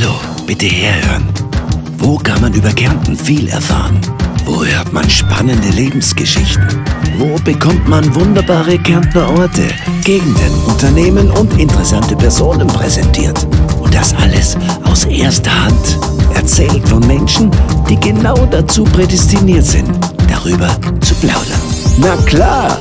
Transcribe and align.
Hallo, 0.00 0.14
bitte 0.46 0.66
herhören. 0.66 1.24
Wo 1.96 2.18
kann 2.18 2.40
man 2.40 2.52
über 2.52 2.70
Kärnten 2.70 3.16
viel 3.16 3.48
erfahren? 3.48 3.98
Wo 4.44 4.64
hört 4.64 4.92
man 4.92 5.08
spannende 5.10 5.70
Lebensgeschichten? 5.70 6.84
Wo 7.16 7.36
bekommt 7.42 7.88
man 7.88 8.14
wunderbare 8.14 8.78
Kärntner 8.78 9.28
Orte, 9.28 9.66
Gegenden, 10.04 10.52
Unternehmen 10.68 11.28
und 11.32 11.58
interessante 11.58 12.14
Personen 12.14 12.68
präsentiert? 12.68 13.44
Und 13.80 13.92
das 13.92 14.14
alles 14.14 14.56
aus 14.84 15.04
erster 15.04 15.64
Hand, 15.64 15.98
erzählt 16.34 16.88
von 16.88 17.04
Menschen, 17.06 17.50
die 17.88 17.98
genau 17.98 18.36
dazu 18.46 18.84
prädestiniert 18.84 19.64
sind, 19.64 19.90
darüber 20.28 20.68
zu 21.00 21.14
plaudern. 21.16 21.60
Na 21.98 22.14
klar, 22.26 22.78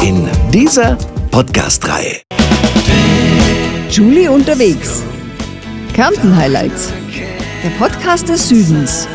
in 0.00 0.28
dieser 0.52 0.96
Podcast-Reihe. 1.32 2.20
Julie 3.90 4.30
unterwegs. 4.30 5.02
Kärnten 5.94 6.34
Highlights. 6.34 6.90
Der 7.62 7.68
Podcast 7.78 8.26
des 8.26 8.48
Südens. 8.48 9.06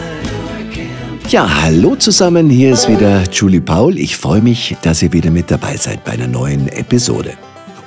Ja, 1.27 1.63
hallo 1.63 1.95
zusammen, 1.95 2.52
hier 2.52 2.72
ist 2.72 2.88
wieder 2.88 3.23
Julie 3.31 3.62
Paul. 3.62 3.98
Ich 3.98 4.16
freue 4.16 4.41
mich, 4.41 4.77
dass 4.84 5.02
ihr 5.02 5.12
wieder 5.12 5.32
mit 5.32 5.49
dabei 5.49 5.76
seid 5.76 6.04
bei 6.04 6.12
einer 6.12 6.27
neuen 6.27 6.68
Episode. 6.68 7.34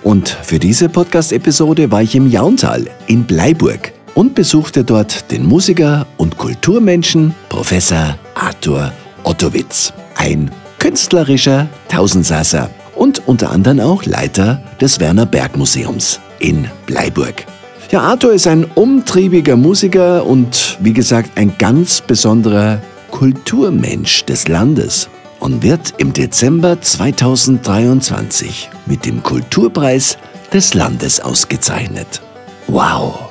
Und 0.03 0.29
für 0.29 0.59
diese 0.59 0.89
Podcast-Episode 0.89 1.93
war 1.93 2.03
ich 2.03 2.17
im 2.17 2.29
Jauntal 2.29 2.91
in 3.07 3.25
Bleiburg 3.25 3.93
und 4.17 4.35
besuchte 4.35 4.83
dort 4.83 5.31
den 5.31 5.47
Musiker 5.47 6.05
und 6.17 6.37
Kulturmenschen 6.37 7.33
Professor 7.49 8.19
Arthur 8.35 8.93
Ottowitz. 9.23 9.93
Ein 10.17 10.51
künstlerischer 10.81 11.69
Tausendsasser 11.89 12.71
und 12.97 13.27
unter 13.29 13.53
anderem 13.53 13.79
auch 13.79 14.05
Leiter 14.05 14.61
des 14.81 14.99
Werner 14.99 15.27
Berg 15.27 15.57
Museums 15.57 16.19
in 16.41 16.69
Bleiburg. 16.87 17.47
Ja, 17.91 18.03
Arthur 18.03 18.35
ist 18.35 18.47
ein 18.47 18.67
umtriebiger 18.77 19.57
Musiker 19.57 20.25
und 20.25 20.79
wie 20.81 20.93
gesagt 20.93 21.37
ein 21.37 21.59
ganz 21.59 22.01
besonderer 22.01 22.81
Kulturmensch 23.11 24.25
des 24.27 24.47
Landes 24.47 25.09
und 25.41 25.65
wird 25.65 25.95
im 25.99 26.13
Dezember 26.13 26.81
2023 26.81 28.71
mit 28.87 29.05
dem 29.05 29.25
Kulturpreis 29.25 30.19
des 30.53 30.75
Landes 30.75 31.19
ausgezeichnet. 31.19 32.23
Wow! 32.69 33.31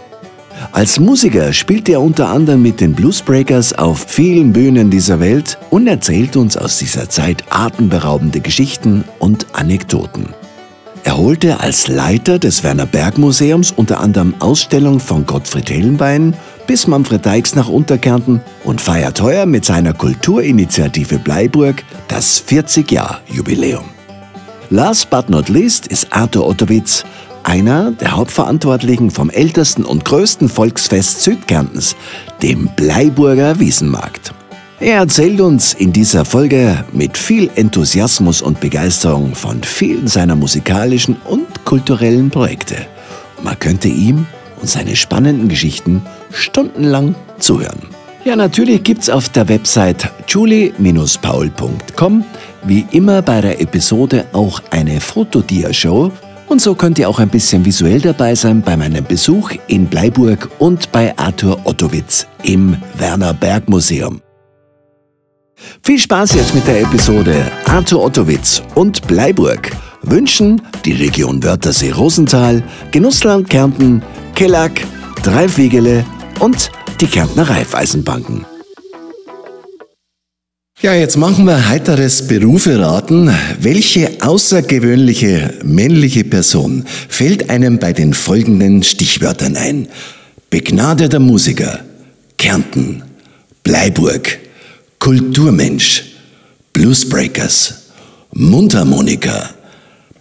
Als 0.73 0.99
Musiker 0.99 1.53
spielt 1.53 1.87
er 1.87 2.01
unter 2.01 2.27
anderem 2.27 2.61
mit 2.61 2.81
den 2.81 2.93
Bluesbreakers 2.93 3.71
auf 3.71 4.07
vielen 4.09 4.51
Bühnen 4.51 4.89
dieser 4.89 5.21
Welt 5.21 5.57
und 5.69 5.87
erzählt 5.87 6.35
uns 6.35 6.57
aus 6.57 6.79
dieser 6.79 7.07
Zeit 7.07 7.45
atemberaubende 7.49 8.41
Geschichten 8.41 9.05
und 9.19 9.47
Anekdoten. 9.53 10.33
Er 11.03 11.17
holte 11.17 11.59
als 11.59 11.87
Leiter 11.87 12.39
des 12.39 12.63
Werner 12.63 12.85
Berg 12.85 13.17
Museums 13.17 13.71
unter 13.71 13.99
anderem 13.99 14.35
Ausstellungen 14.39 14.99
von 14.99 15.25
Gottfried 15.25 15.69
Hellenbein 15.69 16.35
bis 16.67 16.87
Manfred 16.87 17.25
Deix 17.25 17.55
nach 17.55 17.69
Unterkärnten 17.69 18.41
und 18.63 18.81
feiert 18.81 19.21
heuer 19.21 19.45
mit 19.45 19.65
seiner 19.65 19.93
Kulturinitiative 19.93 21.17
Bleiburg 21.17 21.83
das 22.07 22.43
40-Jahr-Jubiläum. 22.47 23.85
Last 24.69 25.09
but 25.09 25.29
not 25.29 25.49
least 25.49 25.87
ist 25.87 26.11
Arthur 26.11 26.45
Ottowitz 26.47 27.05
einer 27.43 27.91
der 27.91 28.11
Hauptverantwortlichen 28.11 29.09
vom 29.09 29.29
ältesten 29.29 29.85
und 29.85 30.05
größten 30.05 30.49
Volksfest 30.49 31.23
Südkärntens, 31.23 31.95
dem 32.43 32.69
Bleiburger 32.75 33.59
Wiesenmarkt. 33.59 34.33
Er 34.81 34.99
erzählt 34.99 35.41
uns 35.41 35.73
in 35.73 35.91
dieser 35.91 36.23
Folge 36.23 36.85
mit 36.93 37.17
viel 37.17 37.49
Enthusiasmus 37.55 38.41
und 38.41 38.61
Begeisterung 38.61 39.35
von 39.35 39.61
vielen 39.61 40.07
seiner 40.07 40.37
musikalischen 40.37 41.17
und 41.25 41.65
kulturellen 41.65 42.29
Projekte. 42.29 42.77
Man 43.43 43.59
könnte 43.59 43.89
ihm 43.89 44.25
und 44.61 44.69
seine 44.69 44.95
spannenden 44.95 45.49
Geschichten 45.49 46.01
stundenlang 46.31 47.13
zuhören. 47.39 47.79
Ja, 48.23 48.37
natürlich 48.37 48.83
gibt's 48.83 49.09
auf 49.09 49.27
der 49.29 49.49
Website 49.49 50.09
julie-paul.com 50.27 52.23
wie 52.63 52.85
immer 52.91 53.21
bei 53.21 53.41
der 53.41 53.59
Episode 53.61 54.27
auch 54.31 54.61
eine 54.71 55.01
Fotodiashow 55.01 56.09
und 56.47 56.61
so 56.61 56.73
könnt 56.73 56.99
ihr 56.99 57.09
auch 57.09 57.19
ein 57.19 57.29
bisschen 57.29 57.65
visuell 57.65 57.99
dabei 57.99 58.33
sein 58.33 58.61
bei 58.61 58.77
meinem 58.77 59.03
Besuch 59.03 59.51
in 59.67 59.87
Bleiburg 59.87 60.49
und 60.59 60.89
bei 60.93 61.17
Arthur 61.17 61.59
Ottowitz 61.65 62.27
im 62.43 62.77
Werner 62.97 63.33
Berg 63.33 63.69
Museum. 63.69 64.21
Viel 65.83 65.99
Spaß 65.99 66.33
jetzt 66.35 66.53
mit 66.53 66.67
der 66.67 66.81
Episode 66.81 67.49
Arthur 67.65 68.03
Ottowitz 68.03 68.61
und 68.75 69.07
Bleiburg 69.07 69.71
wünschen 70.01 70.61
die 70.85 70.93
Region 70.93 71.43
Wörthersee-Rosenthal, 71.43 72.63
Genussland 72.91 73.49
Kärnten, 73.49 74.01
Kellack, 74.35 74.81
Dreifwegele 75.23 76.05
und 76.39 76.71
die 77.01 77.07
Kärntner 77.07 77.49
Reifeisenbanken. 77.49 78.45
Ja, 80.81 80.93
jetzt 80.93 81.17
machen 81.17 81.43
wir 81.43 81.67
heiteres 81.67 82.27
Berufe 82.27 82.79
raten. 82.79 83.29
Welche 83.59 84.11
außergewöhnliche 84.21 85.55
männliche 85.61 86.23
Person 86.23 86.85
fällt 87.09 87.49
einem 87.49 87.79
bei 87.79 87.91
den 87.91 88.13
folgenden 88.13 88.83
Stichwörtern 88.83 89.57
ein? 89.57 89.89
Begnadeter 90.49 91.19
Musiker, 91.19 91.81
Kärnten, 92.37 93.03
Bleiburg, 93.61 94.39
Kulturmensch, 94.99 96.03
Bluesbreakers, 96.73 97.73
Mundharmonika, 98.33 99.49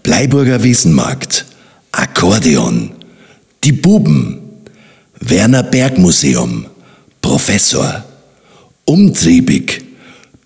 Bleiburger 0.04 0.62
Wiesenmarkt, 0.62 1.44
Akkordeon, 1.90 2.92
die 3.64 3.72
Buben, 3.72 4.38
Werner 5.18 5.64
Berg 5.64 5.98
Museum, 5.98 6.66
Professor, 7.20 8.04
umtriebig, 8.84 9.82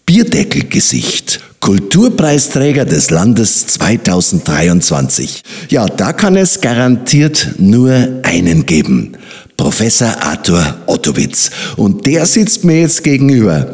Bierdeckelgesicht, 0.06 1.41
Kulturpreisträger 1.60 2.84
des 2.87 3.10
Landes 3.10 3.66
2023. 3.69 5.43
Ja, 5.69 5.87
da 5.87 6.12
kann 6.12 6.37
es 6.37 6.60
garantiert 6.60 7.54
nur 7.59 7.93
einen 8.25 8.66
geben. 8.66 9.16
Professor 9.56 10.08
Arthur 10.20 10.76
Ottowitz. 10.86 11.50
Und 11.76 12.06
der 12.06 12.26
sitzt 12.26 12.64
mir 12.64 12.80
jetzt 12.80 13.04
gegenüber. 13.04 13.68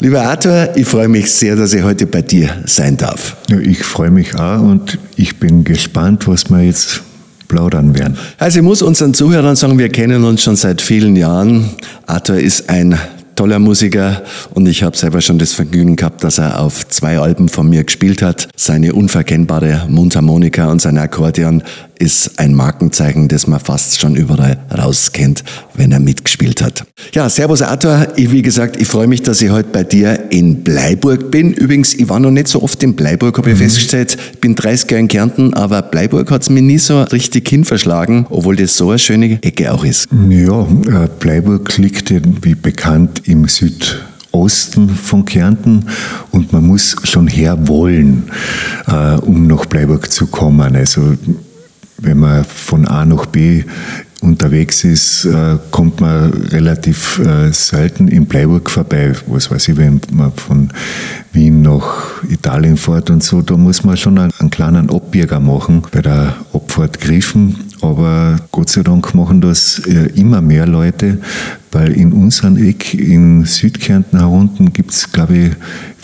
Lieber 0.00 0.22
Arthur, 0.22 0.70
ich 0.74 0.86
freue 0.86 1.08
mich 1.08 1.30
sehr, 1.30 1.56
dass 1.56 1.72
ich 1.72 1.82
heute 1.82 2.06
bei 2.06 2.22
dir 2.22 2.50
sein 2.66 2.96
darf. 2.96 3.36
Ja, 3.48 3.58
ich 3.58 3.84
freue 3.84 4.10
mich 4.10 4.34
auch 4.34 4.60
und 4.60 4.98
ich 5.16 5.38
bin 5.38 5.64
gespannt, 5.64 6.26
was 6.26 6.50
wir 6.50 6.62
jetzt 6.62 7.02
plaudern 7.48 7.96
werden. 7.96 8.16
Also 8.38 8.58
ich 8.58 8.64
muss 8.64 8.82
unseren 8.82 9.14
Zuhörern 9.14 9.56
sagen, 9.56 9.78
wir 9.78 9.88
kennen 9.88 10.24
uns 10.24 10.42
schon 10.42 10.56
seit 10.56 10.80
vielen 10.80 11.16
Jahren. 11.16 11.70
Arthur 12.06 12.38
ist 12.38 12.68
ein 12.68 12.98
toller 13.34 13.58
Musiker 13.58 14.22
und 14.54 14.66
ich 14.68 14.82
habe 14.82 14.96
selber 14.96 15.20
schon 15.20 15.38
das 15.38 15.52
Vergnügen 15.52 15.96
gehabt, 15.96 16.22
dass 16.24 16.38
er 16.38 16.60
auf 16.60 16.86
zwei 16.88 17.18
Alben 17.18 17.48
von 17.48 17.68
mir 17.68 17.84
gespielt 17.84 18.22
hat. 18.22 18.48
Seine 18.56 18.94
unverkennbare 18.94 19.86
Mundharmonika 19.88 20.70
und 20.70 20.80
sein 20.80 20.98
Akkordeon 20.98 21.62
ist 21.98 22.38
ein 22.38 22.54
Markenzeichen, 22.54 23.28
das 23.28 23.46
man 23.46 23.60
fast 23.60 24.00
schon 24.00 24.16
überall 24.16 24.58
rauskennt, 24.76 25.44
wenn 25.74 25.92
er 25.92 26.00
mitgespielt 26.00 26.62
hat. 26.62 26.84
Ja, 27.12 27.28
Servus 27.28 27.62
Arthur. 27.62 28.08
Ich, 28.16 28.30
wie 28.30 28.42
gesagt, 28.42 28.80
ich 28.80 28.88
freue 28.88 29.06
mich, 29.06 29.22
dass 29.22 29.40
ich 29.42 29.50
heute 29.50 29.68
bei 29.70 29.84
dir 29.84 30.30
in 30.30 30.62
Bleiburg 30.62 31.30
bin. 31.30 31.52
Übrigens, 31.52 31.94
ich 31.94 32.08
war 32.08 32.20
noch 32.20 32.30
nicht 32.30 32.48
so 32.48 32.62
oft 32.62 32.82
in 32.82 32.94
Bleiburg, 32.94 33.38
habe 33.38 33.50
ich 33.50 33.56
mhm. 33.56 33.62
festgestellt. 33.62 34.16
Ich 34.32 34.40
bin 34.40 34.54
30 34.54 34.90
Jahre 34.90 35.00
in 35.00 35.08
Kärnten, 35.08 35.54
aber 35.54 35.82
Bleiburg 35.82 36.30
hat 36.30 36.42
es 36.42 36.50
mir 36.50 36.62
nie 36.62 36.78
so 36.78 37.02
richtig 37.02 37.48
hinverschlagen, 37.48 38.26
obwohl 38.30 38.56
das 38.56 38.76
so 38.76 38.90
eine 38.90 38.98
schöne 38.98 39.42
Ecke 39.42 39.72
auch 39.72 39.84
ist. 39.84 40.08
Ja, 40.28 40.62
äh, 40.62 41.08
Bleiburg 41.18 41.76
liegt, 41.78 42.12
wie 42.44 42.54
bekannt, 42.54 43.22
im 43.24 43.46
Südosten 43.48 44.90
von 44.90 45.24
Kärnten 45.24 45.86
und 46.30 46.52
man 46.52 46.66
muss 46.66 46.96
schon 47.04 47.28
her 47.28 47.68
wollen, 47.68 48.24
äh, 48.86 49.16
um 49.16 49.46
nach 49.46 49.66
Bleiburg 49.66 50.10
zu 50.10 50.26
kommen. 50.26 50.74
Also 50.76 51.14
wenn 51.98 52.18
man 52.18 52.44
von 52.44 52.86
A 52.86 53.04
nach 53.04 53.26
B 53.26 53.64
unterwegs 54.24 54.84
ist, 54.84 55.26
äh, 55.26 55.58
kommt 55.70 56.00
man 56.00 56.32
relativ 56.32 57.18
äh, 57.18 57.52
selten 57.52 58.08
in 58.08 58.26
Bleiburg 58.26 58.70
vorbei. 58.70 59.12
Was 59.26 59.50
weiß 59.50 59.68
ich, 59.68 59.76
wenn 59.76 60.00
man 60.10 60.32
von 60.32 60.70
Wien 61.32 61.62
nach 61.62 62.22
Italien 62.28 62.76
fährt 62.76 63.10
und 63.10 63.22
so, 63.22 63.42
da 63.42 63.56
muss 63.56 63.84
man 63.84 63.96
schon 63.96 64.18
einen, 64.18 64.32
einen 64.38 64.50
kleinen 64.50 64.90
Abbieger 64.90 65.40
machen 65.40 65.82
bei 65.92 66.00
der 66.00 66.36
Abfahrt 66.52 67.00
Griffen. 67.00 67.56
Aber 67.82 68.36
Gott 68.50 68.70
sei 68.70 68.82
Dank 68.82 69.14
machen 69.14 69.40
das 69.42 69.80
äh, 69.80 70.06
immer 70.14 70.40
mehr 70.40 70.66
Leute, 70.66 71.18
weil 71.70 71.92
in 71.92 72.12
unserem 72.12 72.56
Eck 72.56 72.94
in 72.94 73.44
Südkärnten 73.44 74.18
herunten 74.18 74.72
gibt 74.72 74.92
es, 74.92 75.12
glaube 75.12 75.36
ich, 75.36 75.50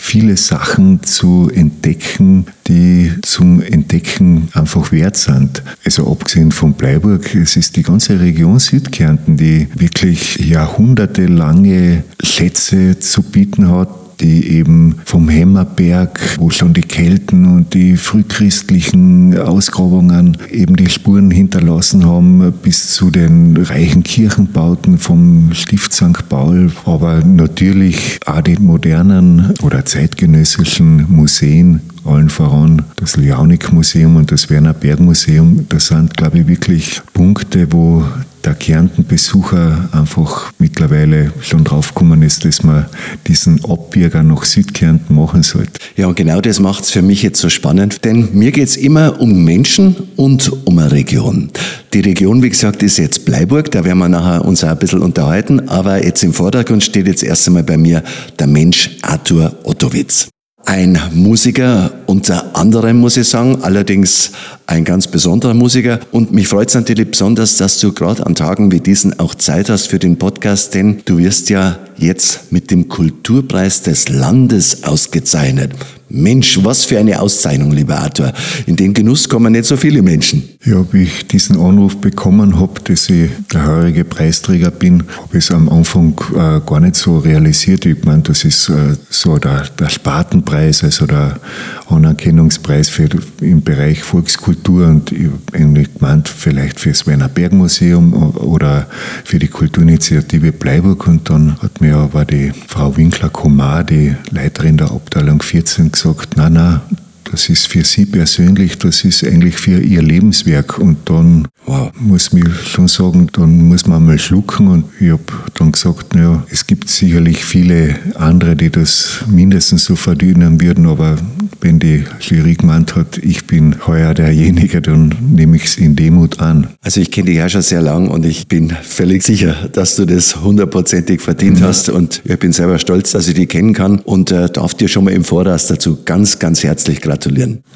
viele 0.01 0.35
Sachen 0.35 1.03
zu 1.03 1.51
entdecken, 1.53 2.47
die 2.67 3.11
zum 3.21 3.61
Entdecken 3.61 4.49
einfach 4.53 4.91
wert 4.91 5.15
sind. 5.15 5.61
Also 5.85 6.11
abgesehen 6.11 6.51
von 6.51 6.73
Bleiburg, 6.73 7.33
es 7.35 7.55
ist 7.55 7.75
die 7.75 7.83
ganze 7.83 8.19
Region 8.19 8.57
Südkärnten, 8.57 9.37
die 9.37 9.67
wirklich 9.75 10.37
jahrhundertelange 10.37 12.03
Schätze 12.21 12.99
zu 12.99 13.21
bieten 13.21 13.69
hat, 13.69 13.89
die 14.21 14.47
eben 14.47 14.95
vom 15.05 15.27
Hämmerberg, 15.29 16.37
wo 16.39 16.49
schon 16.49 16.73
die 16.73 16.81
Kelten 16.81 17.45
und 17.45 17.73
die 17.73 17.97
frühchristlichen 17.97 19.37
Ausgrabungen 19.37 20.37
eben 20.49 20.75
die 20.75 20.89
Spuren 20.89 21.31
hinterlassen 21.31 22.05
haben, 22.05 22.53
bis 22.61 22.91
zu 22.91 23.09
den 23.09 23.57
reichen 23.57 24.03
Kirchenbauten 24.03 24.97
vom 24.97 25.49
Stift 25.53 25.93
St. 25.93 26.29
Paul, 26.29 26.71
aber 26.85 27.23
natürlich 27.25 28.19
auch 28.25 28.41
die 28.41 28.57
modernen 28.57 29.53
oder 29.61 29.85
zeitgenössischen 29.85 31.05
Museen 31.09 31.81
allen 32.05 32.29
voran 32.29 32.83
das 32.95 33.17
Liaunik-Museum 33.17 34.15
und 34.15 34.31
das 34.31 34.49
Werner 34.49 34.73
Berg-Museum. 34.73 35.65
Das 35.69 35.87
sind, 35.87 36.15
glaube 36.17 36.39
ich, 36.39 36.47
wirklich 36.47 37.01
Punkte, 37.13 37.71
wo 37.71 38.03
der 38.43 38.55
Kärnten-Besucher 38.55 39.89
einfach 39.91 40.51
mittlerweile 40.57 41.31
schon 41.41 41.63
draufgekommen 41.63 42.21
ist, 42.23 42.45
dass 42.45 42.63
man 42.63 42.87
diesen 43.27 43.63
Abbieger 43.65 44.23
nach 44.23 44.45
Südkärnten 44.45 45.15
machen 45.15 45.43
sollte. 45.43 45.79
Ja, 45.95 46.07
und 46.07 46.15
genau 46.15 46.41
das 46.41 46.59
macht 46.59 46.83
es 46.83 46.91
für 46.91 47.01
mich 47.01 47.21
jetzt 47.21 47.39
so 47.39 47.49
spannend, 47.49 48.03
denn 48.03 48.29
mir 48.33 48.51
geht 48.51 48.67
es 48.67 48.77
immer 48.77 49.19
um 49.21 49.43
Menschen 49.43 49.95
und 50.15 50.51
um 50.65 50.79
eine 50.79 50.91
Region. 50.91 51.51
Die 51.93 51.99
Region, 51.99 52.41
wie 52.41 52.49
gesagt, 52.49 52.83
ist 52.83 52.97
jetzt 52.97 53.25
Bleiburg, 53.25 53.69
da 53.71 53.83
werden 53.83 53.99
wir 53.99 54.09
nachher 54.09 54.45
uns 54.45 54.63
auch 54.63 54.69
ein 54.69 54.79
bisschen 54.79 55.01
unterhalten, 55.01 55.69
aber 55.69 56.03
jetzt 56.03 56.23
im 56.23 56.33
Vordergrund 56.33 56.83
steht 56.83 57.07
jetzt 57.07 57.23
erst 57.23 57.47
einmal 57.47 57.63
bei 57.63 57.77
mir 57.77 58.03
der 58.39 58.47
Mensch 58.47 58.97
Arthur 59.01 59.55
Ottowitz. 59.63 60.29
Ein 60.65 60.99
Musiker 61.13 61.91
unter 62.05 62.55
anderem, 62.55 62.97
muss 62.99 63.17
ich 63.17 63.27
sagen, 63.27 63.59
allerdings 63.61 64.31
ein 64.67 64.85
ganz 64.85 65.07
besonderer 65.07 65.53
Musiker. 65.53 65.99
Und 66.11 66.31
mich 66.31 66.47
freut 66.47 66.69
es 66.69 66.75
natürlich 66.75 67.11
besonders, 67.11 67.57
dass 67.57 67.79
du 67.79 67.91
gerade 67.91 68.25
an 68.25 68.35
Tagen 68.35 68.71
wie 68.71 68.79
diesen 68.79 69.19
auch 69.19 69.35
Zeit 69.35 69.69
hast 69.69 69.87
für 69.87 69.99
den 69.99 70.17
Podcast, 70.17 70.73
denn 70.73 71.01
du 71.05 71.17
wirst 71.17 71.49
ja 71.49 71.79
jetzt 72.01 72.51
mit 72.51 72.71
dem 72.71 72.87
Kulturpreis 72.87 73.83
des 73.83 74.09
Landes 74.09 74.83
ausgezeichnet. 74.83 75.73
Mensch, 76.13 76.59
was 76.63 76.85
für 76.85 76.99
eine 76.99 77.19
Auszeichnung, 77.19 77.71
lieber 77.71 77.97
Arthur. 77.97 78.33
In 78.65 78.75
den 78.75 78.93
Genuss 78.93 79.29
kommen 79.29 79.53
nicht 79.53 79.65
so 79.65 79.77
viele 79.77 80.01
Menschen. 80.01 80.43
Ja, 80.63 80.85
wie 80.91 81.03
ich 81.03 81.27
diesen 81.27 81.59
Anruf 81.59 81.97
bekommen 81.97 82.59
habe, 82.59 82.81
dass 82.83 83.09
ich 83.09 83.29
der 83.51 83.65
heurige 83.65 84.03
Preisträger 84.03 84.71
bin, 84.71 85.03
habe 85.17 85.37
ich 85.37 85.45
es 85.45 85.51
am 85.51 85.69
Anfang 85.69 86.13
äh, 86.31 86.59
gar 86.65 86.79
nicht 86.79 86.95
so 86.95 87.17
realisiert. 87.17 87.85
Ich 87.85 88.03
meine, 88.03 88.23
das 88.23 88.43
ist 88.43 88.69
äh, 88.69 88.95
so 89.09 89.37
der, 89.37 89.63
der 89.79 89.89
Spartenpreis, 89.89 90.83
also 90.83 91.05
der 91.05 91.39
Anerkennungspreis 91.87 92.89
für, 92.89 93.09
im 93.41 93.63
Bereich 93.63 94.03
Volkskultur 94.03 94.87
und 94.87 95.11
ich 95.11 95.25
habe 95.25 95.63
eigentlich 95.63 95.93
gemeint, 95.93 96.27
vielleicht 96.27 96.79
für 96.79 96.89
das 96.89 97.07
Werner 97.07 97.29
Berg 97.29 97.53
Museum 97.53 98.13
oder 98.13 98.87
für 99.23 99.39
die 99.39 99.47
Kulturinitiative 99.47 100.51
Bleiburg 100.51 101.07
und 101.07 101.29
dann 101.29 101.57
hat 101.61 101.81
mir 101.81 101.90
aber 101.97 102.25
die 102.25 102.51
Frau 102.67 102.95
Winkler-Komar, 102.95 103.83
die 103.83 104.15
Leiterin 104.29 104.77
der 104.77 104.91
Abteilung 104.91 105.41
14, 105.41 105.91
gesagt, 105.91 106.35
na, 106.35 106.49
na, 106.49 106.81
das 107.29 107.49
ist 107.49 107.67
für 107.67 107.83
sie 107.83 108.05
persönlich, 108.05 108.77
das 108.77 109.03
ist 109.03 109.23
eigentlich 109.23 109.55
für 109.55 109.79
ihr 109.79 110.01
Lebenswerk. 110.01 110.77
Und 110.77 110.97
dann 111.09 111.47
wow. 111.65 111.91
muss 111.99 112.31
ich 112.33 112.69
schon 112.69 112.87
sagen, 112.87 113.29
dann 113.33 113.67
muss 113.67 113.87
man 113.87 114.05
mal 114.05 114.19
schlucken. 114.19 114.67
Und 114.67 114.85
ich 114.99 115.11
habe 115.11 115.23
dann 115.53 115.71
gesagt, 115.71 116.15
naja, 116.15 116.43
es 116.49 116.67
gibt 116.67 116.89
sicherlich 116.89 117.43
viele 117.45 117.95
andere, 118.15 118.55
die 118.55 118.69
das 118.69 119.23
mindestens 119.27 119.85
so 119.85 119.95
verdienen 119.95 120.59
würden, 120.61 120.87
aber 120.87 121.17
wenn 121.61 121.77
die 121.77 122.03
Jury 122.19 122.55
gemeint 122.55 122.95
hat, 122.95 123.19
ich 123.19 123.45
bin 123.45 123.75
heuer 123.85 124.13
derjenige, 124.13 124.81
dann 124.81 125.13
nehme 125.31 125.57
ich 125.57 125.65
es 125.65 125.77
in 125.77 125.95
Demut 125.95 126.39
an. 126.39 126.67
Also 126.81 127.01
ich 127.01 127.11
kenne 127.11 127.27
dich 127.27 127.37
ja 127.37 127.47
schon 127.49 127.61
sehr 127.61 127.81
lang 127.81 128.07
und 128.07 128.25
ich 128.25 128.47
bin 128.47 128.71
völlig 128.81 129.23
sicher, 129.23 129.69
dass 129.71 129.95
du 129.95 130.05
das 130.05 130.41
hundertprozentig 130.41 131.21
verdient 131.21 131.59
mhm. 131.59 131.65
hast 131.65 131.89
und 131.89 132.21
ich 132.25 132.39
bin 132.39 132.51
selber 132.51 132.79
stolz, 132.79 133.11
dass 133.11 133.27
ich 133.27 133.35
dich 133.35 133.49
kennen 133.49 133.73
kann 133.73 133.99
und 133.99 134.31
äh, 134.31 134.49
darf 134.49 134.73
dir 134.73 134.87
schon 134.87 135.03
mal 135.03 135.13
im 135.13 135.23
Voraus 135.23 135.67
dazu 135.67 135.99
ganz, 136.03 136.39
ganz 136.39 136.63
herzlich 136.63 136.99
gratulieren. 136.99 137.10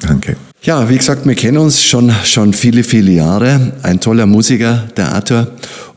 Danke. 0.01 0.35
Ja, 0.61 0.89
wie 0.89 0.97
gesagt, 0.97 1.27
wir 1.27 1.35
kennen 1.35 1.57
uns 1.57 1.83
schon, 1.83 2.11
schon 2.23 2.53
viele, 2.53 2.83
viele 2.83 3.11
Jahre. 3.11 3.73
Ein 3.83 3.99
toller 3.99 4.25
Musiker, 4.25 4.85
der 4.97 5.13
Arthur. 5.13 5.47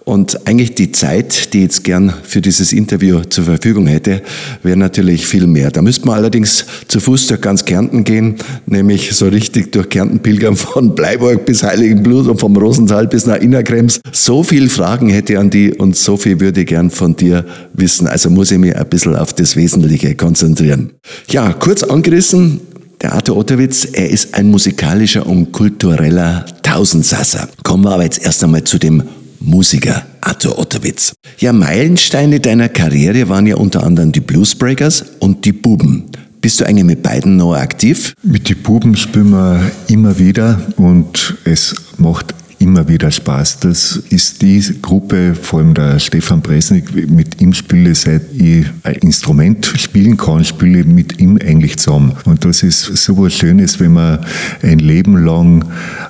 Und 0.09 0.49
eigentlich 0.49 0.75
die 0.75 0.91
Zeit, 0.91 1.53
die 1.53 1.59
ich 1.59 1.65
jetzt 1.65 1.85
gern 1.85 2.15
für 2.23 2.41
dieses 2.41 2.73
Interview 2.73 3.21
zur 3.29 3.45
Verfügung 3.45 3.87
hätte, 3.87 4.23
wäre 4.63 4.79
natürlich 4.79 5.27
viel 5.27 5.47
mehr. 5.47 5.71
Da 5.71 5.83
müsste 5.83 6.07
man 6.07 6.17
allerdings 6.17 6.65
zu 6.89 6.99
Fuß 6.99 7.27
durch 7.27 7.43
ganz 7.43 7.67
Kärnten 7.67 8.05
gehen, 8.05 8.37
nämlich 8.65 9.13
so 9.13 9.29
richtig 9.29 9.71
durch 9.71 9.91
Kärnten 9.91 10.21
pilgern 10.21 10.57
von 10.57 10.95
Bleiburg 10.95 11.45
bis 11.45 11.63
Heiligenblut 11.63 12.27
und 12.27 12.41
vom 12.41 12.57
Rosenthal 12.57 13.07
bis 13.07 13.27
nach 13.27 13.37
Innerkrems. 13.37 14.01
So 14.11 14.43
viel 14.43 14.71
Fragen 14.71 15.11
hätte 15.11 15.35
ich 15.35 15.39
an 15.39 15.51
die 15.51 15.75
und 15.75 15.95
so 15.95 16.17
viel 16.17 16.41
würde 16.41 16.63
ich 16.63 16.69
gern 16.69 16.89
von 16.89 17.15
dir 17.15 17.45
wissen. 17.75 18.07
Also 18.07 18.31
muss 18.31 18.51
ich 18.51 18.57
mich 18.57 18.75
ein 18.75 18.89
bisschen 18.89 19.15
auf 19.15 19.35
das 19.35 19.57
Wesentliche 19.57 20.15
konzentrieren. 20.15 20.93
Ja, 21.29 21.53
kurz 21.53 21.83
angerissen, 21.83 22.61
der 23.01 23.13
Arthur 23.13 23.37
Ottowitz, 23.37 23.87
er 23.93 24.11
ist 24.11 24.35
ein 24.35 24.51
musikalischer 24.51 25.27
und 25.27 25.53
kultureller 25.53 26.45
Tausendsasser. 26.63 27.49
Kommen 27.63 27.85
wir 27.85 27.93
aber 27.93 28.05
jetzt 28.05 28.23
erst 28.23 28.43
einmal 28.43 28.65
zu 28.65 28.79
dem 28.79 29.03
Musiker 29.41 30.05
Arthur 30.21 30.59
Ottowitz. 30.59 31.13
Ja, 31.39 31.53
Meilensteine 31.53 32.41
deiner 32.41 32.69
Karriere 32.69 33.29
waren 33.29 33.47
ja 33.47 33.57
unter 33.57 33.85
anderem 33.85 34.13
die 34.13 34.21
Bluesbreakers 34.21 35.05
und 35.21 35.45
die 35.45 35.53
Buben. 35.53 36.07
Bist 36.41 36.61
du 36.61 36.67
eigentlich 36.67 36.85
mit 36.85 37.03
beiden 37.03 37.37
noch 37.37 37.55
aktiv? 37.55 38.15
Mit 38.23 38.49
den 38.49 38.59
Buben 38.63 38.97
spielen 38.97 39.31
wir 39.31 39.71
immer 39.89 40.19
wieder 40.19 40.61
und 40.77 41.37
es 41.45 41.75
macht 41.99 42.35
immer 42.59 42.89
wieder 42.89 43.11
Spaß. 43.11 43.61
Das 43.61 43.97
ist 44.11 44.43
die 44.43 44.63
Gruppe, 44.83 45.35
vor 45.35 45.61
allem 45.61 45.75
der 45.75 45.99
Stefan 45.99 46.41
Bresnik, 46.41 46.93
mit 47.09 47.41
ihm 47.41 47.53
spiele 47.55 47.95
seit 47.95 48.23
ich 48.35 48.67
ein 48.83 48.95
Instrument 48.97 49.67
spielen 49.77 50.17
kann, 50.17 50.45
spiele 50.45 50.85
mit 50.85 51.21
ihm 51.21 51.39
eigentlich 51.39 51.79
zusammen. 51.79 52.13
Und 52.25 52.45
das 52.45 52.63
ist 52.63 52.83
so 52.83 53.17
was 53.19 53.35
Schönes, 53.35 53.79
wenn 53.81 53.93
man 53.93 54.21
ein 54.63 54.79
Leben 54.79 55.25
lang 55.25 55.65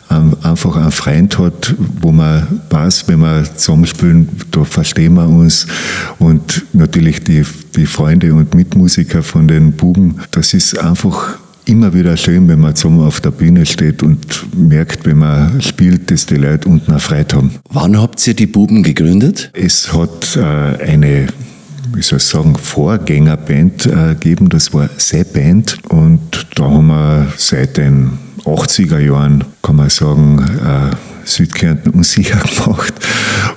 einfach 0.09 0.77
einen 0.77 0.91
Freund 0.91 1.39
hat, 1.39 1.75
wo 2.01 2.13
man 2.13 2.63
weiß, 2.71 3.09
wenn 3.09 3.21
wir 3.21 3.45
zusammenspielen, 3.45 4.29
da 4.51 4.65
verstehen 4.65 5.15
wir 5.15 5.29
uns. 5.29 5.67
Und 6.19 6.65
natürlich 6.73 7.23
die, 7.25 7.45
die 7.77 7.87
Freunde 7.87 8.33
und 8.33 8.55
Mitmusiker 8.55 9.23
von 9.23 9.49
den 9.49 9.73
Buben, 9.73 10.21
das 10.31 10.55
ist 10.55 10.79
einfach 10.79 11.39
immer 11.69 11.93
wieder 11.93 12.17
schön, 12.17 12.49
wenn 12.49 12.61
man 12.61 12.75
zusammen 12.75 13.07
auf 13.07 13.21
der 13.21 13.31
Bühne 13.31 13.67
steht 13.67 14.03
und 14.03 14.47
merkt, 14.57 15.05
wenn 15.07 15.19
man 15.19 15.61
spielt, 15.61 16.11
dass 16.11 16.27
die 16.27 16.37
Leute 16.37 16.69
unten 16.69 16.91
eine 16.91 17.01
Freude 17.01 17.37
haben. 17.37 17.51
Wann 17.71 18.01
habt 18.01 18.27
ihr 18.27 18.35
die 18.35 18.47
Buben 18.47 18.83
gegründet? 18.83 19.51
Es 19.53 19.93
hat 19.93 20.37
äh, 20.37 20.41
eine 20.41 21.27
wie 21.95 22.03
soll 22.03 22.19
ich 22.19 22.25
sagen, 22.25 22.55
Vorgängerband 22.55 23.87
äh, 23.87 24.15
gegeben, 24.15 24.49
das 24.51 24.73
war 24.75 24.89
Sepp 24.99 25.33
Band 25.33 25.79
und 25.89 26.47
da 26.55 26.65
haben 26.65 26.89
wir 26.89 27.33
seit 27.37 27.77
den 27.77 28.11
80er 28.45 28.99
Jahren, 28.99 29.45
kann 29.63 29.77
man 29.77 29.91
sagen, 29.91 30.39
äh, 30.39 30.95
Südkärnten 31.29 31.93
unsicher 31.93 32.39
gemacht. 32.65 32.95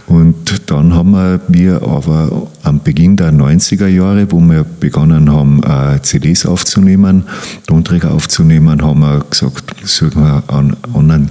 Und 0.07 0.69
dann 0.69 0.93
haben 0.93 1.39
wir 1.47 1.81
aber 1.83 2.49
am 2.63 2.81
Beginn 2.81 3.15
der 3.15 3.31
90er 3.31 3.87
Jahre, 3.87 4.31
wo 4.31 4.39
wir 4.39 4.63
begonnen 4.63 5.31
haben, 5.31 5.61
äh, 5.63 6.01
CDs 6.01 6.45
aufzunehmen, 6.45 7.23
Tonträger 7.67 8.11
aufzunehmen, 8.11 8.81
haben 8.83 8.99
wir 8.99 9.23
gesagt, 9.29 9.73
suchen 9.83 10.21
wir 10.21 10.43
einen 10.47 10.75
anderen 10.93 11.29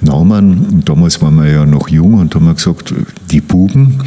Namen. 0.00 0.66
Und 0.72 0.88
damals 0.88 1.20
waren 1.20 1.34
wir 1.36 1.50
ja 1.50 1.66
noch 1.66 1.88
jung 1.88 2.14
und 2.14 2.34
haben 2.34 2.54
gesagt, 2.54 2.94
die 3.30 3.40
Buben 3.40 4.02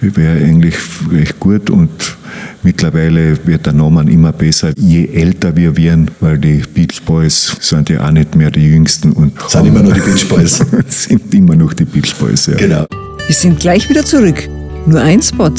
wäre 0.00 0.44
eigentlich 0.44 0.76
recht 1.10 1.38
gut 1.38 1.70
und 1.70 2.17
Mittlerweile 2.62 3.38
wird 3.46 3.66
der 3.66 3.72
Name 3.72 4.10
immer 4.10 4.32
besser, 4.32 4.72
je 4.76 5.06
älter 5.06 5.54
wir 5.56 5.76
werden, 5.76 6.10
weil 6.20 6.38
die 6.38 6.62
Beach 6.74 7.02
Boys 7.04 7.56
sind 7.60 7.88
ja 7.88 8.06
auch 8.06 8.10
nicht 8.10 8.34
mehr 8.34 8.50
die 8.50 8.66
Jüngsten. 8.66 9.12
Und 9.12 9.32
sind 9.48 9.66
immer 9.66 9.82
noch 9.82 9.92
die 9.92 10.00
Beach 10.00 10.28
Boys. 10.28 10.60
sind 10.88 11.34
immer 11.34 11.54
noch 11.54 11.72
die 11.72 11.84
Beach 11.84 12.14
Boys, 12.16 12.46
ja. 12.46 12.54
Genau. 12.54 12.86
Wir 13.26 13.34
sind 13.34 13.60
gleich 13.60 13.88
wieder 13.88 14.04
zurück. 14.04 14.48
Nur 14.86 15.00
ein 15.00 15.22
Spot. 15.22 15.50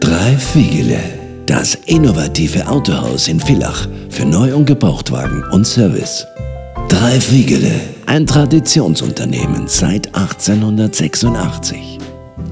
Drei 0.00 0.36
Fiegele. 0.36 0.98
Das 1.46 1.76
innovative 1.86 2.66
Autohaus 2.66 3.28
in 3.28 3.40
Villach 3.40 3.86
für 4.08 4.24
Neu- 4.24 4.54
und 4.54 4.66
Gebrauchtwagen 4.66 5.42
und 5.52 5.66
Service. 5.66 6.26
Drei 6.88 7.20
Fiegele. 7.20 7.72
Ein 8.06 8.26
Traditionsunternehmen 8.26 9.66
seit 9.66 10.14
1886. 10.14 11.98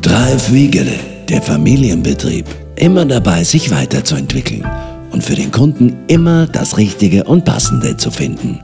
Drei 0.00 0.38
Fiegele 0.38 0.94
der 1.32 1.42
Familienbetrieb, 1.42 2.44
immer 2.76 3.06
dabei, 3.06 3.42
sich 3.42 3.70
weiterzuentwickeln 3.70 4.66
und 5.12 5.24
für 5.24 5.34
den 5.34 5.50
Kunden 5.50 5.96
immer 6.06 6.46
das 6.46 6.76
Richtige 6.76 7.24
und 7.24 7.46
Passende 7.46 7.96
zu 7.96 8.10
finden. 8.10 8.60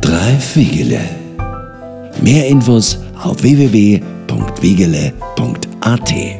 Drei 0.00 0.36
Wiegele. 0.54 0.98
Mehr 2.20 2.48
Infos 2.48 2.98
auf 3.22 3.40
www.wiegele.at. 3.42 6.39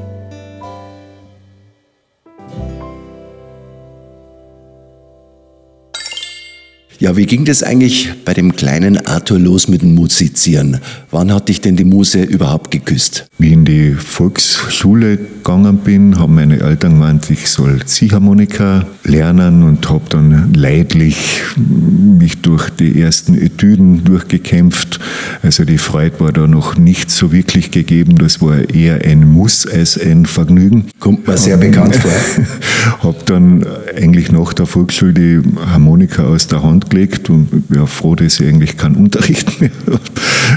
Ja, 7.00 7.16
wie 7.16 7.24
ging 7.24 7.46
das 7.46 7.62
eigentlich 7.62 8.12
bei 8.26 8.34
dem 8.34 8.54
kleinen 8.56 9.06
Arthur 9.06 9.38
los 9.38 9.68
mit 9.68 9.80
dem 9.80 9.94
Musizieren? 9.94 10.80
Wann 11.10 11.32
hat 11.32 11.48
dich 11.48 11.62
denn 11.62 11.74
die 11.74 11.86
Muse 11.86 12.22
überhaupt 12.22 12.70
geküsst? 12.70 13.26
Wie 13.38 13.46
ich 13.46 13.52
in 13.54 13.64
die 13.64 13.92
Volksschule 13.92 15.16
gegangen 15.16 15.78
bin, 15.78 16.18
haben 16.18 16.34
meine 16.34 16.60
Eltern 16.60 16.92
gemeint, 16.92 17.30
ich 17.30 17.48
soll 17.48 17.82
Ziehharmonika 17.86 18.86
lernen 19.04 19.62
und 19.62 19.88
habe 19.88 20.04
dann 20.10 20.52
leidlich 20.52 21.40
mich 21.56 22.42
durch 22.42 22.68
die 22.68 23.00
ersten 23.00 23.34
Etüden 23.34 24.04
durchgekämpft. 24.04 25.00
Also 25.42 25.64
die 25.64 25.78
Freude 25.78 26.20
war 26.20 26.32
da 26.32 26.46
noch 26.46 26.76
nicht 26.76 27.10
so 27.10 27.32
wirklich 27.32 27.70
gegeben. 27.70 28.18
Das 28.18 28.42
war 28.42 28.68
eher 28.68 29.02
ein 29.06 29.26
Muss 29.26 29.66
als 29.66 29.98
ein 29.98 30.26
Vergnügen. 30.26 30.88
Kommt 30.98 31.26
mir 31.26 31.38
sehr 31.38 31.56
bekannt 31.56 31.96
vor. 31.96 32.12
habe 33.02 33.18
dann 33.24 33.64
eigentlich 33.96 34.30
nach 34.30 34.52
der 34.52 34.66
Volksschule 34.66 35.14
die 35.14 35.40
Harmonika 35.64 36.24
aus 36.24 36.46
der 36.46 36.62
Hand 36.62 36.89
gelegt 36.90 37.30
und 37.30 37.48
wäre 37.68 37.86
froh, 37.86 38.14
dass 38.14 38.40
ich 38.40 38.46
eigentlich 38.46 38.76
keinen 38.76 38.96
Unterricht 38.96 39.60
mehr 39.60 39.70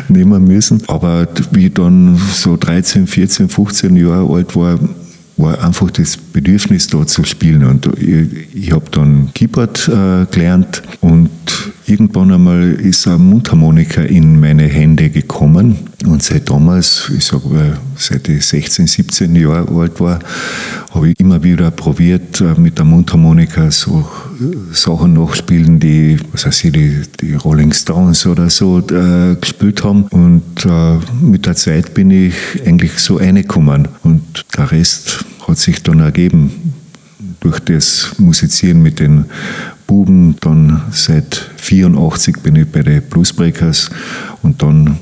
nehmen 0.09 0.43
müssen. 0.45 0.83
Aber 0.87 1.27
wie 1.51 1.67
ich 1.67 1.73
dann 1.73 2.19
so 2.33 2.57
13, 2.57 3.07
14, 3.07 3.49
15 3.49 3.95
Jahre 3.95 4.33
alt 4.33 4.55
war, 4.55 4.79
war 5.37 5.63
einfach 5.63 5.89
das 5.91 6.17
Bedürfnis 6.17 6.87
da 6.87 7.07
zu 7.07 7.23
spielen. 7.23 7.63
Und 7.63 7.87
ich, 7.97 8.27
ich 8.53 8.71
habe 8.71 8.85
dann 8.91 9.29
Keyboard 9.33 9.87
äh, 9.87 10.25
gelernt 10.31 10.83
und 11.01 11.29
irgendwann 11.85 12.31
einmal 12.31 12.73
ist 12.73 13.07
eine 13.07 13.17
Mundharmonika 13.17 14.01
in 14.01 14.39
meine 14.39 14.63
Hände 14.63 15.09
gekommen. 15.09 15.77
Und 16.05 16.23
seit 16.23 16.49
damals, 16.49 17.11
ich 17.15 17.25
sage 17.25 17.77
seit 17.95 18.27
ich 18.29 18.45
16, 18.45 18.87
17 18.87 19.35
Jahre 19.35 19.73
alt 19.73 19.99
war, 19.99 20.19
habe 20.91 21.09
ich 21.09 21.19
immer 21.19 21.43
wieder 21.43 21.71
probiert, 21.71 22.41
äh, 22.41 22.59
mit 22.59 22.77
der 22.77 22.85
Mundharmonika 22.85 23.71
so 23.71 24.07
äh, 24.39 24.73
Sachen 24.73 25.13
nachspielen, 25.13 25.79
die, 25.79 26.17
was 26.31 26.45
weiß 26.45 26.65
ich, 26.65 26.71
die, 26.71 27.01
die 27.21 27.33
Rolling 27.35 27.73
Stones 27.73 28.25
oder 28.25 28.49
so 28.49 28.79
äh, 28.79 29.35
gespielt 29.35 29.83
haben. 29.83 30.03
Und 30.03 30.65
äh, 30.65 30.97
mit 31.21 31.45
der 31.45 31.55
Zeit 31.55 31.93
bin 31.93 32.11
ich 32.11 32.35
eigentlich 32.65 32.93
so 32.99 33.17
reingekommen. 33.17 33.87
Und 34.03 34.45
der 34.57 34.71
Rest 34.71 35.25
hat 35.47 35.57
sich 35.57 35.81
dann 35.83 35.99
ergeben 35.99 36.73
durch 37.43 37.59
das 37.59 38.15
Musizieren 38.17 38.81
mit 38.81 38.99
den 38.99 39.25
Buben. 39.85 40.37
Dann 40.39 40.81
seit 40.91 41.51
84 41.57 42.37
bin 42.37 42.55
ich 42.55 42.67
bei 42.67 42.81
den 42.81 43.01
Bluesbreakers 43.03 43.89
und 44.41 44.61
dann 44.61 44.97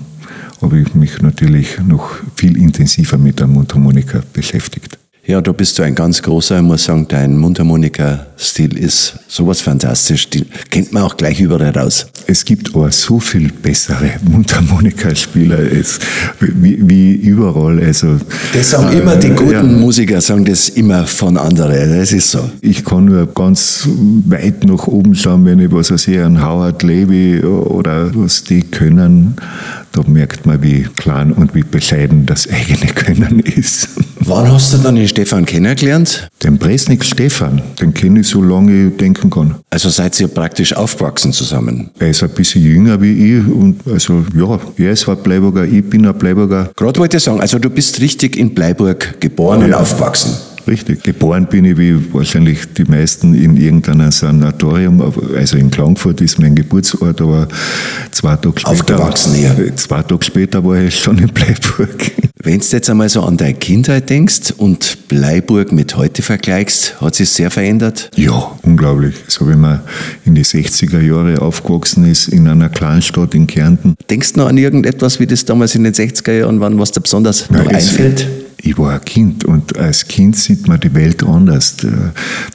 habe 0.62 0.80
ich 0.80 0.94
mich 0.96 1.22
natürlich 1.22 1.80
noch 1.80 2.16
viel 2.36 2.58
intensiver 2.58 3.18
mit 3.18 3.40
der 3.40 3.48
Mundharmonika 3.48 4.22
beschäftigt. 4.34 5.01
Ja, 5.24 5.40
da 5.40 5.52
bist 5.52 5.78
du 5.78 5.84
ein 5.84 5.94
ganz 5.94 6.20
großer. 6.24 6.58
Ich 6.58 6.64
muss 6.64 6.86
sagen, 6.86 7.06
dein 7.08 7.38
Mundharmonika-Stil 7.38 8.76
ist 8.76 9.20
sowas 9.28 9.62
fantastisch. 9.62 10.28
Die 10.28 10.44
kennt 10.72 10.92
man 10.94 11.04
auch 11.04 11.16
gleich 11.16 11.40
überall 11.40 11.70
raus. 11.70 12.08
Es 12.26 12.44
gibt 12.44 12.74
aber 12.74 12.92
so 12.92 13.20
viel 13.20 13.52
bessere 13.52 14.14
Mundharmonikaspieler 14.24 15.60
wie, 16.40 16.90
wie 16.90 17.12
überall. 17.14 17.80
Also, 17.84 18.18
das 18.52 18.72
sagen 18.72 18.98
immer 18.98 19.16
die 19.16 19.30
guten 19.30 19.52
ja. 19.52 19.64
Musiker, 19.64 20.22
sagen 20.22 20.44
das 20.44 20.70
immer 20.70 21.06
von 21.06 21.38
anderen. 21.38 22.00
Das 22.00 22.12
ist 22.12 22.32
so. 22.32 22.50
Ich 22.62 22.84
kann 22.84 23.06
nur 23.06 23.28
ganz 23.28 23.88
weit 24.26 24.64
nach 24.64 24.88
oben 24.88 25.14
schauen, 25.14 25.46
wenn 25.46 25.60
ich 25.60 25.72
was 25.72 25.90
sehe, 25.90 26.26
an 26.26 26.44
Howard 26.44 26.82
Levy 26.82 27.44
oder 27.44 28.10
was 28.16 28.44
die 28.44 28.62
können. 28.62 29.36
Da 29.92 30.02
merkt 30.02 30.48
man, 30.48 30.64
wie 30.64 30.88
klein 30.96 31.32
und 31.32 31.54
wie 31.54 31.64
bescheiden 31.64 32.26
das 32.26 32.50
eigene 32.50 32.92
Können 32.94 33.40
ist. 33.40 33.88
Wann 34.34 34.50
hast 34.50 34.72
du 34.72 34.78
dann 34.78 34.96
den 34.96 35.10
Stefan 35.10 35.46
kennengelernt? 35.46 36.30
Den 36.42 36.58
Presnik 36.58 37.04
Stefan, 37.04 37.62
den 37.82 37.94
kenne 37.94 38.22
ich 38.22 38.30
so 38.30 38.42
lange 38.42 38.88
ich 38.88 38.96
denken 38.96 39.30
kann. 39.30 39.56
Also 39.70 39.90
seid 39.90 40.18
ihr 40.22 40.30
praktisch 40.30 40.72
aufgewachsen 40.72 41.34
zusammen? 41.34 41.90
Er 42.00 42.12
ist 42.12 42.24
ein 42.24 42.30
bisschen 42.30 42.64
jünger 42.64 43.02
wie 43.02 43.40
ich 43.40 43.46
und 43.46 43.82
also 43.86 44.24
ja, 44.34 44.58
er 44.78 44.92
ist 44.94 45.10
ein 45.10 45.18
Bleiburger, 45.18 45.66
ich 45.66 45.84
bin 45.84 46.08
ein 46.08 46.18
Bleiburger. 46.18 46.72
Gerade 46.78 46.98
wollte 47.02 47.18
ich 47.18 47.24
sagen, 47.24 47.42
also 47.42 47.60
du 47.60 47.70
bist 47.70 48.00
richtig 48.00 48.38
in 48.38 48.54
Bleiburg 48.54 49.20
geboren 49.20 49.60
ja. 49.60 49.66
und 49.66 49.74
aufgewachsen. 49.74 50.32
Richtig. 50.66 51.04
Geboren 51.04 51.48
bin 51.48 51.66
ich 51.66 51.78
wie 51.78 52.14
wahrscheinlich 52.14 52.60
die 52.74 52.86
meisten 52.86 53.34
in 53.34 53.58
irgendeinem 53.58 54.12
Sanatorium. 54.12 55.02
Also 55.36 55.58
in 55.58 55.70
Klagenfurt 55.70 56.22
ist 56.22 56.40
mein 56.40 56.56
Geburtsort, 56.56 57.20
aber 57.20 57.50
zwei 58.12 58.38
Tage 58.38 58.62
später. 58.62 58.72
Aufgewachsen 58.72 59.34
hier. 59.34 59.76
Zwei 59.76 60.04
Tage 60.04 60.24
später 60.24 60.64
war 60.64 60.78
ich 60.78 60.98
schon 60.98 61.18
in 61.18 61.28
Bleiburg. 61.28 62.12
Wenn 62.44 62.60
du 62.60 62.66
jetzt 62.66 62.90
einmal 62.90 63.08
so 63.08 63.22
an 63.22 63.38
deine 63.38 63.54
Kindheit 63.54 64.10
denkst 64.10 64.54
und 64.58 65.08
Bleiburg 65.08 65.72
mit 65.72 65.96
heute 65.96 66.24
vergleichst, 66.24 67.00
hat 67.00 67.14
sich 67.14 67.30
sehr 67.30 67.52
verändert? 67.52 68.10
Ja, 68.16 68.58
unglaublich. 68.64 69.14
So 69.28 69.48
wenn 69.48 69.60
man 69.60 69.82
in 70.26 70.34
die 70.34 70.44
60er 70.44 71.02
Jahre 71.02 71.40
aufgewachsen 71.40 72.10
ist, 72.10 72.30
in 72.30 72.48
einer 72.48 72.70
Kleinstadt 72.70 73.36
in 73.36 73.46
Kärnten. 73.46 73.94
Denkst 74.10 74.34
du 74.34 74.40
noch 74.40 74.48
an 74.48 74.58
irgendetwas, 74.58 75.20
wie 75.20 75.28
das 75.28 75.46
damals 75.46 75.76
in 75.76 75.84
den 75.84 75.94
60er 75.94 76.32
Jahren 76.32 76.60
war, 76.60 76.76
was 76.80 76.92
dir 76.92 77.02
besonders 77.02 77.48
Nein, 77.52 77.64
noch 77.64 77.72
einfällt? 77.72 78.28
Ich 78.64 78.78
war 78.78 78.94
ein 78.94 79.06
Kind 79.06 79.44
und 79.46 79.78
als 79.78 80.08
Kind 80.08 80.36
sieht 80.36 80.68
man 80.68 80.80
die 80.80 80.94
Welt 80.94 81.24
anders. 81.24 81.78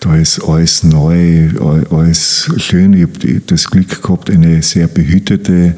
Da 0.00 0.16
ist 0.16 0.42
alles 0.44 0.84
neu, 0.84 1.50
alles 1.90 2.50
schön. 2.58 2.92
Ich 2.92 3.02
habe 3.02 3.40
das 3.46 3.66
Glück 3.70 4.02
gehabt, 4.02 4.30
eine 4.30 4.62
sehr 4.62 4.86
behütete 4.86 5.74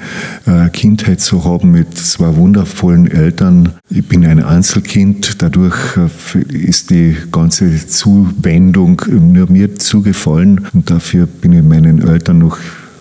äh, 0.47 0.69
Kindheit 0.71 1.21
zu 1.21 1.45
haben 1.45 1.71
mit 1.73 1.97
zwei 1.97 2.37
wundervollen 2.37 3.11
Eltern. 3.11 3.71
Ich 3.89 4.07
bin 4.07 4.27
ein 4.27 4.43
Einzelkind, 4.43 5.41
dadurch 5.43 5.77
äh, 5.97 6.39
ist 6.55 6.91
die 6.91 7.17
ganze 7.33 7.87
Zuwendung 7.87 9.03
nur 9.09 9.51
mir 9.51 9.77
zugefallen 9.77 10.67
und 10.75 10.91
dafür 10.91 11.27
bin 11.27 11.53
ich 11.53 11.63
meinen 11.63 12.07
Eltern 12.07 12.39
noch 12.39 12.59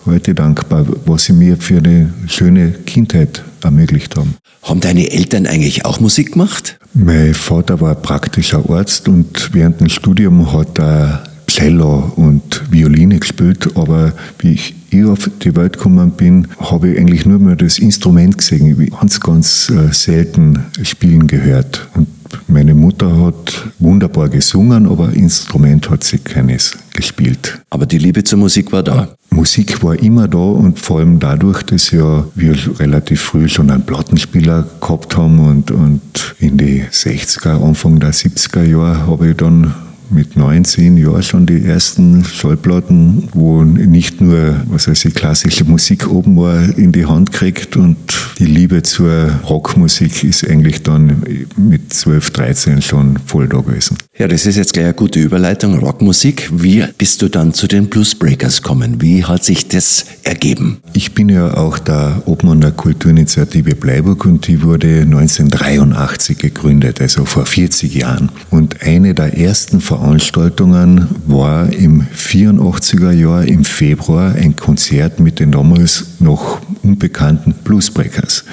heute 0.08 0.34
dankbar, 0.34 0.86
was 1.06 1.24
sie 1.24 1.32
mir 1.32 1.56
für 1.56 1.78
eine 1.78 2.12
schöne 2.26 2.72
Kindheit 2.86 3.42
ermöglicht 3.62 4.16
haben. 4.16 4.36
Haben 4.62 4.80
deine 4.80 5.10
Eltern 5.10 5.46
eigentlich 5.46 5.84
auch 5.84 6.00
Musik 6.00 6.32
gemacht? 6.32 6.78
Mein 6.94 7.34
Vater 7.34 7.80
war 7.80 7.94
praktischer 7.94 8.68
Arzt 8.68 9.08
und 9.08 9.50
während 9.52 9.80
dem 9.80 9.88
Studium 9.88 10.52
hat 10.52 10.78
er 10.78 11.24
Cello 11.48 12.12
und 12.16 12.62
Violine 12.70 13.18
gespielt, 13.18 13.76
aber 13.76 14.12
wie 14.38 14.52
ich 14.52 14.74
auf 15.06 15.30
die 15.42 15.54
Welt 15.54 15.74
gekommen 15.74 16.12
bin, 16.12 16.48
habe 16.58 16.90
ich 16.90 16.98
eigentlich 16.98 17.26
nur 17.26 17.38
mehr 17.38 17.56
das 17.56 17.78
Instrument 17.78 18.38
gesehen, 18.38 18.78
wie 18.78 18.86
ganz, 18.86 19.20
ganz 19.20 19.70
äh, 19.70 19.92
selten 19.92 20.66
spielen 20.82 21.26
gehört. 21.26 21.88
Und 21.94 22.08
meine 22.46 22.74
Mutter 22.74 23.24
hat 23.24 23.68
wunderbar 23.78 24.28
gesungen, 24.28 24.86
aber 24.86 25.12
Instrument 25.12 25.90
hat 25.90 26.04
sie 26.04 26.18
keines 26.18 26.76
gespielt. 26.94 27.60
Aber 27.70 27.86
die 27.86 27.98
Liebe 27.98 28.24
zur 28.24 28.38
Musik 28.38 28.72
war 28.72 28.82
da. 28.82 29.08
Musik 29.30 29.82
war 29.82 29.98
immer 29.98 30.26
da 30.26 30.38
und 30.38 30.78
vor 30.78 30.98
allem 30.98 31.18
dadurch, 31.18 31.62
dass 31.62 31.90
ja 31.90 32.24
wir 32.34 32.56
relativ 32.80 33.20
früh 33.20 33.48
schon 33.48 33.70
einen 33.70 33.84
Plattenspieler 33.84 34.66
gehabt 34.80 35.16
haben 35.16 35.38
und, 35.38 35.70
und 35.70 36.34
in 36.38 36.56
die 36.58 36.82
60er, 36.90 37.62
Anfang 37.62 38.00
der 38.00 38.12
70er 38.12 38.64
Jahre 38.64 39.06
habe 39.06 39.28
ich 39.28 39.36
dann 39.36 39.74
mit 40.10 40.36
19 40.36 40.96
Jahren 40.96 41.22
schon 41.22 41.46
die 41.46 41.64
ersten 41.64 42.24
Schallplatten, 42.24 43.28
wo 43.32 43.62
nicht 43.62 44.20
nur, 44.20 44.56
was 44.68 44.88
weiß 44.88 45.04
ich, 45.06 45.14
klassische 45.14 45.64
Musik 45.64 46.08
oben 46.10 46.36
war, 46.36 46.76
in 46.78 46.92
die 46.92 47.06
Hand 47.06 47.32
kriegt 47.32 47.76
und 47.76 47.96
die 48.38 48.46
Liebe 48.46 48.82
zur 48.82 49.30
Rockmusik 49.48 50.24
ist 50.24 50.48
eigentlich 50.48 50.82
dann 50.82 51.22
mit 51.56 51.92
12, 51.92 52.30
13 52.30 52.82
schon 52.82 53.18
voll 53.26 53.48
da 53.48 53.58
gewesen. 53.58 53.98
Ja, 54.16 54.28
das 54.28 54.46
ist 54.46 54.56
jetzt 54.56 54.72
gleich 54.72 54.86
eine 54.86 54.94
gute 54.94 55.20
Überleitung. 55.20 55.78
Rockmusik. 55.78 56.50
Wie 56.52 56.84
bist 56.96 57.22
du 57.22 57.28
dann 57.28 57.52
zu 57.52 57.66
den 57.66 57.86
Bluesbreakers 57.86 58.62
gekommen? 58.62 59.00
Wie 59.00 59.24
hat 59.24 59.44
sich 59.44 59.68
das 59.68 60.06
ergeben? 60.24 60.78
Ich 60.92 61.14
bin 61.14 61.28
ja 61.28 61.54
auch 61.54 61.78
der 61.78 62.22
Obmann 62.26 62.60
der 62.60 62.72
Kulturinitiative 62.72 63.74
Bleiburg 63.74 64.24
und 64.24 64.46
die 64.46 64.62
wurde 64.62 65.02
1983 65.02 66.38
gegründet, 66.38 67.00
also 67.00 67.24
vor 67.24 67.46
40 67.46 67.94
Jahren. 67.94 68.30
Und 68.50 68.82
eine 68.82 69.14
der 69.14 69.36
ersten 69.36 69.80
Ver 69.80 69.97
Veranstaltungen 69.98 71.08
war 71.26 71.72
im 71.72 72.06
84er 72.06 73.10
Jahr 73.10 73.44
im 73.44 73.64
Februar 73.64 74.32
ein 74.36 74.54
Konzert 74.54 75.18
mit 75.18 75.40
den 75.40 75.50
damals 75.50 76.06
noch 76.20 76.60
unbekannten 76.82 77.54
Bluesbreakers. 77.64 78.44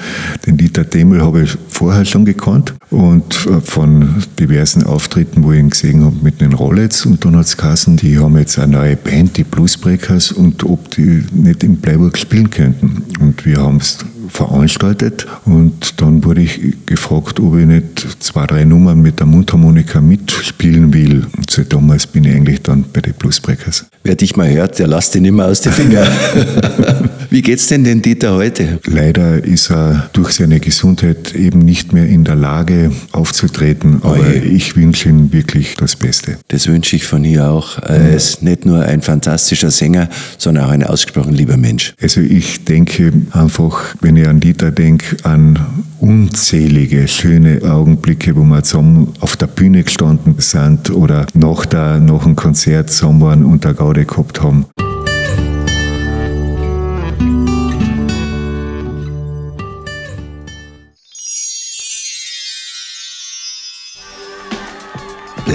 Den 0.46 0.56
Dieter 0.56 0.84
Demel 0.84 1.22
habe 1.22 1.42
ich 1.42 1.56
vorher 1.68 2.04
schon 2.04 2.24
gekannt 2.24 2.74
und 2.90 3.46
äh, 3.46 3.60
von 3.60 4.22
diversen 4.38 4.84
Auftritten, 4.84 5.42
wo 5.42 5.52
ich 5.52 5.60
ihn 5.60 5.70
gesehen 5.70 6.04
habe 6.04 6.16
mit 6.22 6.40
den 6.40 6.52
Rollets 6.52 7.06
und 7.06 7.24
dann 7.24 7.36
hat 7.36 7.46
es 7.46 7.56
geheißen, 7.56 7.96
die 7.96 8.18
haben 8.18 8.36
jetzt 8.38 8.58
eine 8.58 8.72
neue 8.72 8.96
Band, 8.96 9.36
die 9.36 9.44
Bluesbreakers 9.44 10.32
und 10.32 10.64
ob 10.64 10.90
die 10.92 11.24
nicht 11.32 11.62
in 11.62 11.76
Bleiburg 11.76 12.18
spielen 12.18 12.50
könnten. 12.50 13.02
Und 13.20 13.44
wir 13.44 13.58
haben 13.58 13.78
es 13.78 13.98
veranstaltet 14.28 15.26
und 15.44 16.00
dann 16.00 16.24
wurde 16.24 16.42
ich 16.42 16.60
gefragt, 16.86 17.40
ob 17.40 17.56
ich 17.56 17.66
nicht 17.66 18.22
zwei, 18.22 18.46
drei 18.46 18.64
Nummern 18.64 19.00
mit 19.00 19.18
der 19.20 19.26
Mundharmonika 19.26 20.00
mitspielen 20.00 20.92
will. 20.92 21.26
Und 21.36 21.50
seit 21.50 21.72
damals 21.72 22.06
bin 22.06 22.24
ich 22.24 22.34
eigentlich 22.34 22.62
dann 22.62 22.84
bei 22.92 23.00
den 23.00 23.14
Bluesbreakers. 23.14 23.86
Wer 24.04 24.14
dich 24.14 24.36
mal 24.36 24.50
hört, 24.50 24.78
der 24.78 24.88
lässt 24.88 25.14
dich 25.14 25.22
nicht 25.22 25.32
mehr 25.32 25.46
aus 25.46 25.60
den 25.60 25.72
Fingern. 25.72 26.06
Wie 27.30 27.42
geht's 27.42 27.55
denn 27.64 27.84
den 27.84 28.02
Dieter 28.02 28.34
heute? 28.34 28.80
Leider 28.84 29.42
ist 29.42 29.70
er 29.70 30.10
durch 30.12 30.32
seine 30.32 30.60
Gesundheit 30.60 31.34
eben 31.34 31.60
nicht 31.60 31.94
mehr 31.94 32.06
in 32.06 32.24
der 32.24 32.34
Lage 32.34 32.92
aufzutreten, 33.12 34.00
aber 34.02 34.20
Oje. 34.20 34.42
ich 34.42 34.76
wünsche 34.76 35.08
ihm 35.08 35.32
wirklich 35.32 35.74
das 35.76 35.96
Beste. 35.96 36.36
Das 36.48 36.68
wünsche 36.68 36.96
ich 36.96 37.04
von 37.04 37.24
hier 37.24 37.48
auch. 37.48 37.78
Er 37.78 38.14
ist 38.14 38.42
nicht 38.42 38.66
nur 38.66 38.82
ein 38.82 39.00
fantastischer 39.00 39.70
Sänger, 39.70 40.10
sondern 40.36 40.64
auch 40.66 40.70
ein 40.70 40.82
ausgesprochen 40.82 41.32
lieber 41.32 41.56
Mensch. 41.56 41.94
Also 42.02 42.20
ich 42.20 42.64
denke 42.64 43.12
einfach, 43.32 43.94
wenn 44.02 44.16
ich 44.16 44.28
an 44.28 44.40
Dieter 44.40 44.70
denke, 44.70 45.16
an 45.22 45.58
unzählige 45.98 47.08
schöne 47.08 47.62
Augenblicke, 47.62 48.36
wo 48.36 48.42
wir 48.42 48.62
zusammen 48.62 49.14
auf 49.20 49.36
der 49.36 49.46
Bühne 49.46 49.82
gestanden 49.82 50.34
sind 50.38 50.90
oder 50.90 51.26
nach, 51.32 51.64
der, 51.64 52.00
nach 52.00 52.24
dem 52.24 52.36
Konzert 52.36 52.90
zusammen 52.90 53.20
waren 53.22 53.44
und 53.44 53.64
der 53.64 53.72
Gaude 53.72 54.04
gehabt 54.04 54.42
haben. 54.42 54.66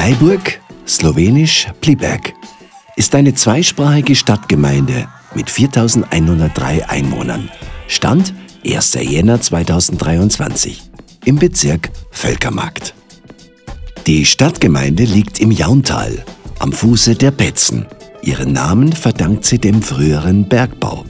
Bleiburg, 0.04 0.60
slowenisch 0.88 1.68
Pliberg, 1.80 2.34
ist 2.96 3.14
eine 3.14 3.36
zweisprachige 3.36 4.16
Stadtgemeinde 4.16 5.08
mit 5.36 5.48
4103 5.48 6.90
Einwohnern. 6.90 7.52
Stand 7.88 8.34
1. 8.66 8.96
Jänner 8.96 9.40
2023 9.40 10.82
im 11.26 11.36
Bezirk 11.36 11.92
Völkermarkt. 12.10 12.96
Die 14.08 14.26
Stadtgemeinde 14.26 15.04
liegt 15.04 15.40
im 15.40 15.52
Jauntal, 15.52 16.26
am 16.58 16.74
Fuße 16.74 17.14
der 17.14 17.30
Betzen. 17.30 17.86
Ihren 18.24 18.54
Namen 18.54 18.94
verdankt 18.94 19.46
sie 19.46 19.60
dem 19.60 19.84
früheren 19.84 20.50
Bergbau. 20.50 21.06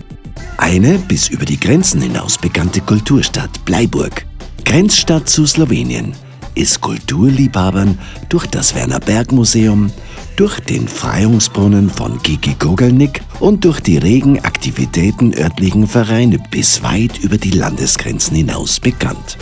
Eine 0.58 0.98
bis 0.98 1.30
über 1.30 1.46
die 1.46 1.62
Grenzen 1.62 2.02
hinaus 2.02 2.38
bekannte 2.38 2.82
Kulturstadt 2.82 3.64
Bleiburg, 3.64 4.26
Grenzstadt 4.66 5.30
zu 5.30 5.46
Slowenien, 5.46 6.14
ist 6.56 6.82
Kulturliebhabern 6.82 8.00
durch 8.30 8.48
das 8.48 8.76
Werner 8.76 9.00
Berg 9.00 9.32
Museum, 9.32 9.92
durch 10.36 10.60
den 10.60 10.88
Freiungsbrunnen 10.88 11.90
von 11.90 12.22
Kiki 12.22 12.56
Gogelnick 12.58 13.22
und 13.40 13.66
durch 13.66 13.80
die 13.80 13.98
regen 13.98 14.40
Aktivitäten 14.44 15.34
örtlichen 15.34 15.88
Vereine 15.88 16.40
bis 16.52 16.84
weit 16.84 17.20
über 17.20 17.38
die 17.38 17.52
Landesgrenzen 17.52 18.36
hinaus 18.36 18.80
bekannt. 18.80 19.38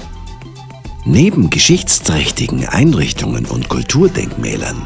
Neben 1.05 1.49
geschichtsträchtigen 1.49 2.65
Einrichtungen 2.65 3.45
und 3.45 3.69
Kulturdenkmälern 3.69 4.85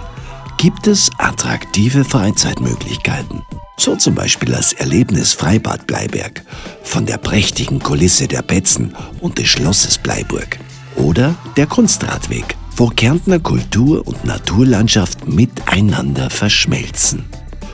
gibt 0.57 0.87
es 0.87 1.09
attraktive 1.17 2.05
Freizeitmöglichkeiten. 2.05 3.41
So 3.75 3.95
zum 3.95 4.15
Beispiel 4.15 4.49
das 4.49 4.71
Erlebnis 4.71 5.33
Freibad 5.33 5.87
Bleiberg 5.87 6.43
von 6.83 7.05
der 7.05 7.17
prächtigen 7.17 7.79
Kulisse 7.79 8.27
der 8.27 8.43
Betzen 8.43 8.95
und 9.19 9.39
des 9.39 9.47
Schlosses 9.47 9.97
Bleiburg. 9.97 10.59
Oder 10.95 11.35
der 11.57 11.67
Kunstradweg, 11.67 12.55
wo 12.75 12.87
Kärntner 12.87 13.39
Kultur 13.39 14.05
und 14.07 14.25
Naturlandschaft 14.25 15.27
miteinander 15.27 16.29
verschmelzen. 16.29 17.25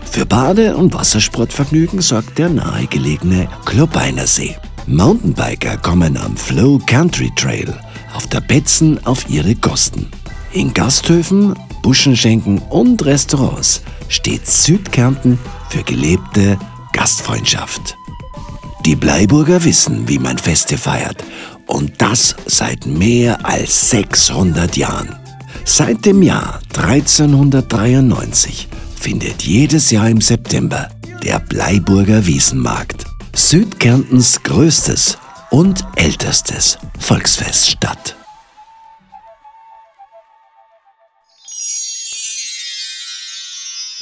Für 0.10 0.26
Bade- 0.26 0.76
und 0.76 0.94
Wassersportvergnügen 0.94 2.02
sorgt 2.02 2.38
der 2.38 2.50
nahegelegene 2.50 3.48
Klobeiner 3.66 4.26
See. 4.26 4.56
Mountainbiker 4.88 5.78
kommen 5.78 6.18
am 6.18 6.36
Flow 6.36 6.80
Country 6.86 7.32
Trail 7.36 7.74
auf 8.14 8.26
der 8.28 8.42
Betzen 8.42 9.06
auf 9.06 9.30
ihre 9.30 9.56
Kosten. 9.56 10.08
In 10.52 10.74
Gasthöfen, 10.74 11.54
Buschenschenken 11.84 12.58
und 12.58 13.06
Restaurants 13.06 13.84
steht 14.08 14.48
Südkärnten 14.48 15.38
für 15.70 15.84
gelebte 15.84 16.58
Gastfreundschaft. 16.94 17.96
Die 18.86 18.96
Bleiburger 18.96 19.64
wissen, 19.64 20.08
wie 20.08 20.18
man 20.18 20.38
Feste 20.40 20.78
feiert 20.78 21.24
und 21.70 21.94
das 22.00 22.36
seit 22.46 22.86
mehr 22.86 23.46
als 23.46 23.92
600 23.92 24.76
Jahren. 24.76 25.16
Seit 25.66 26.04
dem 26.06 26.22
Jahr 26.24 26.60
1393 26.76 28.68
findet 29.00 29.44
jedes 29.44 29.92
Jahr 29.92 30.10
im 30.10 30.20
September 30.20 30.90
der 31.24 31.40
Bleiburger 31.40 32.26
Wiesenmarkt, 32.26 33.06
Südkärntens 33.36 34.42
größtes 34.44 35.18
und 35.52 35.86
ältestes 35.96 36.80
Volksfest 37.00 37.70
statt. 37.70 38.19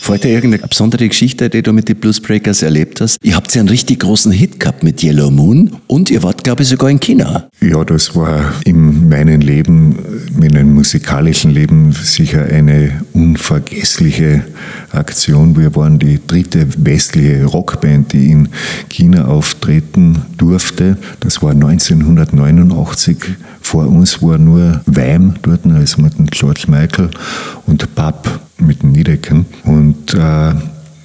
Fällt 0.07 0.23
dir 0.23 0.29
irgendeine 0.29 0.65
besondere 0.65 1.05
Geschichte, 1.05 1.49
die 1.49 1.61
du 1.61 1.73
mit 1.73 1.89
den 1.89 1.97
Bluesbreakers 1.97 2.61
erlebt 2.61 3.01
hast? 3.01 3.17
Ihr 3.23 3.35
habt 3.35 3.53
ja 3.53 3.59
einen 3.59 3.67
richtig 3.67 3.99
großen 3.99 4.31
Hit 4.31 4.57
gehabt 4.57 4.81
mit 4.81 5.03
Yellow 5.03 5.29
Moon 5.29 5.75
und 5.87 6.09
ihr 6.09 6.23
wart, 6.23 6.45
glaube 6.45 6.63
ich, 6.63 6.69
sogar 6.69 6.89
in 6.89 7.01
China. 7.01 7.49
Ja, 7.59 7.83
das 7.83 8.15
war 8.15 8.53
in 8.63 9.09
meinem 9.09 9.41
Leben, 9.41 9.99
in 10.33 10.53
meinem 10.53 10.73
musikalischen 10.73 11.51
Leben 11.51 11.91
sicher 11.91 12.45
eine 12.45 13.01
unvergessliche 13.11 14.45
Aktion. 14.93 15.57
Wir 15.57 15.75
waren 15.75 15.99
die 15.99 16.21
dritte 16.25 16.65
westliche 16.77 17.43
Rockband, 17.43 18.13
die 18.13 18.31
in 18.31 18.47
China 18.87 19.25
auftreten 19.25 20.21
durfte. 20.37 20.95
Das 21.19 21.43
war 21.43 21.51
1989. 21.51 23.17
Vor 23.59 23.85
uns 23.85 24.21
war 24.21 24.37
nur 24.37 24.79
Weim 24.85 25.33
dort, 25.41 25.65
also 25.65 26.01
mit 26.01 26.13
George 26.31 26.63
Michael 26.69 27.09
und 27.65 27.93
Pub 27.93 28.46
mit 28.59 28.83
dem 28.83 28.91
Niedecken. 28.91 29.45
Und 29.63 30.13
äh, 30.13 30.53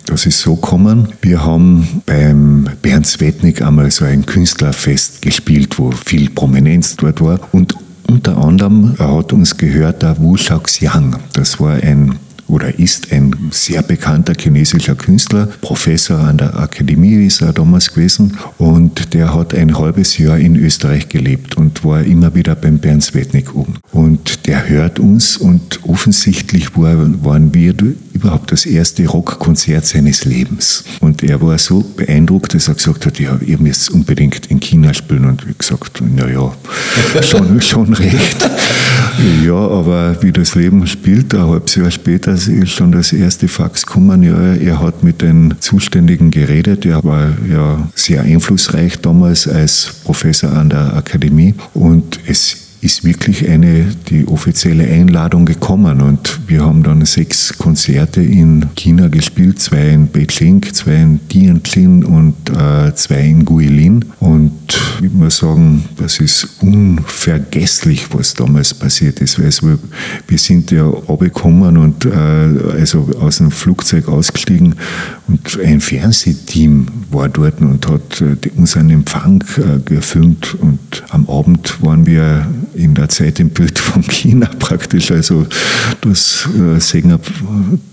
das 0.07 0.27
ist 0.27 0.41
so 0.41 0.57
gekommen. 0.57 1.09
Wir 1.23 1.45
haben 1.45 2.03
beim 2.07 2.69
Bernd 2.83 3.07
Svetnik 3.07 3.63
einmal 3.63 3.91
so 3.91 4.05
ein 4.05 4.27
Künstlerfest 4.27 5.23
gespielt, 5.23 5.79
wo 5.79 5.91
viel 5.93 6.31
Prominenz 6.31 6.97
dort 6.97 7.21
war. 7.21 7.41
Und 7.53 7.75
unter 8.09 8.37
anderem 8.37 8.97
hat 8.99 9.33
uns 9.33 9.57
gehört 9.57 10.03
der 10.03 10.19
Wu 10.19 10.37
Shaoxiang. 10.37 11.17
Das 11.33 11.61
war 11.61 11.75
ein 11.75 12.19
oder 12.53 12.79
ist 12.79 13.11
ein 13.13 13.35
sehr 13.51 13.83
bekannter 13.83 14.35
chinesischer 14.39 14.95
Künstler, 14.95 15.49
Professor 15.63 16.19
an 16.19 16.37
der 16.37 16.59
Akademie 16.59 17.25
ist 17.25 17.41
er 17.41 17.55
damals 17.55 17.95
gewesen 17.95 18.37
und 18.59 19.15
der 19.15 19.35
hat 19.35 19.55
ein 19.55 19.79
halbes 19.79 20.19
Jahr 20.19 20.39
in 20.39 20.57
Österreich 20.57 21.09
gelebt 21.09 21.57
und 21.57 21.83
war 21.83 22.03
immer 22.03 22.35
wieder 22.35 22.55
beim 22.55 22.79
Bernd 22.79 23.05
Svetnik 23.05 23.55
oben. 23.55 23.79
Und 23.91 24.47
der 24.47 24.69
hört 24.69 24.99
uns 24.99 25.39
und 25.39 25.81
offensichtlich 25.85 26.77
war, 26.77 27.25
waren 27.25 27.55
wir 27.55 27.73
überhaupt 28.13 28.53
das 28.53 28.67
erste 28.67 29.07
Rockkonzert 29.07 29.87
seines 29.87 30.25
Lebens. 30.25 30.85
Und 31.01 31.23
er 31.23 31.41
war 31.41 31.59
so 31.59 31.81
beeindruckt, 31.97 32.55
dass 32.55 32.69
er 32.69 32.75
gesagt 32.75 33.07
hat, 33.07 33.19
ja, 33.19 33.39
ihr 33.45 33.59
müsst 33.59 33.91
unbedingt 33.91 34.47
in 34.47 34.61
China 34.61 34.95
spielen. 34.95 35.25
Und 35.25 35.47
wir 35.47 35.55
gesagt, 35.55 36.01
naja, 36.01 36.53
schon, 37.23 37.61
schon 37.63 37.93
recht. 37.95 38.51
Ja, 39.45 39.55
aber 39.55 40.23
wie 40.23 40.33
das 40.33 40.55
Leben 40.55 40.87
spielt, 40.87 41.35
ein 41.35 41.47
halbes 41.47 41.75
Jahr 41.75 41.91
später 41.91 42.33
ist 42.33 42.71
schon 42.71 42.93
das 42.93 43.13
erste 43.13 43.49
Fax 43.49 43.87
gekommen. 43.87 44.23
Ja, 44.23 44.55
er 44.55 44.81
hat 44.81 45.03
mit 45.03 45.23
den 45.23 45.55
Zuständigen 45.61 46.31
geredet. 46.31 46.87
Er 46.87 47.03
war 47.05 47.31
ja 47.51 47.89
sehr 47.95 48.23
einflussreich 48.23 49.01
damals 49.01 49.49
als 49.49 49.91
Professor 50.05 50.53
an 50.53 50.71
der 50.71 50.95
Akademie. 50.95 51.55
Und 51.75 52.21
es 52.27 52.62
ist 52.83 53.05
wirklich 53.05 53.49
eine, 53.49 53.87
die 54.09 54.27
offizielle 54.27 54.85
Einladung 54.85 55.47
gekommen 55.47 56.01
und 56.03 56.41
wir 56.49 56.65
haben 56.65 56.83
dann 56.83 57.05
sechs 57.05 57.57
Konzerte 57.57 58.21
in 58.21 58.67
China 58.75 59.07
gespielt, 59.07 59.61
zwei 59.61 59.91
in 59.91 60.09
Beijing, 60.09 60.63
zwei 60.73 60.97
in 60.97 61.21
Tianjin 61.29 62.05
und 62.05 62.35
äh, 62.51 62.93
zwei 62.95 63.21
in 63.21 63.45
Guilin. 63.45 64.05
Und 64.19 64.53
ich 65.03 65.13
muss 65.13 65.39
sagen, 65.39 65.85
das 65.97 66.21
ist 66.21 66.49
unvergesslich, 66.61 68.07
was 68.13 68.35
damals 68.35 68.75
passiert 68.75 69.21
ist. 69.21 69.39
Also 69.39 69.79
wir 70.29 70.39
sind 70.39 70.71
ja 70.71 70.87
abgekommen 70.87 71.77
und 71.77 72.05
äh, 72.05 72.11
also 72.79 73.09
aus 73.21 73.39
dem 73.39 73.51
Flugzeug 73.51 74.09
ausgestiegen 74.09 74.75
und 75.29 75.59
ein 75.65 75.81
Fernsehteam 75.81 76.87
war 77.11 77.29
dort 77.29 77.61
und 77.61 77.89
hat 77.89 78.21
äh, 78.21 78.37
unseren 78.57 78.91
Empfang 78.91 79.43
äh, 79.57 79.81
gefilmt 79.85 80.55
und 80.61 80.79
am 81.11 81.29
Abend 81.29 81.83
waren 81.83 82.07
wir 82.07 82.47
in 82.75 82.95
der 82.95 83.09
Zeit 83.09 83.41
im 83.41 83.51
Bild 83.51 83.79
von 83.79 84.03
China 84.03 84.47
praktisch. 84.59 85.11
Also 85.11 85.47
das 86.01 86.49
äh, 86.59 86.81
sehen 86.81 87.19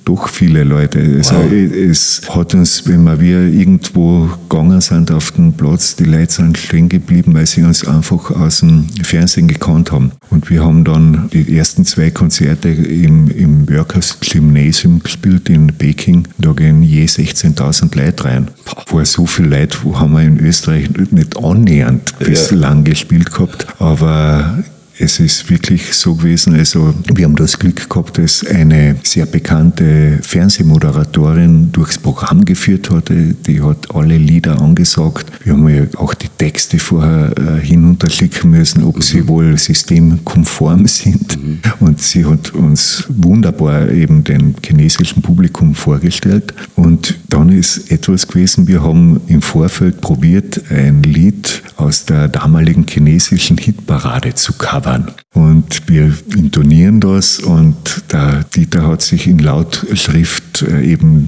doch 0.05 0.27
viele 0.29 0.63
Leute. 0.63 0.99
Also 1.17 1.35
wow. 1.35 1.51
es 1.51 2.21
hat 2.29 2.53
uns, 2.53 2.87
wenn 2.87 3.05
wir 3.19 3.41
irgendwo 3.41 4.29
gegangen 4.49 4.81
sind 4.81 5.11
auf 5.11 5.31
den 5.31 5.53
Platz, 5.53 5.95
die 5.95 6.05
Leute 6.05 6.31
sind 6.31 6.68
stehen 6.69 6.87
geblieben, 6.87 7.33
weil 7.33 7.47
sie 7.47 7.63
uns 7.63 7.85
einfach 7.87 8.29
aus 8.29 8.59
dem 8.59 8.87
Fernsehen 9.01 9.47
gekannt 9.47 9.91
haben. 9.91 10.11
Und 10.29 10.51
wir 10.51 10.63
haben 10.63 10.83
dann 10.83 11.27
die 11.33 11.57
ersten 11.57 11.83
zwei 11.83 12.11
Konzerte 12.11 12.69
im, 12.69 13.27
im 13.31 13.67
Workers 13.69 14.19
Gymnasium 14.19 15.01
gespielt 15.01 15.49
in 15.49 15.67
Peking. 15.67 16.27
Da 16.37 16.51
gehen 16.51 16.83
je 16.83 17.05
16.000 17.05 17.97
Leute 17.97 18.25
rein. 18.25 18.51
War 18.91 19.05
so 19.05 19.25
viele 19.25 19.59
Leute, 19.59 19.79
wo 19.81 19.99
haben 19.99 20.13
wir 20.13 20.21
in 20.21 20.39
Österreich 20.39 20.89
nicht 21.09 21.37
annähernd 21.43 22.19
bislang 22.19 22.85
ja. 22.85 22.91
gespielt 22.91 23.31
gehabt. 23.31 23.65
Aber 23.79 24.63
es 24.99 25.19
ist 25.19 25.49
wirklich 25.49 25.93
so 25.93 26.15
gewesen, 26.15 26.55
also 26.55 26.93
wir 27.13 27.23
haben 27.23 27.35
das 27.37 27.57
Glück 27.57 27.89
gehabt, 27.89 28.17
dass 28.17 28.45
eine 28.45 28.97
sehr 29.03 29.25
bekannte 29.25 30.19
Fernsehmoderatorin 30.21 31.71
durchs 31.71 31.97
Programm 31.97 32.43
geführt 32.43 32.89
hat. 32.89 33.09
Die 33.09 33.61
hat 33.61 33.95
alle 33.95 34.17
Lieder 34.17 34.61
angesagt. 34.61 35.31
Wir 35.45 35.53
haben 35.53 35.69
ja 35.69 35.83
auch 35.97 36.13
die 36.13 36.27
Texte 36.37 36.79
vorher 36.79 37.31
äh, 37.37 37.65
hinunterschicken 37.65 38.51
müssen, 38.51 38.83
ob 38.83 38.97
mhm. 38.97 39.01
sie 39.01 39.27
wohl 39.27 39.57
systemkonform 39.57 40.85
sind. 40.87 41.41
Mhm. 41.41 41.59
Und 41.79 42.01
sie 42.01 42.25
hat 42.25 42.53
uns 42.53 43.05
wunderbar 43.07 43.89
eben 43.89 44.25
dem 44.25 44.55
chinesischen 44.61 45.21
Publikum 45.21 45.75
vorgestellt. 45.75 46.53
Und 46.75 47.17
dann 47.29 47.49
ist 47.49 47.89
etwas 47.89 48.27
gewesen, 48.27 48.67
wir 48.67 48.83
haben 48.83 49.21
im 49.27 49.41
Vorfeld 49.41 50.01
probiert, 50.01 50.61
ein 50.69 51.03
Lied 51.03 51.61
aus 51.77 52.03
der 52.03 52.27
damaligen 52.27 52.85
chinesischen 52.85 53.57
Hitparade 53.57 54.33
zu 54.35 54.53
covern 54.53 54.88
waren. 54.89 55.11
Und 55.33 55.87
wir 55.87 56.13
intonieren 56.35 56.99
das 56.99 57.39
und 57.39 58.03
der 58.11 58.43
Dieter 58.55 58.87
hat 58.87 59.01
sich 59.01 59.27
in 59.27 59.39
Lautschrift 59.39 60.63
äh, 60.63 60.81
eben 60.81 61.27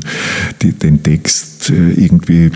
die, 0.62 0.74
den 0.74 1.04
Text 1.04 1.69
äh, 1.69 1.91
irgendwie 1.91 2.52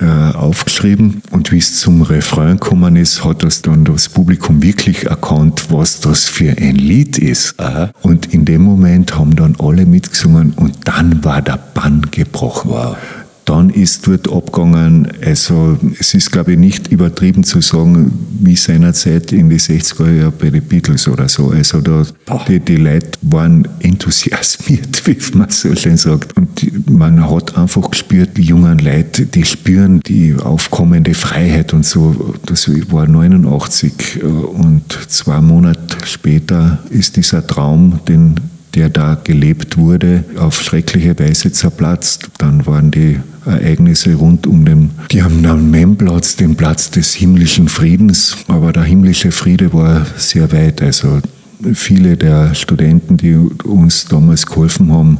äh, 0.00 0.04
aufgeschrieben 0.34 1.22
und 1.30 1.52
wie 1.52 1.58
es 1.58 1.78
zum 1.78 2.02
Refrain 2.02 2.58
gekommen 2.58 2.96
ist, 2.96 3.24
hat 3.24 3.44
das 3.44 3.62
dann 3.62 3.84
das 3.84 4.08
Publikum 4.08 4.62
wirklich 4.62 5.06
erkannt, 5.06 5.66
was 5.70 6.00
das 6.00 6.24
für 6.24 6.50
ein 6.50 6.76
Lied 6.76 7.18
ist. 7.18 7.58
Aha. 7.60 7.90
Und 8.02 8.32
in 8.32 8.44
dem 8.44 8.62
Moment 8.62 9.16
haben 9.16 9.36
dann 9.36 9.56
alle 9.58 9.86
mitgesungen 9.86 10.52
und 10.54 10.76
dann 10.84 11.24
war 11.24 11.42
der 11.42 11.58
Bann 11.74 12.06
gebrochen. 12.10 12.70
Wow 12.70 12.96
dann 13.44 13.70
ist 13.70 14.06
dort 14.06 14.30
abgegangen, 14.30 15.08
also 15.24 15.78
es 15.98 16.14
ist 16.14 16.32
glaube 16.32 16.52
ich 16.52 16.58
nicht 16.58 16.88
übertrieben 16.88 17.44
zu 17.44 17.60
sagen, 17.60 18.12
wie 18.40 18.56
seinerzeit 18.56 19.32
in 19.32 19.50
die 19.50 19.58
60er 19.58 20.10
Jahre 20.10 20.32
bei 20.32 20.50
den 20.50 20.62
Beatles 20.62 21.08
oder 21.08 21.28
so. 21.28 21.50
Also 21.50 21.80
da, 21.80 22.04
die, 22.48 22.60
die 22.60 22.76
Leute 22.76 23.10
waren 23.22 23.68
enthusiasmiert, 23.80 25.06
wie 25.06 25.18
man 25.36 25.50
so 25.50 25.74
schön 25.76 25.96
sagt. 25.96 26.36
Und 26.36 26.90
man 26.90 27.30
hat 27.30 27.56
einfach 27.56 27.90
gespürt, 27.90 28.36
die 28.36 28.42
jungen 28.42 28.78
Leute, 28.78 29.26
die 29.26 29.44
spüren 29.44 30.00
die 30.00 30.34
aufkommende 30.34 31.14
Freiheit 31.14 31.72
und 31.74 31.84
so. 31.84 32.34
Das 32.46 32.68
war 32.90 33.06
89 33.06 34.22
und 34.22 34.98
zwei 35.08 35.40
Monate 35.40 35.98
später 36.06 36.78
ist 36.90 37.16
dieser 37.16 37.46
Traum, 37.46 38.00
den 38.08 38.36
der 38.74 38.88
da 38.88 39.16
gelebt 39.22 39.76
wurde, 39.76 40.24
auf 40.36 40.60
schreckliche 40.60 41.18
Weise 41.18 41.52
zerplatzt. 41.52 42.28
Dann 42.38 42.66
waren 42.66 42.90
die 42.90 43.20
Ereignisse 43.46 44.14
rund 44.14 44.46
um 44.46 44.64
den, 44.64 44.90
Memblatz, 45.70 46.36
den 46.36 46.56
Platz 46.56 46.90
des 46.90 47.14
himmlischen 47.14 47.68
Friedens, 47.68 48.36
aber 48.48 48.72
der 48.72 48.84
himmlische 48.84 49.32
Friede 49.32 49.72
war 49.72 50.06
sehr 50.16 50.50
weit. 50.52 50.82
Also 50.82 51.20
viele 51.74 52.16
der 52.16 52.54
Studenten, 52.54 53.16
die 53.16 53.34
uns 53.36 54.06
damals 54.06 54.46
geholfen 54.46 54.92
haben, 54.92 55.18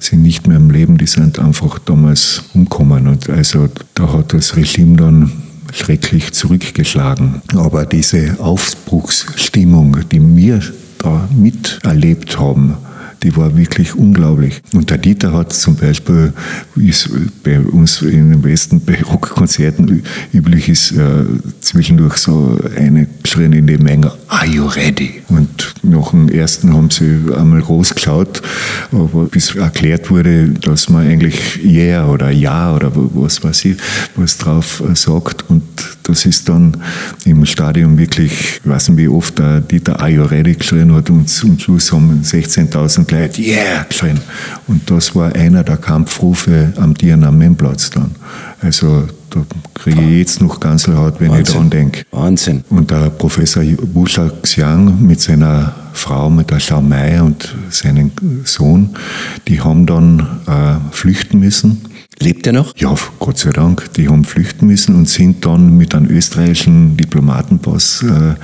sind 0.00 0.22
nicht 0.22 0.46
mehr 0.46 0.56
im 0.56 0.70
Leben, 0.70 0.98
die 0.98 1.06
sind 1.06 1.38
einfach 1.38 1.78
damals 1.78 2.42
umgekommen. 2.54 3.06
Und 3.06 3.30
also 3.30 3.68
da 3.94 4.12
hat 4.12 4.32
das 4.32 4.56
Regime 4.56 4.96
dann 4.96 5.32
schrecklich 5.72 6.32
zurückgeschlagen. 6.32 7.42
Aber 7.54 7.84
diese 7.86 8.36
Aufbruchsstimmung, 8.40 9.98
die 10.10 10.36
wir 10.36 10.60
da 10.98 11.28
miterlebt 11.34 12.38
haben, 12.38 12.74
die 13.26 13.36
war 13.36 13.56
wirklich 13.56 13.96
unglaublich. 13.96 14.60
Und 14.72 14.88
der 14.90 14.98
Dieter 14.98 15.32
hat 15.32 15.52
zum 15.52 15.74
Beispiel, 15.74 16.32
wie 16.76 16.90
es 16.90 17.10
bei 17.42 17.58
uns 17.58 18.02
in 18.02 18.30
den 18.30 18.44
Westen 18.44 18.80
bei 18.80 19.02
Rockkonzerten 19.02 20.04
üblich 20.32 20.68
ist, 20.68 20.92
äh, 20.92 21.24
zwischendurch 21.60 22.18
so 22.18 22.56
eine 22.76 23.08
geschrien 23.24 23.52
in 23.52 23.66
die 23.66 23.78
Menge, 23.78 24.12
are 24.28 24.46
you 24.46 24.66
ready? 24.66 25.22
Und 25.28 25.74
nach 25.82 26.10
dem 26.10 26.28
ersten 26.28 26.72
haben 26.72 26.90
sie 26.90 27.18
einmal 27.36 27.62
groß 27.62 27.96
geschaut, 27.96 28.42
aber 28.92 29.24
bis 29.24 29.56
erklärt 29.56 30.08
wurde, 30.08 30.50
dass 30.50 30.88
man 30.88 31.08
eigentlich 31.08 31.64
yeah 31.64 32.06
oder 32.06 32.30
ja 32.30 32.76
oder 32.76 32.92
was 32.94 33.42
weiß 33.42 33.64
ich, 33.64 33.76
was 34.14 34.38
drauf 34.38 34.84
sagt. 34.94 35.50
Und 35.50 35.64
das 36.06 36.24
ist 36.24 36.48
dann 36.48 36.76
im 37.24 37.44
Stadion 37.46 37.98
wirklich, 37.98 38.60
ich 38.62 38.68
weiß 38.68 38.90
nicht 38.90 38.98
wie 38.98 39.08
oft 39.08 39.38
der 39.38 39.60
Dieter 39.60 40.00
ready 40.00 40.54
geschrien 40.54 40.94
hat 40.94 41.10
und 41.10 41.28
zum 41.28 41.58
Schluss 41.58 41.92
haben 41.92 42.20
16.000 42.22 43.12
Leute 43.12 43.42
yeah 43.42 43.84
geschrien. 43.88 44.20
Und 44.68 44.88
das 44.90 45.14
war 45.14 45.34
einer 45.34 45.64
der 45.64 45.76
Kampfrufe 45.76 46.72
am 46.76 46.96
Tiananmenplatz 46.96 47.90
dann. 47.90 48.14
Also 48.60 49.08
da 49.30 49.44
kriege 49.74 50.00
ich 50.00 50.18
jetzt 50.18 50.40
noch 50.40 50.60
Ganselhaut, 50.60 51.20
wenn 51.20 51.30
Wahnsinn. 51.30 51.42
ich 51.42 51.52
daran 51.52 51.70
denke. 51.70 52.02
Wahnsinn. 52.12 52.64
Und 52.70 52.90
der 52.90 53.10
Professor 53.10 53.62
Busha 53.64 54.30
Xiang 54.42 55.04
mit 55.04 55.20
seiner 55.20 55.74
Frau, 55.92 56.30
mit 56.30 56.50
der 56.50 56.58
Xiao 56.58 56.80
Mei 56.80 57.20
und 57.20 57.54
seinem 57.70 58.12
Sohn, 58.44 58.90
die 59.48 59.60
haben 59.60 59.86
dann 59.86 60.20
äh, 60.46 60.94
flüchten 60.94 61.40
müssen. 61.40 61.82
Lebt 62.20 62.46
er 62.46 62.52
noch? 62.54 62.72
Ja, 62.76 62.94
Gott 63.18 63.38
sei 63.38 63.50
Dank. 63.50 63.92
Die 63.94 64.08
haben 64.08 64.24
flüchten 64.24 64.66
müssen 64.66 64.94
und 64.94 65.08
sind 65.08 65.44
dann 65.44 65.76
mit 65.76 65.94
einem 65.94 66.08
österreichischen 66.08 66.96
Diplomatenpass 66.96 68.02
äh, 68.02 68.34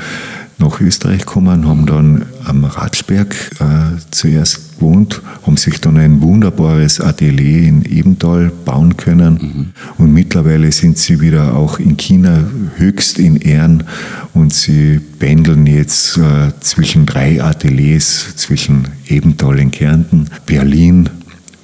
nach 0.63 0.81
Österreich 0.81 1.21
gekommen, 1.21 1.67
haben 1.67 1.87
dann 1.87 2.27
am 2.45 2.65
Ratsberg 2.65 3.35
äh, 3.59 3.99
zuerst 4.11 4.77
gewohnt, 4.77 5.21
haben 5.45 5.57
sich 5.57 5.81
dann 5.81 5.97
ein 5.97 6.21
wunderbares 6.21 7.01
Atelier 7.01 7.67
in 7.67 7.85
Ebenthal 7.85 8.53
bauen 8.65 8.97
können 8.97 9.35
mhm. 9.35 9.73
und 9.99 10.13
mittlerweile 10.13 10.71
sind 10.71 10.99
sie 10.99 11.21
wieder 11.21 11.57
auch 11.57 11.79
in 11.79 11.97
China 11.97 12.45
höchst 12.77 13.19
in 13.19 13.37
Ehren 13.37 13.85
und 14.35 14.53
sie 14.53 15.01
pendeln 15.19 15.67
jetzt 15.67 16.17
äh, 16.19 16.53
zwischen 16.61 17.07
drei 17.07 17.43
Ateliers, 17.43 18.37
zwischen 18.37 18.89
Ebenthal 19.09 19.59
in 19.59 19.71
Kärnten, 19.71 20.29
Berlin 20.47 21.11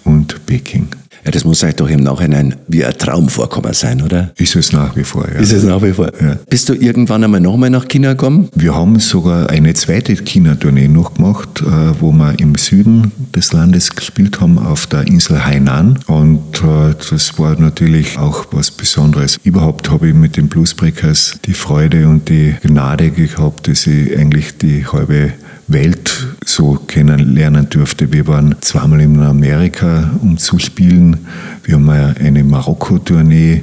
und 0.05 0.45
Peking. 0.47 0.89
Ja, 1.29 1.33
das 1.33 1.45
muss 1.45 1.63
euch 1.63 1.77
doch 1.77 1.91
im 1.91 2.01
Nachhinein 2.01 2.55
wie 2.69 2.87
ein 2.87 2.97
Traum 2.97 3.29
vorkommen 3.29 3.75
sein, 3.75 4.01
oder? 4.01 4.31
Ist 4.39 4.57
es 4.57 4.73
nach 4.73 4.97
wie 4.97 5.05
vor, 5.05 5.29
ja. 5.31 5.39
Ist 5.39 5.53
es 5.53 5.63
nach 5.63 5.83
wie 5.83 5.93
vor? 5.93 6.11
Ja. 6.23 6.39
Bist 6.49 6.71
du 6.71 6.73
irgendwann 6.73 7.23
einmal 7.23 7.43
nochmal 7.43 7.69
nach 7.69 7.87
China 7.87 8.13
gekommen? 8.13 8.49
Wir 8.55 8.75
haben 8.75 8.99
sogar 8.99 9.51
eine 9.51 9.75
zweite 9.75 10.17
China-Tournee 10.17 10.89
noch 10.89 11.13
gemacht, 11.13 11.61
äh, 11.61 12.01
wo 12.01 12.13
wir 12.13 12.39
im 12.39 12.55
Süden 12.55 13.13
des 13.37 13.53
Landes 13.53 13.95
gespielt 13.95 14.41
haben, 14.41 14.59
auf 14.59 14.87
der 14.87 15.07
Insel 15.07 15.45
Hainan. 15.45 15.99
Und 16.07 16.63
äh, 16.63 16.95
das 17.11 17.39
war 17.39 17.61
natürlich 17.61 18.17
auch 18.17 18.47
was 18.53 18.71
Besonderes. 18.71 19.39
Überhaupt 19.45 19.91
habe 19.91 20.09
ich 20.09 20.15
mit 20.15 20.39
den 20.39 20.49
Bluesbreakers 20.49 21.41
die 21.45 21.53
Freude 21.53 22.09
und 22.09 22.31
die 22.31 22.55
Gnade 22.63 23.11
gehabt, 23.11 23.69
dass 23.69 23.87
ich 23.87 24.19
eigentlich 24.19 24.57
die 24.57 24.87
halbe 24.87 25.35
Welt 25.69 26.27
so 26.45 26.75
kennenlernen 26.87 27.69
durfte. 27.69 28.13
Wir 28.13 28.27
waren 28.27 28.57
zweimal 28.61 29.01
in 29.01 29.23
Amerika, 29.23 30.11
um 30.23 30.39
zu 30.39 30.59
spielen. 30.59 31.27
Wir 31.63 31.75
haben 31.75 31.89
eine 31.89 32.43
Marokko-Tournee 32.43 33.63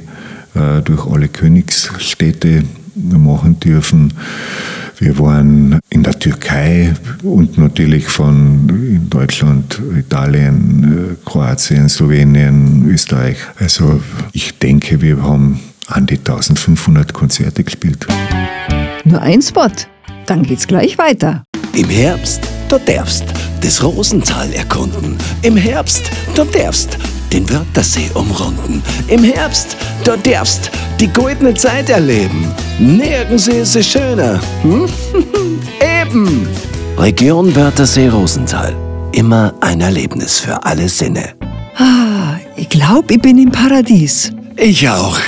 äh, 0.54 0.82
durch 0.82 1.06
alle 1.06 1.28
Königsstädte 1.28 2.64
machen 2.94 3.60
dürfen. 3.60 4.12
Wir 4.98 5.18
waren 5.18 5.78
in 5.90 6.02
der 6.02 6.18
Türkei 6.18 6.94
und 7.22 7.58
natürlich 7.58 8.06
von 8.08 9.06
Deutschland, 9.10 9.80
Italien, 9.94 11.16
äh, 11.18 11.28
Kroatien, 11.28 11.88
Slowenien, 11.88 12.88
Österreich. 12.88 13.36
Also 13.58 14.00
ich 14.32 14.58
denke, 14.58 15.02
wir 15.02 15.22
haben 15.22 15.60
an 15.88 16.06
die 16.06 16.16
1500 16.16 17.12
Konzerte 17.12 17.62
gespielt. 17.62 18.06
Nur 19.04 19.20
ein 19.20 19.42
Spot, 19.42 19.70
dann 20.26 20.42
geht's 20.42 20.66
gleich 20.66 20.96
weiter. 20.96 21.44
Im 21.76 21.90
Herbst, 21.90 22.40
du 22.70 22.78
darfst 22.78 23.24
das 23.60 23.82
Rosental 23.82 24.50
erkunden. 24.54 25.14
Im 25.42 25.58
Herbst, 25.58 26.10
du 26.34 26.42
darfst 26.44 26.96
den 27.30 27.46
Wörthersee 27.50 28.10
umrunden. 28.14 28.82
Im 29.08 29.22
Herbst, 29.22 29.76
du 30.02 30.16
darfst 30.16 30.70
die 30.98 31.08
goldene 31.08 31.52
Zeit 31.52 31.90
erleben. 31.90 32.50
Nirgends 32.78 33.46
ist 33.48 33.76
es 33.76 33.86
schöner. 33.86 34.40
Hm? 34.62 34.88
Eben! 36.00 36.48
Region 36.96 37.54
Wörthersee 37.54 38.08
Rosental. 38.08 38.74
Immer 39.12 39.52
ein 39.60 39.82
Erlebnis 39.82 40.38
für 40.38 40.64
alle 40.64 40.88
Sinne. 40.88 41.34
Ah, 41.76 42.36
ich 42.56 42.70
glaube, 42.70 43.12
ich 43.12 43.20
bin 43.20 43.36
im 43.36 43.52
Paradies. 43.52 44.32
Ich 44.56 44.88
auch. 44.88 45.18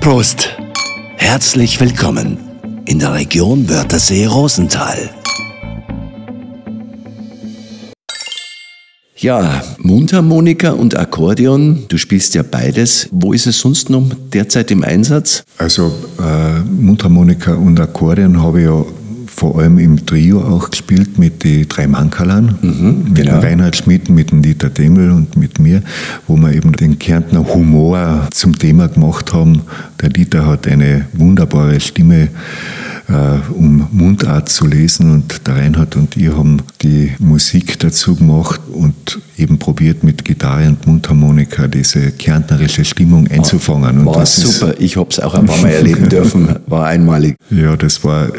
Prost. 0.00 0.50
Herzlich 1.16 1.80
willkommen 1.80 2.38
in 2.84 3.00
der 3.00 3.12
Region 3.12 3.68
Wörthersee 3.68 4.26
Rosental. 4.26 5.10
Ja, 9.18 9.62
Mundharmonika 9.78 10.72
und 10.72 10.98
Akkordeon, 10.98 11.86
du 11.88 11.96
spielst 11.96 12.34
ja 12.34 12.42
beides. 12.42 13.08
Wo 13.12 13.32
ist 13.32 13.46
es 13.46 13.58
sonst 13.58 13.88
noch 13.88 14.10
derzeit 14.30 14.70
im 14.70 14.84
Einsatz? 14.84 15.42
Also 15.56 15.90
äh, 16.20 16.60
Mundharmonika 16.60 17.54
und 17.54 17.80
Akkordeon 17.80 18.42
habe 18.42 18.60
ich 18.60 18.66
ja 18.66 18.84
vor 19.36 19.58
allem 19.58 19.78
im 19.78 20.06
Trio 20.06 20.40
auch 20.40 20.70
gespielt 20.70 21.18
mit 21.18 21.44
den 21.44 21.68
drei 21.68 21.86
Mankalan, 21.86 22.56
mhm, 22.62 23.04
mit 23.08 23.16
genau. 23.16 23.40
Reinhard 23.40 23.76
Schmidt, 23.76 24.08
mit 24.08 24.30
dem 24.30 24.40
Dieter 24.40 24.70
Demel 24.70 25.10
und 25.10 25.36
mit 25.36 25.58
mir, 25.60 25.82
wo 26.26 26.36
wir 26.36 26.52
eben 26.54 26.72
den 26.72 26.98
Kärntner 26.98 27.46
Humor 27.46 28.28
zum 28.32 28.58
Thema 28.58 28.88
gemacht 28.88 29.34
haben. 29.34 29.62
Der 30.00 30.08
Dieter 30.08 30.46
hat 30.46 30.66
eine 30.66 31.06
wunderbare 31.12 31.78
Stimme 31.80 32.28
äh, 33.08 33.38
um 33.52 33.86
Mundart 33.92 34.48
zu 34.48 34.66
lesen. 34.66 35.10
Und 35.10 35.46
der 35.46 35.56
Reinhard 35.56 35.96
und 35.96 36.16
ich 36.16 36.28
haben 36.28 36.62
die 36.82 37.12
Musik 37.18 37.78
dazu 37.78 38.16
gemacht 38.16 38.60
und 38.72 39.20
eben 39.38 39.58
probiert 39.58 40.02
mit 40.02 40.24
Gitarre 40.24 40.66
und 40.68 40.86
Mundharmonika 40.86 41.68
diese 41.68 42.10
kärntnerische 42.12 42.84
Stimmung 42.84 43.28
einzufangen. 43.28 43.98
Und 43.98 44.06
war 44.06 44.26
super, 44.26 44.74
ich 44.78 44.96
habe 44.96 45.10
es 45.10 45.20
auch 45.20 45.34
ein 45.34 45.46
paar 45.46 45.58
Mal 45.58 45.70
erleben 45.70 46.08
dürfen, 46.08 46.56
war 46.66 46.86
einmalig. 46.86 47.36
Ja, 47.50 47.76
das 47.76 48.02
war 48.02 48.28
äh, 48.28 48.30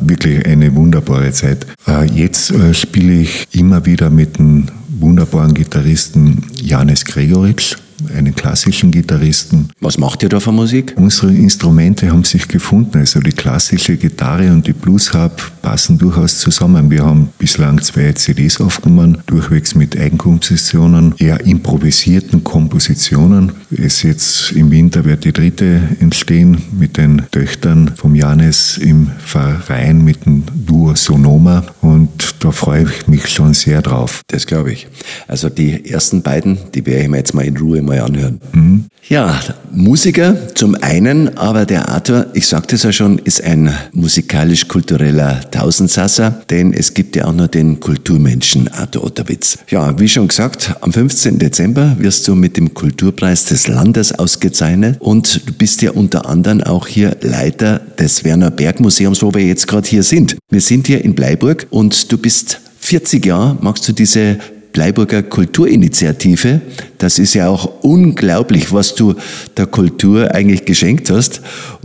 wirklich 0.00 0.44
eine 0.46 0.74
wunderbare 0.74 1.32
Zeit. 1.32 1.66
Äh, 1.86 2.06
jetzt 2.06 2.52
spiele 2.72 3.20
ich 3.20 3.48
immer 3.52 3.84
wieder 3.84 4.10
mit 4.10 4.38
dem 4.38 4.66
wunderbaren 4.88 5.54
Gitarristen 5.54 6.42
Janis 6.62 7.04
Gregoritsch 7.04 7.76
einen 8.14 8.34
klassischen 8.34 8.90
Gitarristen. 8.90 9.70
Was 9.80 9.98
macht 9.98 10.22
ihr 10.22 10.28
da 10.28 10.40
für 10.40 10.52
Musik? 10.52 10.94
Unsere 10.96 11.32
Instrumente 11.32 12.10
haben 12.10 12.24
sich 12.24 12.48
gefunden. 12.48 12.98
Also 12.98 13.20
die 13.20 13.32
klassische 13.32 13.96
Gitarre 13.96 14.50
und 14.52 14.66
die 14.66 14.72
Bluesharp 14.72 15.52
passen 15.62 15.98
durchaus 15.98 16.38
zusammen. 16.38 16.90
Wir 16.90 17.04
haben 17.04 17.30
bislang 17.38 17.80
zwei 17.82 18.12
CDs 18.12 18.60
aufgenommen, 18.60 19.18
durchwegs 19.26 19.74
mit 19.74 19.98
Eigenkompositionen, 19.98 21.14
eher 21.18 21.44
improvisierten 21.44 22.44
Kompositionen. 22.44 23.52
Es 23.70 24.02
jetzt 24.02 24.52
im 24.52 24.70
Winter 24.70 25.04
wird 25.04 25.24
die 25.24 25.32
dritte 25.32 25.80
entstehen 26.00 26.62
mit 26.78 26.96
den 26.96 27.22
Töchtern 27.30 27.92
vom 27.96 28.14
Janis 28.14 28.78
im 28.78 29.10
Verein 29.18 30.04
mit 30.04 30.24
dem 30.26 30.44
Duo 30.54 30.94
Sonoma 30.94 31.64
und 31.80 32.34
da 32.40 32.50
freue 32.50 32.84
ich 32.84 33.06
mich 33.08 33.28
schon 33.28 33.54
sehr 33.54 33.82
drauf. 33.82 34.22
Das 34.28 34.46
glaube 34.46 34.72
ich. 34.72 34.88
Also 35.26 35.48
die 35.48 35.90
ersten 35.90 36.22
beiden, 36.22 36.58
die 36.74 36.84
werde 36.86 37.02
ich 37.02 37.08
mir 37.08 37.18
jetzt 37.18 37.34
mal 37.34 37.44
in 37.44 37.56
Ruhe 37.56 37.82
mal 37.86 38.00
anhören. 38.00 38.40
Mhm. 38.52 38.84
Ja, 39.08 39.38
Musiker 39.72 40.48
zum 40.54 40.74
einen, 40.74 41.38
aber 41.38 41.64
der 41.64 41.88
Arthur, 41.88 42.26
ich 42.34 42.48
sagte 42.48 42.74
es 42.74 42.82
ja 42.82 42.90
schon, 42.92 43.18
ist 43.18 43.40
ein 43.40 43.72
musikalisch-kultureller 43.92 45.48
Tausendsasser, 45.52 46.42
denn 46.50 46.72
es 46.72 46.92
gibt 46.92 47.14
ja 47.14 47.26
auch 47.26 47.32
noch 47.32 47.46
den 47.46 47.78
Kulturmenschen 47.78 48.66
Arthur 48.66 49.04
Otterwitz. 49.04 49.58
Ja, 49.68 49.96
wie 50.00 50.08
schon 50.08 50.26
gesagt, 50.26 50.74
am 50.80 50.92
15. 50.92 51.38
Dezember 51.38 51.94
wirst 52.00 52.26
du 52.26 52.34
mit 52.34 52.56
dem 52.56 52.74
Kulturpreis 52.74 53.44
des 53.44 53.68
Landes 53.68 54.10
ausgezeichnet 54.10 54.96
und 54.98 55.46
du 55.46 55.52
bist 55.52 55.82
ja 55.82 55.92
unter 55.92 56.28
anderem 56.28 56.62
auch 56.62 56.88
hier 56.88 57.16
Leiter 57.20 57.78
des 57.78 58.24
Werner 58.24 58.50
Berg 58.50 58.80
Museums, 58.80 59.22
wo 59.22 59.32
wir 59.32 59.44
jetzt 59.44 59.68
gerade 59.68 59.88
hier 59.88 60.02
sind. 60.02 60.36
Wir 60.50 60.60
sind 60.60 60.88
hier 60.88 61.04
in 61.04 61.14
Bleiburg 61.14 61.68
und 61.70 62.10
du 62.10 62.18
bist 62.18 62.60
40 62.80 63.24
Jahre, 63.24 63.56
magst 63.60 63.86
du 63.88 63.92
diese 63.92 64.38
Bleiburger 64.76 65.22
Kulturinitiative. 65.22 66.60
Das 66.98 67.18
ist 67.18 67.32
ja 67.32 67.48
auch 67.48 67.82
unglaublich, 67.82 68.74
was 68.74 68.94
du 68.94 69.14
der 69.56 69.64
Kultur 69.64 70.34
eigentlich 70.34 70.66
geschenkt 70.66 71.08
hast. 71.08 71.40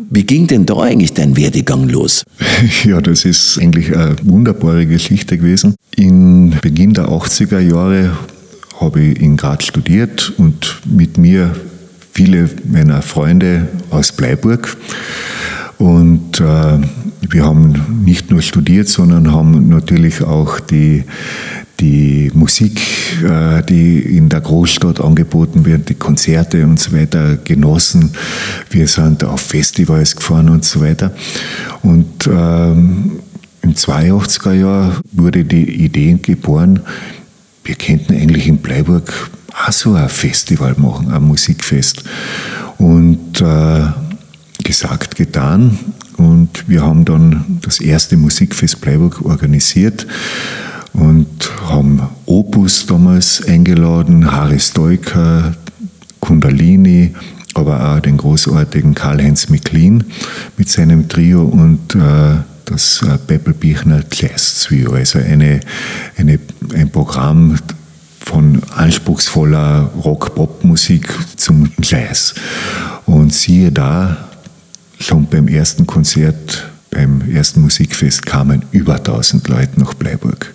Wie 0.10 0.24
ging 0.24 0.46
denn 0.46 0.66
da 0.66 0.76
eigentlich 0.78 1.14
dein 1.14 1.38
Werdegang 1.38 1.88
los? 1.88 2.26
Ja, 2.84 3.00
das 3.00 3.24
ist 3.24 3.58
eigentlich 3.60 3.96
eine 3.96 4.18
wunderbare 4.24 4.86
Geschichte 4.86 5.38
gewesen. 5.38 5.76
In 5.96 6.54
Beginn 6.62 6.94
der 6.94 7.06
80er 7.06 7.60
Jahre 7.60 8.12
habe 8.82 9.02
ich 9.02 9.22
in 9.22 9.38
Graz 9.38 9.64
studiert 9.64 10.34
und 10.38 10.82
mit 10.86 11.18
mir 11.18 11.56
viele 12.12 12.50
meiner 12.70 13.02
Freunde 13.02 13.70
aus 13.90 14.12
Bleiburg. 14.12 14.76
Und 15.78 16.42
äh, 16.42 16.78
wir 17.22 17.46
haben 17.46 18.04
nicht 18.04 18.32
nur 18.32 18.42
studiert, 18.42 18.90
sondern 18.90 19.32
haben 19.32 19.70
natürlich 19.70 20.22
auch 20.22 20.60
die, 20.60 21.06
die 21.82 22.32
Musik, 22.34 22.80
äh, 23.24 23.64
die 23.64 24.00
in 24.00 24.30
der 24.30 24.42
Großstadt 24.42 25.02
angeboten 25.02 25.66
wird, 25.66 25.90
die 25.90 25.96
Konzerte 25.96 26.64
und 26.64 26.80
so 26.80 26.94
weiter 26.94 27.38
genossen. 27.38 28.12
Wir 28.70 28.88
sind 28.88 29.24
auf 29.24 29.42
Festivals 29.42 30.16
gefahren 30.16 30.50
und 30.50 30.64
so 30.64 30.82
weiter. 30.82 31.12
Und 31.82 32.28
ähm, 32.28 33.20
im 33.64 33.74
82er 33.74 34.54
Jahr 34.54 35.02
wurde 35.12 35.44
die 35.44 35.84
Idee 35.84 36.18
geboren, 36.22 36.82
wir 37.64 37.76
könnten 37.76 38.14
eigentlich 38.14 38.48
in 38.48 38.58
Bleiburg 38.58 39.30
auch 39.54 39.72
so 39.72 39.94
ein 39.94 40.10
Festival 40.10 40.76
machen, 40.78 41.12
ein 41.12 41.24
Musikfest. 41.24 42.04
Und 42.78 43.42
äh, 43.42 43.82
gesagt, 44.64 45.16
getan. 45.16 45.78
Und 46.18 46.68
wir 46.68 46.84
haben 46.84 47.06
dann 47.06 47.60
das 47.62 47.80
erste 47.80 48.18
Musikfest 48.18 48.82
Bleiburg 48.82 49.24
organisiert 49.26 50.06
und 50.94 51.28
haben 51.70 52.02
Opus 52.26 52.86
damals 52.86 53.46
eingeladen, 53.48 54.32
Haris 54.32 54.74
Deuker, 54.74 55.54
Kundalini, 56.20 57.14
aber 57.54 57.96
auch 57.96 58.00
den 58.00 58.18
großartigen 58.18 58.96
Karl-Heinz 58.96 59.50
McLean 59.50 60.04
mit 60.58 60.70
seinem 60.70 61.08
Trio 61.08 61.44
und 61.44 61.96
äh, 61.96 62.36
das 62.66 63.02
äh, 63.02 63.18
Beppelbichner 63.28 64.04
Jazz 64.12 64.64
Trio, 64.64 64.94
also 64.94 65.20
eine, 65.20 65.60
eine, 66.18 66.40
ein 66.74 66.90
Programm 66.90 67.58
von 68.20 68.62
anspruchsvoller 68.76 69.92
Rock-Pop-Musik 70.04 71.14
zum 71.36 71.72
Jazz. 71.82 72.34
Und 73.06 73.34
siehe 73.34 73.72
da, 73.72 74.30
schon 75.00 75.26
beim 75.26 75.48
ersten 75.48 75.86
Konzert 75.86 76.70
beim 76.92 77.22
ersten 77.32 77.62
Musikfest 77.62 78.26
kamen 78.26 78.64
über 78.72 78.96
1000 78.96 79.48
Leute 79.48 79.80
nach 79.80 79.94
Bleiburg. 79.96 80.54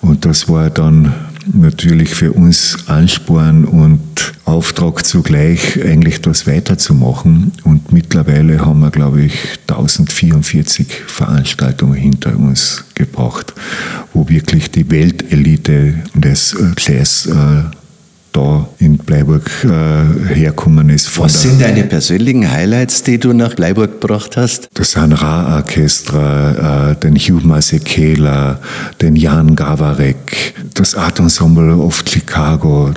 Und 0.00 0.24
das 0.24 0.48
war 0.48 0.70
dann 0.70 1.12
natürlich 1.52 2.14
für 2.14 2.32
uns 2.32 2.76
Ansporn 2.86 3.64
und 3.64 4.00
Auftrag 4.44 5.04
zugleich, 5.04 5.82
eigentlich 5.84 6.20
das 6.20 6.46
weiterzumachen. 6.46 7.52
Und 7.64 7.92
mittlerweile 7.92 8.64
haben 8.64 8.80
wir, 8.80 8.90
glaube 8.90 9.22
ich, 9.22 9.34
1044 9.68 10.86
Veranstaltungen 11.06 11.94
hinter 11.94 12.36
uns 12.36 12.84
gebracht, 12.94 13.54
wo 14.12 14.28
wirklich 14.28 14.70
die 14.70 14.88
Weltelite 14.90 15.94
des 16.14 16.56
Jazz 16.78 17.26
äh, 17.26 17.64
da 18.36 18.68
in 18.78 18.98
Bleiburg 18.98 19.50
äh, 19.64 20.34
herkommen 20.34 20.90
ist. 20.90 21.18
Was 21.18 21.42
sind 21.42 21.60
deine 21.60 21.84
persönlichen 21.84 22.50
Highlights, 22.50 23.02
die 23.02 23.18
du 23.18 23.32
nach 23.32 23.54
Bleiburg 23.54 24.00
gebracht 24.00 24.36
hast? 24.36 24.68
Das 24.74 24.90
Sanra 24.92 25.56
Orchestra, 25.56 26.90
äh, 26.90 26.96
den 26.96 27.16
Hugh 27.16 27.46
Masekela, 27.46 28.60
den 29.00 29.16
Jan 29.16 29.56
Gawarek, 29.56 30.54
das 30.74 30.94
Art 30.94 31.18
Ensemble 31.18 31.76
of 31.76 32.04
Chicago, 32.06 32.92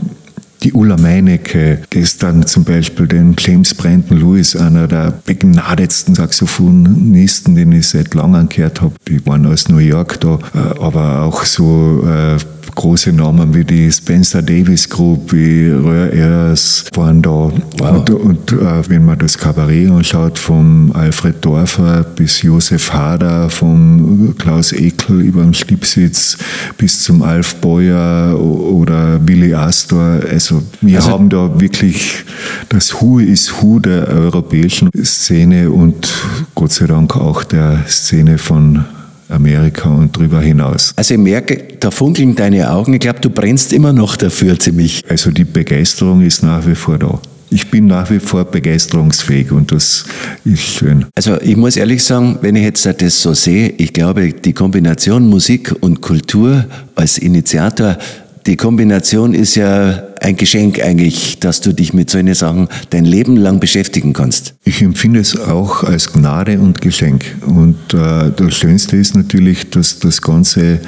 die 0.63 0.73
Ulla 0.73 0.97
Meinecke, 0.97 1.79
gestern 1.89 2.45
zum 2.45 2.65
Beispiel 2.65 3.07
den 3.07 3.35
James 3.37 3.73
Brandon 3.73 4.19
Lewis, 4.19 4.57
einer 4.57 4.87
der 4.87 5.13
begnadetsten 5.25 6.15
Saxophonisten, 6.15 7.55
den 7.55 7.71
ich 7.71 7.87
seit 7.87 8.13
langem 8.13 8.49
gehört 8.49 8.81
habe. 8.81 8.93
Die 9.07 9.25
waren 9.25 9.45
aus 9.45 9.69
New 9.69 9.77
York 9.77 10.19
da, 10.19 10.37
äh, 10.53 10.81
aber 10.81 11.21
auch 11.21 11.45
so 11.45 12.03
äh, 12.05 12.37
große 12.79 13.11
Namen 13.11 13.53
wie 13.53 13.65
die 13.65 13.91
Spencer 13.91 14.41
Davis 14.41 14.87
Group, 14.87 15.33
wie 15.33 15.69
Röhr 15.69 16.13
Ehlers 16.13 16.85
waren 16.95 17.21
da. 17.21 17.51
Wow. 17.77 17.91
Und, 17.91 18.09
und 18.09 18.51
äh, 18.53 18.89
wenn 18.89 19.03
man 19.03 19.19
das 19.19 19.37
Kabarett 19.37 19.91
anschaut, 19.91 20.39
vom 20.39 20.93
Alfred 20.93 21.43
Dorfer 21.43 22.05
bis 22.15 22.41
Josef 22.41 22.93
Hader, 22.93 23.49
vom 23.49 24.33
Klaus 24.37 24.71
Ekel 24.71 25.19
über 25.23 25.41
den 25.43 25.53
Schlipsitz 25.53 26.37
bis 26.77 27.03
zum 27.03 27.21
Alf 27.21 27.55
Beuer 27.55 28.39
oder 28.39 29.19
Willy 29.27 29.53
Astor. 29.53 30.21
Also 30.31 30.63
wir 30.79 30.99
also, 30.99 31.11
haben 31.11 31.27
da 31.27 31.59
wirklich 31.59 32.23
das 32.69 33.01
Hu 33.01 33.19
ist 33.19 33.61
Hu 33.61 33.81
der 33.81 34.07
europäischen 34.07 34.89
Szene 35.03 35.69
und 35.69 36.13
Gott 36.55 36.71
sei 36.71 36.87
Dank 36.87 37.17
auch 37.17 37.43
der 37.43 37.83
Szene 37.87 38.37
von 38.37 38.85
Amerika 39.29 39.89
und 39.89 40.15
darüber 40.15 40.41
hinaus. 40.41 40.93
Also 40.95 41.13
ich 41.13 41.19
merke, 41.19 41.63
da 41.79 41.91
funkeln 41.91 42.35
deine 42.35 42.71
Augen. 42.71 42.93
Ich 42.93 42.99
glaube, 42.99 43.19
du 43.19 43.29
brennst 43.29 43.73
immer 43.73 43.93
noch 43.93 44.17
dafür 44.17 44.59
ziemlich. 44.59 45.03
Also 45.07 45.31
die 45.31 45.45
Begeisterung 45.45 46.21
ist 46.21 46.43
nach 46.43 46.65
wie 46.67 46.75
vor 46.75 46.97
da. 46.97 47.19
Ich 47.51 47.71
bin 47.71 47.87
nach 47.87 48.11
wie 48.11 48.19
vor 48.19 48.45
begeisterungsfähig 48.45 49.51
und 49.51 49.71
das 49.71 50.05
ist 50.45 50.61
schön. 50.61 51.05
Also 51.15 51.41
ich 51.41 51.57
muss 51.57 51.77
ehrlich 51.77 52.03
sagen, 52.03 52.37
wenn 52.41 52.55
ich 52.55 52.63
jetzt 52.63 52.85
das 52.85 53.21
so 53.21 53.33
sehe, 53.33 53.69
ich 53.77 53.91
glaube, 53.91 54.33
die 54.33 54.53
Kombination 54.53 55.27
Musik 55.27 55.73
und 55.79 56.01
Kultur 56.01 56.65
als 56.95 57.17
Initiator 57.17 57.97
die 58.45 58.57
Kombination 58.57 59.33
ist 59.33 59.55
ja 59.55 60.03
ein 60.21 60.35
Geschenk 60.35 60.81
eigentlich, 60.81 61.39
dass 61.39 61.61
du 61.61 61.73
dich 61.73 61.93
mit 61.93 62.09
solchen 62.09 62.33
Sachen 62.33 62.67
dein 62.89 63.05
Leben 63.05 63.37
lang 63.37 63.59
beschäftigen 63.59 64.13
kannst. 64.13 64.55
Ich 64.63 64.81
empfinde 64.81 65.19
es 65.19 65.39
auch 65.39 65.83
als 65.83 66.11
Gnade 66.11 66.59
und 66.59 66.81
Geschenk. 66.81 67.25
Und 67.45 67.93
äh, 67.93 68.31
das 68.35 68.55
Schönste 68.55 68.97
ist 68.97 69.15
natürlich, 69.15 69.69
dass 69.69 69.99
das 69.99 70.21
Ganze 70.21 70.79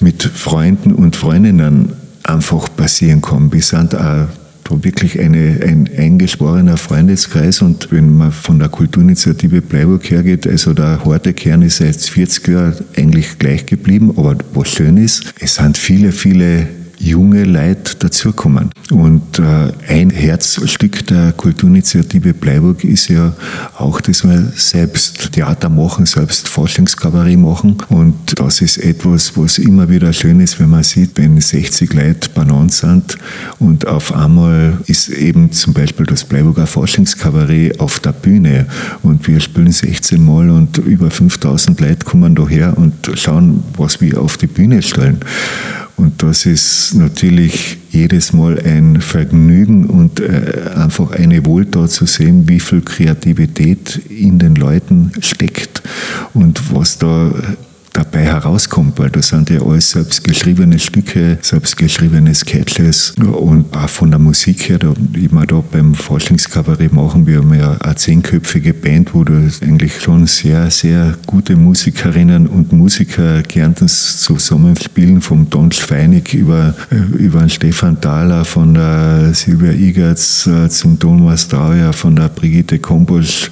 mit 0.00 0.22
Freunden 0.22 0.92
und 0.92 1.16
Freundinnen 1.16 1.92
einfach 2.22 2.68
passieren 2.76 3.22
kann. 3.22 3.52
Wir 3.52 3.62
sind 3.62 3.94
auch 3.94 4.26
wirklich 4.70 5.18
eine, 5.18 5.60
ein 5.66 5.90
eingeschworener 5.96 6.76
Freundeskreis 6.76 7.60
und 7.60 7.90
wenn 7.90 8.16
man 8.16 8.30
von 8.30 8.60
der 8.60 8.68
Kulturinitiative 8.68 9.62
Bleiburg 9.62 10.08
hergeht, 10.08 10.46
also 10.46 10.72
der 10.72 11.04
harte 11.04 11.32
Kern 11.32 11.62
ist 11.62 11.78
seit 11.78 11.96
40 11.96 12.46
Jahren 12.46 12.74
eigentlich 12.96 13.36
gleich 13.40 13.66
geblieben, 13.66 14.12
aber 14.16 14.36
was 14.54 14.68
schön 14.68 14.96
ist, 14.96 15.34
es 15.40 15.56
sind 15.56 15.76
viele, 15.76 16.12
viele 16.12 16.68
junge 17.00 17.44
Leute 17.44 17.96
dazukommen. 17.98 18.70
Und 18.90 19.38
äh, 19.38 19.72
ein 19.88 20.10
Herzstück 20.10 21.06
der 21.06 21.32
Kulturinitiative 21.32 22.34
Bleiburg 22.34 22.84
ist 22.84 23.08
ja 23.08 23.32
auch, 23.78 24.00
dass 24.00 24.22
wir 24.24 24.52
selbst 24.54 25.32
Theater 25.32 25.70
machen, 25.70 26.06
selbst 26.06 26.48
Forschungskabarett 26.48 27.38
machen. 27.38 27.78
Und 27.88 28.38
das 28.38 28.60
ist 28.60 28.78
etwas, 28.78 29.36
was 29.36 29.58
immer 29.58 29.88
wieder 29.88 30.12
schön 30.12 30.40
ist, 30.40 30.60
wenn 30.60 30.70
man 30.70 30.82
sieht, 30.82 31.16
wenn 31.16 31.40
60 31.40 31.92
Leute 31.94 32.28
benannt 32.30 32.72
sind 32.72 33.16
und 33.58 33.86
auf 33.86 34.14
einmal 34.14 34.78
ist 34.86 35.08
eben 35.08 35.52
zum 35.52 35.72
Beispiel 35.72 36.06
das 36.06 36.24
Bleiburger 36.24 36.66
Forschungskabarett 36.66 37.80
auf 37.80 38.00
der 38.00 38.12
Bühne 38.12 38.66
und 39.02 39.26
wir 39.26 39.40
spielen 39.40 39.72
16 39.72 40.24
Mal 40.24 40.50
und 40.50 40.78
über 40.78 41.10
5000 41.10 41.80
Leute 41.80 42.04
kommen 42.04 42.34
daher 42.34 42.76
und 42.76 43.10
schauen, 43.14 43.62
was 43.76 44.00
wir 44.00 44.20
auf 44.20 44.36
die 44.36 44.46
Bühne 44.46 44.82
stellen. 44.82 45.20
Und 46.00 46.22
das 46.22 46.46
ist 46.46 46.94
natürlich 46.94 47.76
jedes 47.90 48.32
Mal 48.32 48.58
ein 48.58 49.02
Vergnügen 49.02 49.84
und 49.84 50.18
äh, 50.18 50.70
einfach 50.74 51.10
eine 51.10 51.44
Wohltat 51.44 51.90
zu 51.90 52.06
sehen, 52.06 52.48
wie 52.48 52.58
viel 52.58 52.80
Kreativität 52.80 54.00
in 54.08 54.38
den 54.38 54.54
Leuten 54.54 55.12
steckt 55.20 55.82
und 56.32 56.74
was 56.74 56.96
da 56.96 57.30
dabei 57.92 58.24
herauskommt, 58.24 58.98
weil 58.98 59.10
das 59.10 59.28
sind 59.28 59.50
ja 59.50 59.62
alles 59.62 59.90
selbstgeschriebene 59.90 60.78
Stücke, 60.78 61.38
selbstgeschriebene 61.40 62.34
Sketches 62.34 63.14
und 63.18 63.76
auch 63.76 63.88
von 63.88 64.10
der 64.10 64.20
Musik 64.20 64.68
her, 64.68 64.78
da, 64.78 64.92
immer 65.14 65.46
da 65.46 65.62
beim 65.70 65.94
Forschungskabarett 65.94 66.92
machen 66.92 67.26
wir 67.26 67.42
ja 67.56 67.76
eine 67.80 67.96
zehnköpfige 67.96 68.74
Band, 68.74 69.14
wo 69.14 69.24
du 69.24 69.48
eigentlich 69.62 70.00
schon 70.00 70.26
sehr, 70.26 70.70
sehr 70.70 71.16
gute 71.26 71.56
Musikerinnen 71.56 72.46
und 72.46 72.72
Musiker 72.72 73.42
Kärntens 73.42 74.20
zusammenspielen, 74.20 75.20
vom 75.20 75.48
Don 75.48 75.70
Feinig 75.72 76.34
über, 76.34 76.74
äh, 76.90 76.96
über 77.16 77.40
den 77.40 77.50
Stefan 77.50 78.00
Thaler, 78.00 78.44
von 78.44 78.74
der 78.74 79.32
Silvia 79.34 79.72
Igertz 79.72 80.46
äh, 80.46 80.68
zum 80.68 80.98
Thomas 80.98 81.48
Trauer, 81.48 81.92
von 81.92 82.16
der 82.16 82.28
Brigitte 82.28 82.78
Kombosch 82.78 83.50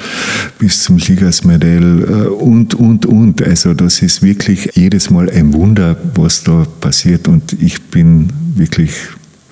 bis 0.59 0.83
zum 0.83 0.99
Siegersmedell 0.99 2.03
äh, 2.03 2.29
und, 2.29 2.75
und, 2.75 3.07
und. 3.07 3.43
Also 3.43 3.75
das 3.75 4.03
ist 4.03 4.23
wirklich 4.29 4.71
jedes 4.75 5.09
Mal 5.09 5.31
ein 5.31 5.55
Wunder, 5.55 5.97
was 6.15 6.45
da 6.45 6.67
passiert 6.81 7.29
und 7.29 7.55
ich 7.55 7.83
bin 7.85 8.29
wirklich 8.57 8.93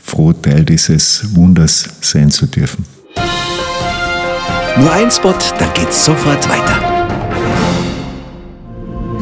froh, 0.03 0.35
Teil 0.35 0.65
dieses 0.65 1.35
Wunders 1.35 1.89
sein 2.03 2.31
zu 2.31 2.47
dürfen. 2.47 2.85
Nur 4.79 4.93
ein 4.93 5.11
Spot, 5.11 5.35
dann 5.59 5.73
geht's 5.73 6.05
sofort 6.05 6.47
weiter. 6.51 6.77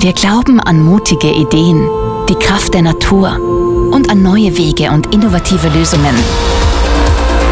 Wir 0.01 0.13
glauben 0.13 0.59
an 0.59 0.83
mutige 0.83 1.31
Ideen, 1.31 1.89
die 2.29 2.35
Kraft 2.35 2.75
der 2.75 2.83
Natur 2.83 3.39
und 3.93 4.11
an 4.11 4.25
neue 4.25 4.59
Wege 4.59 4.91
und 4.91 5.15
innovative 5.15 5.69
Lösungen. 5.69 6.17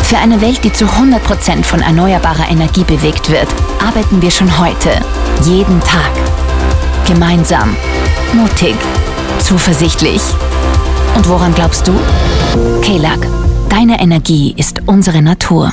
Für 0.03 0.19
eine 0.19 0.41
Welt, 0.41 0.65
die 0.65 0.73
zu 0.73 0.87
100% 0.87 1.63
von 1.63 1.81
erneuerbarer 1.81 2.51
Energie 2.51 2.83
bewegt 2.83 3.31
wird, 3.31 3.49
arbeiten 3.81 4.21
wir 4.21 4.33
schon 4.33 4.59
heute, 4.59 4.91
jeden 5.45 5.81
Tag. 5.81 6.11
Gemeinsam, 7.07 7.77
mutig, 8.35 8.75
zuversichtlich. 9.41 10.23
Und 11.17 11.29
woran 11.29 11.55
glaubst 11.55 11.87
du? 11.87 11.93
Kelak, 12.81 13.27
deine 13.69 14.01
Energie 14.01 14.55
ist 14.57 14.81
unsere 14.87 15.21
Natur. 15.23 15.73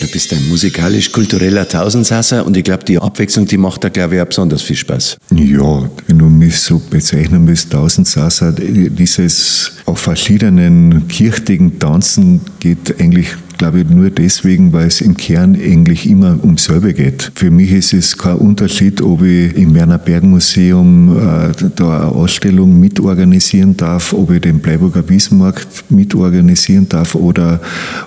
Du 0.00 0.08
bist 0.08 0.32
ein 0.32 0.48
musikalisch-kultureller 0.48 1.68
Tausendsasser 1.68 2.44
und 2.44 2.56
ich 2.56 2.64
glaube, 2.64 2.84
die 2.84 2.98
Abwechslung, 2.98 3.46
die 3.46 3.56
macht 3.56 3.84
da, 3.84 3.88
glaube 3.88 4.16
ich, 4.16 4.20
auch 4.20 4.26
besonders 4.26 4.60
viel 4.60 4.76
Spaß. 4.76 5.16
Ja, 5.30 5.88
wenn 6.08 6.18
du 6.18 6.26
mich 6.26 6.58
so 6.58 6.78
bezeichnen 6.90 7.46
willst, 7.46 7.70
Tausendsasser, 7.70 8.52
dieses 8.52 9.72
auf 9.86 10.00
verschiedenen 10.00 11.06
kirchtigen 11.08 11.78
Tanzen 11.78 12.40
geht 12.58 13.00
eigentlich 13.00 13.28
glaube 13.70 13.94
nur 13.94 14.10
deswegen, 14.10 14.74
weil 14.74 14.88
es 14.88 15.00
im 15.00 15.16
Kern 15.16 15.54
eigentlich 15.54 16.08
immer 16.08 16.38
um 16.42 16.58
selbe 16.58 16.92
geht. 16.92 17.32
Für 17.34 17.50
mich 17.50 17.72
ist 17.72 17.94
es 17.94 18.18
kein 18.18 18.36
Unterschied, 18.36 19.00
ob 19.00 19.22
ich 19.22 19.56
im 19.56 19.74
Werner 19.74 19.96
Berg 19.96 20.22
Museum 20.22 21.16
äh, 21.16 21.52
da 21.74 22.00
eine 22.02 22.12
Ausstellung 22.12 22.78
mitorganisieren 22.78 23.74
darf, 23.74 24.12
ob 24.12 24.30
ich 24.32 24.42
den 24.42 24.58
Bleiburger 24.58 25.08
Wiesenmarkt 25.08 25.90
mitorganisieren 25.90 26.88
darf 26.90 27.14
oder 27.14 27.60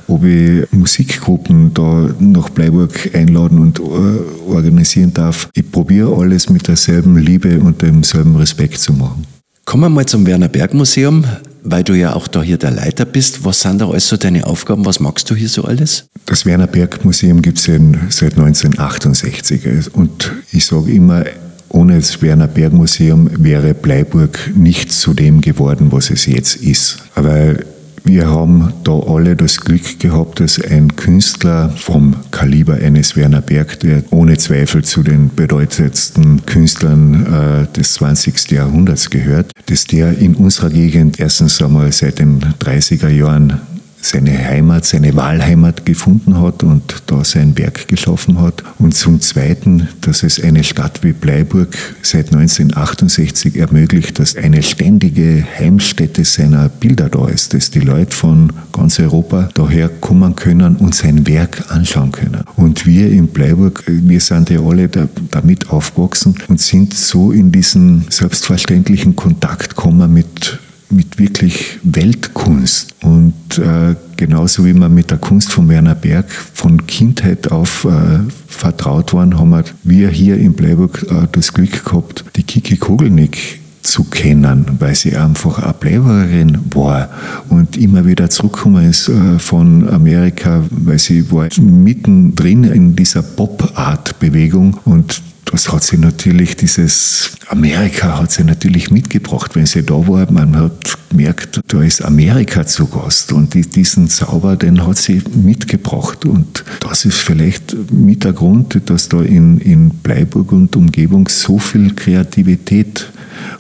ob 0.08 0.24
ich 0.26 0.72
Musikgruppen 0.72 1.74
da 1.74 2.10
nach 2.20 2.50
Bleiburg 2.50 3.10
einladen 3.14 3.58
und 3.58 3.80
äh, 3.80 4.52
organisieren 4.52 5.12
darf. 5.14 5.50
Ich 5.56 5.72
probiere 5.72 6.16
alles 6.16 6.50
mit 6.52 6.68
derselben 6.68 7.18
Liebe 7.18 7.60
und 7.60 7.82
demselben 7.82 8.36
Respekt 8.36 8.78
zu 8.78 8.94
machen. 8.94 9.26
Kommen 9.66 9.84
wir 9.84 9.90
mal 9.90 10.06
zum 10.06 10.26
Werner 10.28 10.50
Berg 10.50 10.76
Museum 10.76 11.26
weil 11.70 11.84
du 11.84 11.94
ja 11.94 12.14
auch 12.14 12.28
da 12.28 12.42
hier 12.42 12.58
der 12.58 12.72
Leiter 12.72 13.06
bist. 13.06 13.44
Was 13.46 13.62
sind 13.62 13.80
da 13.82 13.90
alles 13.90 14.08
so 14.08 14.18
deine 14.18 14.48
Aufgaben? 14.48 14.86
Was 14.86 15.00
magst 15.00 15.30
du 15.30 15.36
hier 15.36 15.50
so 15.50 15.64
alles? 15.64 16.06
Das 16.26 16.46
Werner 16.46 16.68
Berg 16.68 17.04
Museum 17.04 17.42
gibt 17.42 17.58
es 17.58 17.66
seit 17.66 18.34
1968. 18.38 19.94
Und 19.94 20.32
ich 20.52 20.66
sage 20.66 20.92
immer, 20.92 21.26
ohne 21.70 21.96
das 21.96 22.22
Werner 22.22 22.48
Berg 22.48 22.74
Museum 22.74 23.30
wäre 23.38 23.74
Bleiburg 23.74 24.52
nicht 24.56 24.92
zu 24.92 25.14
dem 25.14 25.42
geworden, 25.42 25.92
was 25.92 26.10
es 26.10 26.26
jetzt 26.26 26.56
ist. 26.56 27.00
Weil 27.16 27.66
wir 28.04 28.28
haben 28.28 28.74
da 28.84 28.94
alle 28.94 29.36
das 29.36 29.60
Glück 29.60 30.00
gehabt, 30.00 30.40
dass 30.40 30.62
ein 30.62 30.96
Künstler 30.96 31.70
vom 31.70 32.16
Kaliber 32.32 32.76
eines 32.76 33.16
Werner 33.16 33.42
Berg, 33.42 33.80
der 33.82 34.04
ohne 34.12 34.38
Zweifel 34.38 34.84
zu 34.84 35.04
den 35.04 35.30
bedeutendsten 35.36 36.46
Künstlern 36.46 37.26
äh, 37.26 37.74
des 37.74 37.94
20. 37.94 38.52
Jahrhunderts 38.52 39.10
gehört, 39.10 39.52
dass 39.66 39.86
der 39.86 40.18
in 40.18 40.36
unserer 40.36 40.70
Gegend 40.70 41.20
erstens 41.20 41.62
einmal 41.62 41.92
seit 41.92 42.20
den 42.20 42.40
30er 42.40 43.10
Jahren 43.10 43.62
seine 44.02 44.38
Heimat, 44.38 44.86
seine 44.86 45.16
Wahlheimat 45.16 45.86
gefunden 45.86 46.40
hat 46.40 46.64
und 46.64 47.04
da 47.08 47.24
sein 47.24 47.58
Werk 47.58 47.88
geschaffen 47.88 48.40
hat. 48.42 48.64
Und 48.80 48.96
zum 48.96 49.22
Zweiten, 49.22 49.88
dass 50.02 50.24
es 50.24 50.42
eine 50.42 50.64
Stadt 50.64 51.04
wie 51.04 51.14
Bleiburg 51.14 51.78
seit 52.02 52.34
1968 52.34 53.58
ermöglicht, 53.58 54.20
dass 54.20 54.36
eine 54.36 54.64
ständige 54.64 55.46
Heimstätte 55.58 56.24
seiner 56.26 56.70
Bilder 56.70 57.10
da 57.10 57.28
ist, 57.28 57.54
dass 57.54 57.72
die 57.72 57.80
Leute 57.80 58.16
von 58.16 58.54
ganz 58.72 59.00
Europa 59.00 59.50
daher 59.54 59.90
kommen 59.90 60.36
können 60.36 60.76
und 60.78 60.96
sein 60.96 61.28
Werk 61.28 61.66
anschauen 61.70 62.12
können. 62.12 62.44
Und 62.56 62.86
wir 62.86 63.10
in 63.10 63.28
Bleiburg, 63.28 63.84
wir 63.88 64.22
sind 64.22 64.50
ja 64.50 64.62
alle 64.62 64.88
da, 64.88 65.08
damit 65.32 65.70
aufgewachsen 65.70 66.36
und 66.48 66.62
sind 66.62 66.94
so 66.94 67.32
in 67.32 67.52
diesen 67.52 68.06
selbstverständlichen 68.10 69.16
Kontakt 69.16 69.70
gekommen 69.70 70.14
mit 70.14 70.60
mit 70.90 71.20
wirklich 71.20 71.80
Weltkunst. 71.84 72.96
Und 73.02 73.58
äh, 73.58 73.96
genauso 74.16 74.66
wie 74.66 74.74
man 74.74 74.94
mit 74.94 75.12
der 75.12 75.18
Kunst 75.18 75.52
von 75.52 75.68
Werner 75.70 75.96
Berg 75.96 76.32
von 76.32 76.86
Kindheit 76.88 77.52
auf 77.52 77.86
äh, 77.86 78.20
vertraut 78.48 79.14
waren, 79.14 79.38
haben 79.38 79.64
wir 79.84 80.10
hier 80.10 80.38
in 80.38 80.54
Bleiburg 80.54 81.06
äh, 81.10 81.28
das 81.32 81.54
Glück 81.54 81.86
gehabt, 81.86 82.26
die 82.36 82.44
Kiki 82.44 82.78
Kogelnick 82.78 83.60
zu 83.88 84.04
kennen, 84.04 84.66
weil 84.80 84.96
sie 84.96 85.16
einfach 85.16 85.60
eine 85.60 85.74
Bleiburgerin 85.74 86.58
war 86.74 87.10
und 87.50 87.78
immer 87.78 88.06
wieder 88.06 88.30
zurückgekommen 88.30 88.90
ist 88.90 89.08
äh, 89.08 89.40
von 89.40 89.88
Amerika, 89.90 90.64
weil 90.72 91.00
sie 91.00 91.32
war 91.32 91.48
mittendrin 91.60 92.66
in 92.66 92.96
dieser 92.96 93.22
Pop-Art-Bewegung 93.22 94.78
und 94.84 95.22
das 95.52 95.72
hat 95.72 95.84
sie 95.84 95.98
natürlich, 95.98 96.56
dieses 96.56 97.32
Amerika 97.48 98.20
hat 98.20 98.32
sie 98.32 98.44
natürlich 98.44 98.92
mitgebracht, 98.92 99.56
wenn 99.56 99.66
sie 99.66 99.84
da 99.84 99.96
war. 100.08 100.30
Man 100.32 100.56
hat 100.58 100.98
gemerkt, 101.10 101.62
da 101.68 101.82
ist 101.82 102.04
Amerika 102.04 102.66
zu 102.66 102.88
Gast 102.88 103.32
und 103.32 103.54
diesen 103.76 104.10
Zauber, 104.10 104.56
den 104.56 104.86
hat 104.86 104.98
sie 104.98 105.22
mitgebracht. 105.34 106.26
Und 106.26 106.66
das 106.82 107.06
ist 107.06 107.20
vielleicht 107.20 107.76
mit 107.92 108.24
der 108.24 108.34
Grund, 108.34 108.90
dass 108.90 109.08
da 109.08 109.22
in, 109.22 109.60
in 109.60 109.90
Bleiburg 109.90 110.52
und 110.52 110.76
Umgebung 110.76 111.28
so 111.30 111.58
viel 111.58 111.94
Kreativität 111.96 113.10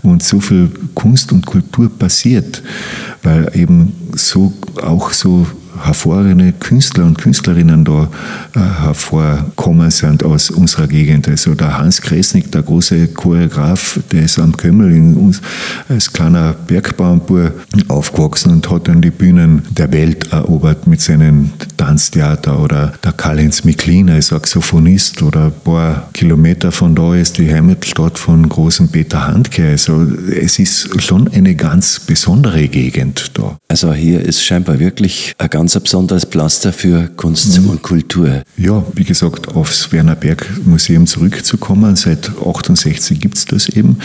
und 0.03 0.23
so 0.23 0.39
viel 0.39 0.69
Kunst 0.93 1.31
und 1.31 1.45
Kultur 1.45 1.89
passiert, 1.89 2.61
weil 3.23 3.49
eben 3.55 3.93
so 4.13 4.51
auch 4.81 5.13
so 5.13 5.47
hervorragende 5.83 6.53
Künstler 6.53 7.05
und 7.05 7.17
Künstlerinnen 7.17 7.83
da 7.83 8.09
äh, 8.55 8.59
hervorkommen 8.59 9.91
sind 9.91 10.23
aus 10.23 10.49
unserer 10.49 10.87
Gegend. 10.87 11.27
Also 11.27 11.55
der 11.55 11.77
Hans 11.77 12.01
Kresnik, 12.01 12.51
der 12.51 12.63
große 12.63 13.07
Choreograf, 13.09 13.99
der 14.11 14.23
ist 14.23 14.39
am 14.39 14.55
Kömmel 14.55 14.91
in 14.91 15.15
uns 15.15 15.41
als 15.89 16.11
kleiner 16.11 16.53
Bergbauernbur 16.53 17.51
aufgewachsen 17.87 18.51
und 18.51 18.69
hat 18.69 18.87
dann 18.87 19.01
die 19.01 19.11
Bühnen 19.11 19.63
der 19.69 19.91
Welt 19.91 20.31
erobert 20.31 20.87
mit 20.87 21.01
seinen 21.01 21.53
Tanztheater 21.77 22.59
oder 22.59 22.93
der 23.03 23.11
Karl-Heinz 23.11 23.63
Miklin 23.63 24.09
als 24.09 24.27
Saxophonist 24.27 25.21
oder 25.21 25.45
ein 25.45 25.53
paar 25.63 26.09
Kilometer 26.13 26.71
von 26.71 26.95
da 26.95 27.15
ist 27.15 27.37
die 27.37 27.51
Heimatstadt 27.51 28.17
von 28.17 28.47
großen 28.47 28.89
Peter 28.89 29.27
Handke. 29.27 29.69
Also 29.69 30.05
es 30.31 30.59
ist 30.59 31.01
schon 31.01 31.27
eine 31.27 31.55
ganz 31.55 31.99
besondere 31.99 32.67
Gegend 32.67 33.31
da. 33.35 33.57
Also 33.67 33.93
hier 33.93 34.21
ist 34.21 34.43
scheinbar 34.43 34.79
wirklich 34.79 35.33
ein 35.37 35.49
ganz 35.49 35.66
besonderes 35.75 36.25
Pflaster 36.25 36.73
für 36.73 37.07
Kunst 37.15 37.59
mhm. 37.59 37.69
und 37.69 37.81
Kultur. 37.81 38.43
Ja, 38.57 38.83
wie 38.93 39.03
gesagt, 39.03 39.49
aufs 39.49 39.91
Werner 39.91 40.15
Berg 40.15 40.45
Museum 40.65 41.07
zurückzukommen. 41.07 41.95
Seit 41.95 42.31
68 42.43 43.19
gibt 43.19 43.37
es 43.37 43.45
das 43.45 43.69
eben. 43.69 43.97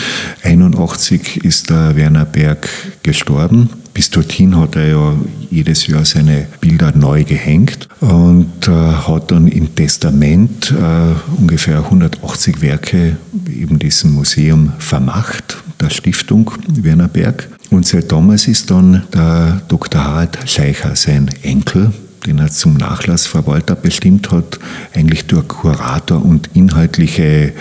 81 0.43 1.45
ist 1.45 1.71
der 1.71 1.97
Werner 1.97 2.25
Berg 2.25 2.69
gestorben. 3.03 3.71
Bis 3.95 4.09
dorthin 4.09 4.57
hat 4.57 4.77
er 4.77 4.89
ja 4.89 5.17
jedes 5.51 5.87
Jahr 5.87 6.05
seine 6.07 6.47
Bilder 6.61 6.93
neu 6.97 7.25
gehängt 7.25 7.89
und 8.01 8.67
äh, 8.67 8.71
hat 8.71 9.31
dann 9.31 9.49
im 9.49 9.75
Testament 9.75 10.73
äh, 10.73 11.39
ungefähr 11.39 11.79
180 11.79 12.63
Werke 12.63 13.19
eben 13.55 13.79
diesem 13.79 14.13
Museum 14.13 14.73
vermacht, 14.79 15.59
der 15.83 15.91
Stiftung 15.91 16.51
Werner 16.69 17.09
Berg. 17.09 17.49
Und 17.71 17.87
seit 17.87 18.11
damals 18.13 18.49
ist 18.49 18.71
dann 18.71 19.03
der 19.13 19.63
Dr. 19.69 20.03
Harald 20.03 20.39
Scheicher 20.47 20.95
sein 20.95 21.29
Enkel, 21.43 21.93
den 22.27 22.39
er 22.39 22.51
zum 22.51 22.75
Nachlassverwalter 22.75 23.75
bestimmt 23.75 24.31
hat, 24.31 24.59
eigentlich 24.95 25.27
durch 25.27 25.49
Kurator 25.49 26.25
und 26.25 26.51
inhaltliche 26.55 27.53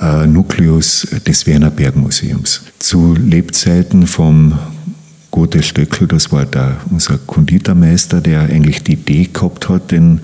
äh, 0.00 0.26
Nukleus 0.26 1.06
des 1.26 1.46
Werner 1.46 1.70
Berg 1.70 1.96
Museums. 1.96 2.62
Zu 2.78 3.14
Lebzeiten 3.14 4.06
vom 4.06 4.58
Gothe 5.30 5.62
Stöckel, 5.62 6.06
das 6.08 6.30
war 6.32 6.44
der, 6.46 6.76
unser 6.90 7.18
Konditormeister, 7.18 8.20
der 8.20 8.42
eigentlich 8.42 8.82
die 8.82 8.92
Idee 8.92 9.28
gehabt 9.32 9.68
hat, 9.68 9.90
den, 9.90 10.20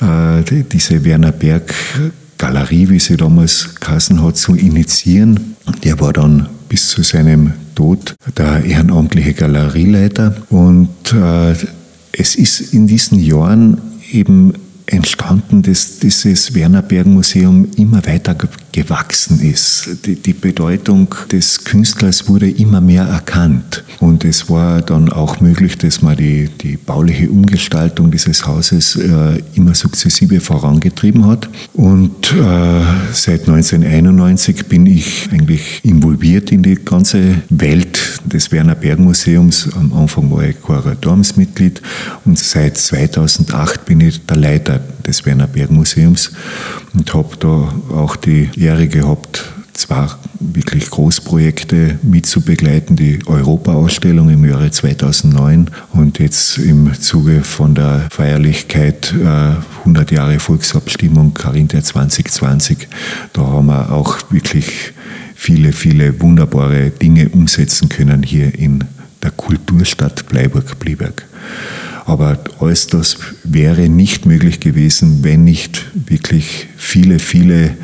äh, 0.00 0.62
diese 0.70 1.04
Werner 1.04 1.32
Berg 1.32 1.74
Galerie, 2.42 2.88
wie 2.88 2.98
sie 2.98 3.16
damals 3.16 3.76
geheißen 3.78 4.22
hat, 4.22 4.36
zu 4.36 4.54
initiieren. 4.54 5.54
Der 5.84 6.00
war 6.00 6.12
dann 6.12 6.48
bis 6.72 6.88
zu 6.88 7.02
seinem 7.02 7.52
Tod 7.74 8.14
der 8.38 8.64
ehrenamtliche 8.64 9.34
Galerieleiter. 9.34 10.34
Und 10.48 10.88
äh, 11.12 11.52
es 12.12 12.34
ist 12.34 12.72
in 12.72 12.86
diesen 12.86 13.20
Jahren 13.20 13.76
eben 14.10 14.54
entstanden, 14.86 15.60
dass 15.60 15.98
dieses 15.98 16.54
Werner 16.54 16.80
Berg 16.80 17.06
Museum 17.06 17.68
immer 17.76 18.02
weiter 18.06 18.34
gewachsen 18.72 19.40
ist. 19.40 20.06
Die, 20.06 20.16
die, 20.16 20.32
Bedeutung 20.32 21.14
des 21.30 21.64
Künstlers 21.64 22.28
wurde 22.28 22.50
immer 22.50 22.80
mehr 22.80 23.04
erkannt. 23.04 23.84
Und 24.00 24.24
es 24.24 24.48
war 24.48 24.80
dann 24.80 25.12
auch 25.12 25.40
möglich, 25.40 25.76
dass 25.78 26.02
man 26.02 26.16
die, 26.16 26.48
die 26.48 26.78
bauliche 26.78 27.30
Umgestaltung 27.30 28.10
dieses 28.10 28.46
Hauses 28.46 28.96
äh, 28.96 29.42
immer 29.54 29.74
sukzessive 29.74 30.40
vorangetrieben 30.40 31.26
hat. 31.26 31.48
Und 31.74 32.32
äh, 32.32 32.82
seit 33.12 33.48
1991 33.48 34.66
bin 34.66 34.86
ich 34.86 35.28
eigentlich 35.30 35.80
involviert 35.84 36.50
in 36.50 36.62
die 36.62 36.76
ganze 36.76 37.42
Welt 37.50 38.20
des 38.24 38.50
Werner 38.52 38.74
Berg 38.74 38.98
Museums. 38.98 39.68
Am 39.74 39.92
Anfang 39.92 40.30
war 40.30 40.44
ich 40.44 40.60
Kuratoriumsmitglied 40.60 41.82
und 42.24 42.38
seit 42.38 42.78
2008 42.78 43.84
bin 43.84 44.00
ich 44.00 44.24
der 44.26 44.36
Leiter 44.36 44.80
des 45.06 45.26
Werner 45.26 45.46
Berg 45.46 45.70
Museums 45.70 46.32
und 46.94 47.12
habe 47.12 47.36
da 47.38 47.72
auch 47.94 48.16
die 48.16 48.48
Ehre 48.64 48.88
gehabt, 48.88 49.44
zwei 49.72 50.06
wirklich 50.38 50.90
Großprojekte 50.90 51.98
mitzubegleiten, 52.02 52.96
die 52.96 53.20
Europa-Ausstellung 53.26 54.30
im 54.30 54.44
Jahre 54.44 54.70
2009 54.70 55.70
und 55.92 56.18
jetzt 56.18 56.58
im 56.58 56.92
Zuge 56.94 57.42
von 57.42 57.74
der 57.74 58.08
Feierlichkeit 58.10 59.14
äh, 59.18 59.56
100 59.80 60.10
Jahre 60.10 60.38
Volksabstimmung 60.38 61.34
Carinthia 61.34 61.82
2020. 61.82 62.88
Da 63.32 63.42
haben 63.42 63.66
wir 63.66 63.92
auch 63.92 64.18
wirklich 64.30 64.92
viele, 65.34 65.72
viele 65.72 66.20
wunderbare 66.20 66.90
Dinge 66.90 67.28
umsetzen 67.30 67.88
können 67.88 68.22
hier 68.22 68.54
in 68.56 68.84
der 69.22 69.30
Kulturstadt 69.30 70.28
Bleiburg-Blieberg. 70.28 71.26
Aber 72.04 72.38
alles 72.58 72.88
das 72.88 73.16
wäre 73.44 73.88
nicht 73.88 74.26
möglich 74.26 74.60
gewesen, 74.60 75.22
wenn 75.22 75.44
nicht 75.44 75.86
wirklich 75.94 76.68
viele, 76.76 77.18
viele 77.18 77.76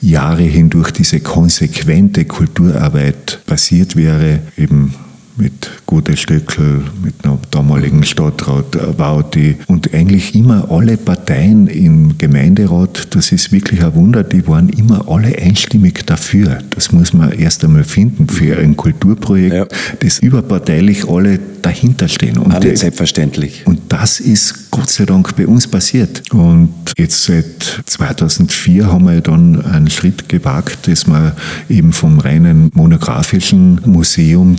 Jahre 0.00 0.42
hindurch 0.42 0.90
diese 0.92 1.20
konsequente 1.20 2.24
Kulturarbeit 2.24 3.40
passiert 3.46 3.96
wäre, 3.96 4.40
eben 4.56 4.94
mit 5.36 5.70
Gute 5.86 6.16
Stöckel, 6.16 6.82
mit 7.02 7.14
einem 7.24 7.38
damaligen 7.50 8.04
Stadtrat 8.04 8.98
Wauti 8.98 9.56
und 9.66 9.92
eigentlich 9.94 10.34
immer 10.34 10.70
alle 10.70 10.96
Parteien 10.96 11.66
im 11.66 12.18
Gemeinderat, 12.18 13.14
das 13.14 13.32
ist 13.32 13.52
wirklich 13.52 13.84
ein 13.84 13.94
Wunder, 13.94 14.24
die 14.24 14.46
waren 14.48 14.68
immer 14.68 15.08
alle 15.08 15.36
einstimmig 15.38 16.06
dafür. 16.06 16.58
Das 16.70 16.92
muss 16.92 17.12
man 17.12 17.32
erst 17.32 17.64
einmal 17.64 17.84
finden 17.84 18.28
für 18.28 18.58
ein 18.58 18.76
Kulturprojekt, 18.76 19.54
ja. 19.54 19.66
das 20.00 20.18
überparteilich 20.18 21.08
alle 21.08 21.38
dahinter 21.66 22.08
stehen. 22.08 22.38
Und 22.38 22.54
alle 22.54 22.76
selbstverständlich. 22.76 23.62
Und 23.66 23.80
das 23.88 24.20
ist 24.20 24.70
Gott 24.70 24.90
sei 24.90 25.04
Dank 25.04 25.34
bei 25.36 25.46
uns 25.46 25.66
passiert. 25.66 26.22
Und 26.32 26.70
jetzt 26.96 27.24
seit 27.24 27.82
2004 27.86 28.92
haben 28.92 29.06
wir 29.06 29.20
dann 29.20 29.64
einen 29.64 29.90
Schritt 29.90 30.28
gewagt, 30.28 30.86
dass 30.86 31.06
wir 31.06 31.34
eben 31.68 31.92
vom 31.92 32.20
reinen 32.20 32.70
monografischen 32.74 33.80
Museum 33.84 34.56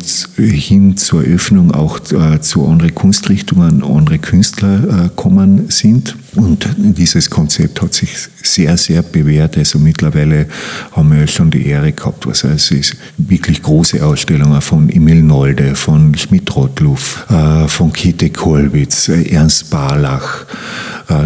hin 0.68 0.98
zur 0.98 1.22
Öffnung 1.22 1.72
auch 1.72 2.00
äh, 2.12 2.42
zu 2.42 2.68
anderen 2.68 2.94
Kunstrichtungen, 2.94 3.84
andere 3.84 4.20
Künstler 4.20 5.08
äh, 5.08 5.72
sind. 5.72 6.16
Und 6.36 6.68
dieses 6.78 7.30
Konzept 7.30 7.82
hat 7.82 7.94
sich 7.94 8.16
sehr, 8.44 8.78
sehr 8.78 9.02
bewährt. 9.02 9.58
Also 9.58 9.80
mittlerweile 9.80 10.48
haben 10.92 11.12
wir 11.12 11.26
schon 11.28 11.50
die 11.52 11.66
Ehre 11.66 11.92
gehabt, 11.92 12.28
also 12.28 12.48
es 12.50 12.72
ist 12.72 12.96
wirklich 13.18 13.64
große 13.64 14.06
Ausstellungen 14.06 14.62
von 14.62 14.90
Emil 14.90 15.24
Nolde, 15.24 15.76
von 15.76 16.16
Schmidt-Rottluff, 16.16 17.26
äh, 17.30 17.68
von 17.68 17.92
Kite 17.92 18.30
Kollwitz, 18.30 19.08
Ernst 19.10 19.70
Barlach 19.70 20.46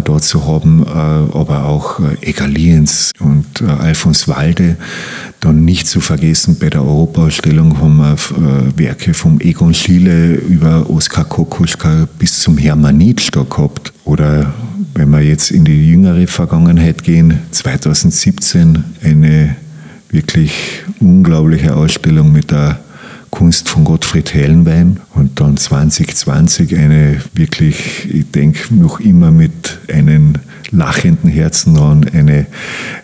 dort 0.04 0.22
zu 0.24 0.46
haben, 0.46 0.86
aber 0.86 1.64
auch 1.64 2.00
Egaliens 2.20 3.10
und 3.18 3.62
Alfons 3.62 4.28
Walde. 4.28 4.76
Dann 5.40 5.64
nicht 5.64 5.88
zu 5.88 6.00
vergessen, 6.00 6.56
bei 6.60 6.70
der 6.70 6.82
Europaausstellung 6.82 7.78
haben 7.80 7.96
wir 7.96 8.16
Werke 8.76 9.12
vom 9.12 9.40
Egon 9.40 9.74
Schiele 9.74 10.34
über 10.34 10.88
Oskar 10.88 11.24
Kokoschka 11.24 12.06
bis 12.18 12.40
zum 12.40 12.58
Hermann 12.58 12.98
da 13.32 13.42
gehabt. 13.42 13.92
Oder 14.04 14.54
wenn 14.94 15.10
wir 15.10 15.20
jetzt 15.20 15.50
in 15.50 15.64
die 15.64 15.88
jüngere 15.88 16.26
Vergangenheit 16.26 17.02
gehen, 17.02 17.40
2017 17.50 18.84
eine 19.02 19.56
wirklich 20.10 20.52
unglaubliche 21.00 21.74
Ausstellung 21.74 22.32
mit 22.32 22.50
der 22.50 22.78
Kunst 23.32 23.70
von 23.70 23.84
Gottfried 23.84 24.34
Hellenwein 24.34 25.00
und 25.14 25.40
dann 25.40 25.56
2020 25.56 26.76
eine 26.76 27.16
wirklich, 27.32 28.06
ich 28.12 28.30
denke, 28.30 28.74
noch 28.74 29.00
immer 29.00 29.30
mit 29.30 29.78
einem 29.90 30.34
lachenden 30.70 31.30
Herzen 31.30 31.78
an, 31.78 32.06
eine, 32.12 32.46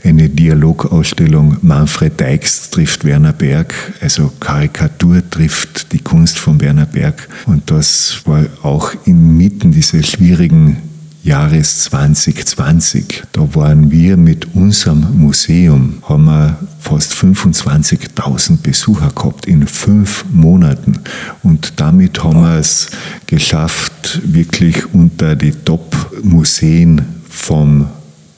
eine 0.05 0.29
Dialogausstellung. 0.29 1.57
Manfred 1.62 2.20
Deix 2.20 2.70
trifft 2.70 3.07
Werner 3.07 3.33
Berg, 3.33 3.74
also 4.01 4.31
Karikatur 4.39 5.29
trifft 5.29 5.93
die 5.93 6.01
Kunst 6.01 6.39
von 6.39 6.61
Werner 6.61 6.87
Berg. 6.87 7.26
Und 7.47 7.70
das 7.70 8.20
war 8.26 8.45
auch 8.62 8.93
inmitten 9.07 9.72
dieser 9.72 10.03
schwierigen 10.03 10.76
Jahres 11.23 11.85
2020. 11.85 13.25
Da 13.33 13.55
waren 13.55 13.91
wir 13.91 14.16
mit 14.16 14.55
unserem 14.55 15.19
Museum, 15.19 16.03
haben 16.09 16.25
wir 16.25 16.57
fast 16.79 17.12
25.000 17.12 18.62
Besucher 18.62 19.11
gehabt 19.14 19.47
in 19.47 19.66
fünf 19.66 20.25
Monaten. 20.33 21.01
Und 21.43 21.81
damit 21.81 22.23
haben 22.23 22.41
wir 22.41 22.59
es 22.59 22.89
geschafft, 23.27 24.21
wirklich 24.25 24.95
unter 24.95 25.37
die 25.37 25.53
Top-Museen 25.53 27.03
vom 27.29 27.89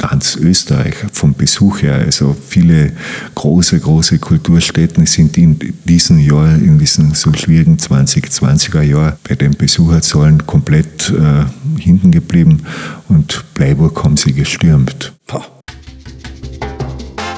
ganz 0.01 0.37
Österreich 0.37 0.95
vom 1.13 1.35
Besuch 1.35 1.83
her. 1.83 1.95
Also 1.95 2.35
viele 2.49 2.93
große, 3.35 3.79
große 3.79 4.19
Kulturstätten 4.19 5.07
sind 5.07 5.37
in 5.37 5.59
diesem 5.85 6.19
Jahr, 6.19 6.55
in 6.55 6.79
diesem 6.79 7.15
so 7.15 7.33
schwierigen 7.35 7.77
2020er 7.77 8.83
Jahr 8.83 9.19
bei 9.29 9.35
den 9.35 9.53
Besucherzahlen 9.53 10.47
komplett 10.47 11.11
äh, 11.11 11.81
hinten 11.81 12.11
geblieben 12.11 12.63
und 13.09 13.45
Bleiburg 13.55 14.03
haben 14.03 14.17
sie 14.17 14.33
gestürmt. 14.33 15.13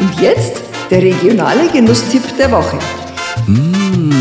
Und 0.00 0.20
jetzt 0.20 0.62
der 0.90 1.02
regionale 1.02 1.68
Genusstipp 1.70 2.22
der 2.38 2.50
Woche. 2.50 2.78
Mmh, 3.46 4.14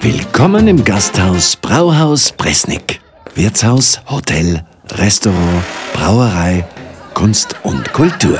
willkommen 0.00 0.66
im 0.68 0.84
Gasthaus 0.84 1.56
Brauhaus 1.56 2.32
Bresnik. 2.32 3.00
Wirtshaus, 3.34 4.00
Hotel, 4.08 4.64
Restaurant, 4.90 5.62
Brauerei 5.92 6.64
Kunst 7.18 7.56
und 7.64 7.92
Kultur. 7.92 8.38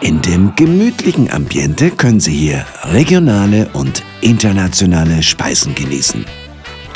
In 0.00 0.22
dem 0.22 0.56
gemütlichen 0.56 1.30
Ambiente 1.30 1.90
können 1.90 2.18
Sie 2.18 2.32
hier 2.32 2.64
regionale 2.84 3.68
und 3.74 4.02
internationale 4.22 5.22
Speisen 5.22 5.74
genießen. 5.74 6.24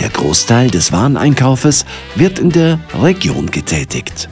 Der 0.00 0.08
Großteil 0.08 0.70
des 0.70 0.90
Wareneinkaufes 0.90 1.84
wird 2.14 2.38
in 2.38 2.48
der 2.48 2.80
Region 3.02 3.50
getätigt. 3.50 4.30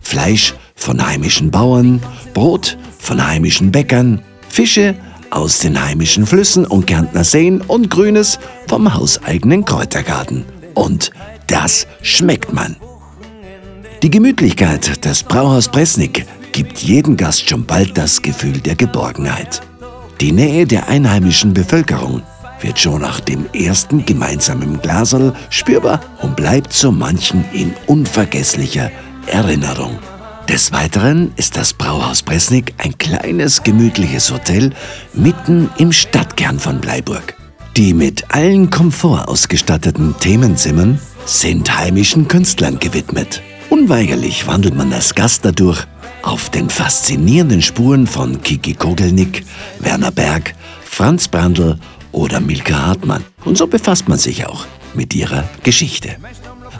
Fleisch 0.00 0.54
von 0.76 1.04
heimischen 1.04 1.50
Bauern, 1.50 2.00
Brot 2.34 2.78
von 3.00 3.26
heimischen 3.26 3.72
Bäckern, 3.72 4.22
Fische 4.48 4.94
aus 5.30 5.58
den 5.58 5.84
heimischen 5.84 6.24
Flüssen 6.24 6.66
und 6.66 6.86
Kärntner 6.86 7.24
Seen 7.24 7.62
und 7.62 7.90
Grünes 7.90 8.38
vom 8.68 8.94
hauseigenen 8.94 9.64
Kräutergarten. 9.64 10.44
Und 10.74 11.10
das 11.52 11.86
schmeckt 12.02 12.52
man. 12.52 12.76
Die 14.02 14.10
Gemütlichkeit 14.10 15.04
des 15.04 15.22
Brauhaus 15.22 15.68
Presnik 15.68 16.26
gibt 16.52 16.78
jedem 16.78 17.16
Gast 17.16 17.48
schon 17.48 17.66
bald 17.66 17.96
das 17.96 18.22
Gefühl 18.22 18.58
der 18.58 18.74
Geborgenheit. 18.74 19.60
Die 20.20 20.32
Nähe 20.32 20.66
der 20.66 20.88
einheimischen 20.88 21.52
Bevölkerung 21.52 22.22
wird 22.60 22.78
schon 22.78 23.02
nach 23.02 23.20
dem 23.20 23.46
ersten 23.52 24.06
gemeinsamen 24.06 24.80
Glaserl 24.80 25.34
spürbar 25.50 26.00
und 26.22 26.36
bleibt 26.36 26.72
so 26.72 26.90
manchen 26.90 27.44
in 27.52 27.74
unvergesslicher 27.86 28.90
Erinnerung. 29.26 29.98
Des 30.48 30.72
Weiteren 30.72 31.32
ist 31.36 31.56
das 31.56 31.74
Brauhaus 31.74 32.22
Bresnik 32.22 32.74
ein 32.78 32.96
kleines, 32.98 33.62
gemütliches 33.62 34.32
Hotel 34.32 34.72
mitten 35.12 35.68
im 35.78 35.92
Stadtkern 35.92 36.58
von 36.58 36.80
Bleiburg. 36.80 37.34
Die 37.76 37.94
mit 37.94 38.34
allen 38.34 38.70
Komfort 38.70 39.28
ausgestatteten 39.28 40.14
Themenzimmern 40.18 40.98
sind 41.24 41.76
heimischen 41.76 42.28
Künstlern 42.28 42.78
gewidmet. 42.78 43.42
Unweigerlich 43.70 44.46
wandelt 44.46 44.74
man 44.74 44.92
als 44.92 45.14
Gast 45.14 45.44
dadurch 45.44 45.86
auf 46.22 46.50
den 46.50 46.70
faszinierenden 46.70 47.62
Spuren 47.62 48.06
von 48.06 48.42
Kiki 48.42 48.74
Kogelnick, 48.74 49.44
Werner 49.80 50.10
Berg, 50.10 50.54
Franz 50.84 51.28
Brandl 51.28 51.78
oder 52.12 52.40
Milka 52.40 52.86
Hartmann. 52.86 53.24
Und 53.44 53.58
so 53.58 53.66
befasst 53.66 54.08
man 54.08 54.18
sich 54.18 54.46
auch 54.46 54.66
mit 54.94 55.14
ihrer 55.14 55.48
Geschichte. 55.62 56.16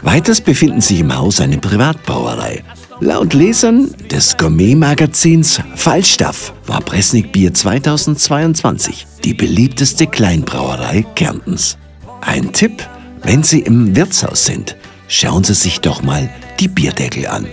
Weiters 0.01 0.41
befinden 0.41 0.81
sich 0.81 0.99
im 0.99 1.15
Haus 1.15 1.39
eine 1.39 1.57
Privatbrauerei. 1.57 2.63
Laut 2.99 3.33
Lesern 3.33 3.93
des 4.11 4.37
Gourmet-Magazins 4.37 5.61
Falstaff 5.75 6.53
war 6.67 6.81
Bresnik 6.81 7.31
Bier 7.31 7.53
2022 7.53 9.07
die 9.23 9.33
beliebteste 9.33 10.07
Kleinbrauerei 10.07 11.05
Kärntens. 11.15 11.77
Ein 12.21 12.53
Tipp, 12.53 12.87
wenn 13.23 13.43
Sie 13.43 13.59
im 13.59 13.95
Wirtshaus 13.95 14.45
sind, 14.45 14.75
schauen 15.07 15.43
Sie 15.43 15.53
sich 15.53 15.81
doch 15.81 16.03
mal 16.03 16.29
die 16.59 16.67
Bierdeckel 16.67 17.27
an. 17.27 17.47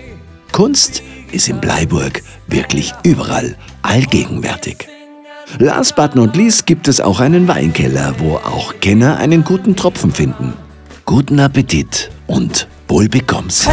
Kunst 0.52 1.02
ist 1.32 1.48
in 1.48 1.60
Bleiburg 1.60 2.22
wirklich 2.48 2.92
überall 3.04 3.56
allgegenwärtig. 3.82 4.88
Last 5.58 5.96
but 5.96 6.14
not 6.14 6.36
least 6.36 6.66
gibt 6.66 6.86
es 6.88 7.00
auch 7.00 7.20
einen 7.20 7.48
Weinkeller, 7.48 8.14
wo 8.18 8.36
auch 8.36 8.74
Kenner 8.80 9.16
einen 9.18 9.44
guten 9.44 9.74
Tropfen 9.74 10.12
finden. 10.12 10.52
Guten 11.06 11.40
Appetit 11.40 12.10
und 12.26 12.68
wohlbekomm's. 12.86 13.66
Hey, 13.66 13.72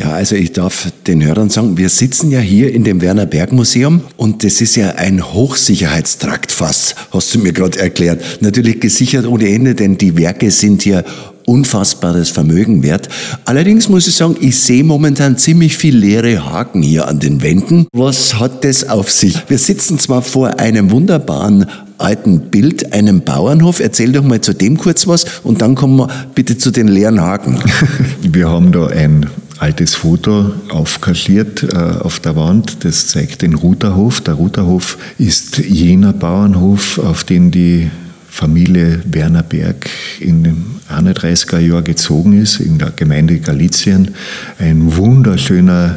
Ja, 0.00 0.12
also 0.12 0.34
ich 0.34 0.52
darf 0.52 0.90
den 1.06 1.22
Hörern 1.22 1.50
sagen, 1.50 1.76
wir 1.76 1.90
sitzen 1.90 2.30
ja 2.30 2.40
hier 2.40 2.72
in 2.72 2.84
dem 2.84 3.02
Werner 3.02 3.26
Berg 3.26 3.52
Museum 3.52 4.00
und 4.16 4.42
das 4.44 4.62
ist 4.62 4.74
ja 4.74 4.92
ein 4.92 5.34
Hochsicherheitstrakt 5.34 6.52
fast, 6.52 6.94
hast 7.10 7.34
du 7.34 7.38
mir 7.38 7.52
gerade 7.52 7.78
erklärt. 7.78 8.22
Natürlich 8.40 8.80
gesichert 8.80 9.26
ohne 9.26 9.50
Ende, 9.50 9.74
denn 9.74 9.98
die 9.98 10.16
Werke 10.16 10.50
sind 10.52 10.80
hier 10.80 11.04
unfassbares 11.44 12.30
Vermögen 12.30 12.82
wert. 12.82 13.10
Allerdings 13.44 13.90
muss 13.90 14.06
ich 14.06 14.14
sagen, 14.14 14.36
ich 14.40 14.58
sehe 14.58 14.84
momentan 14.84 15.36
ziemlich 15.36 15.76
viel 15.76 15.98
leere 15.98 16.46
Haken 16.50 16.80
hier 16.80 17.06
an 17.06 17.20
den 17.20 17.42
Wänden. 17.42 17.86
Was 17.92 18.40
hat 18.40 18.64
das 18.64 18.88
auf 18.88 19.10
sich? 19.10 19.36
Wir 19.48 19.58
sitzen 19.58 19.98
zwar 19.98 20.22
vor 20.22 20.58
einem 20.58 20.90
wunderbaren 20.92 21.66
alten 21.98 22.48
Bild, 22.48 22.94
einem 22.94 23.20
Bauernhof. 23.20 23.80
Erzähl 23.80 24.12
doch 24.12 24.24
mal 24.24 24.40
zu 24.40 24.54
dem 24.54 24.78
kurz 24.78 25.06
was 25.06 25.26
und 25.44 25.60
dann 25.60 25.74
kommen 25.74 25.98
wir 25.98 26.08
bitte 26.34 26.56
zu 26.56 26.70
den 26.70 26.88
leeren 26.88 27.20
Haken. 27.20 27.58
Wir 28.22 28.48
haben 28.48 28.72
da 28.72 28.86
ein 28.86 29.26
altes 29.60 29.94
Foto 29.94 30.54
aufkaschiert 30.70 31.62
äh, 31.62 31.76
auf 31.76 32.18
der 32.18 32.34
Wand. 32.34 32.84
Das 32.84 33.08
zeigt 33.08 33.42
den 33.42 33.54
Ruterhof. 33.54 34.22
Der 34.22 34.34
Ruterhof 34.34 34.96
ist 35.18 35.58
jener 35.58 36.14
Bauernhof, 36.14 36.98
auf 36.98 37.24
den 37.24 37.50
die 37.50 37.90
Familie 38.28 39.02
Werner 39.04 39.42
Berg 39.42 39.90
in 40.18 40.44
den 40.44 40.64
31er 40.88 41.58
Jahr 41.58 41.82
gezogen 41.82 42.40
ist, 42.40 42.58
in 42.58 42.78
der 42.78 42.90
Gemeinde 42.90 43.38
Galizien. 43.38 44.14
Ein 44.58 44.96
wunderschöner, 44.96 45.96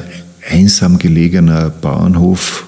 einsam 0.49 0.99
gelegener 0.99 1.70
Bauernhof 1.70 2.66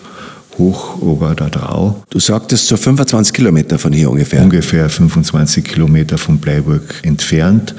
hoch 0.58 1.01
ober 1.01 1.36
der 1.36 1.49
Drau. 1.49 2.03
Du 2.10 2.20
sagtest 2.20 2.68
so 2.68 2.78
25 2.78 3.34
Kilometer 3.34 3.78
von 3.78 3.93
hier 3.93 4.10
ungefähr. 4.10 4.43
Ungefähr 4.43 4.89
25 4.89 5.64
Kilometer 5.64 6.18
von 6.18 6.38
Bleiburg 6.38 6.95
entfernt. 7.03 7.76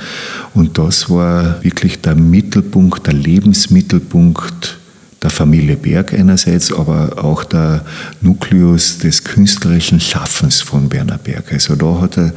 Und 0.54 0.78
das 0.78 1.10
war 1.10 1.62
wirklich 1.62 2.00
der 2.00 2.14
Mittelpunkt, 2.14 3.06
der 3.06 3.14
Lebensmittelpunkt 3.14 4.78
der 5.22 5.30
Familie 5.30 5.76
Berg 5.76 6.12
einerseits, 6.12 6.72
aber 6.72 7.24
auch 7.24 7.42
der 7.42 7.84
Nukleus 8.20 8.98
des 8.98 9.24
künstlerischen 9.24 9.98
Schaffens 9.98 10.60
von 10.60 10.92
Werner 10.92 11.18
Berg. 11.18 11.52
Also 11.52 11.74
da 11.74 12.00
hat 12.00 12.18
er 12.18 12.32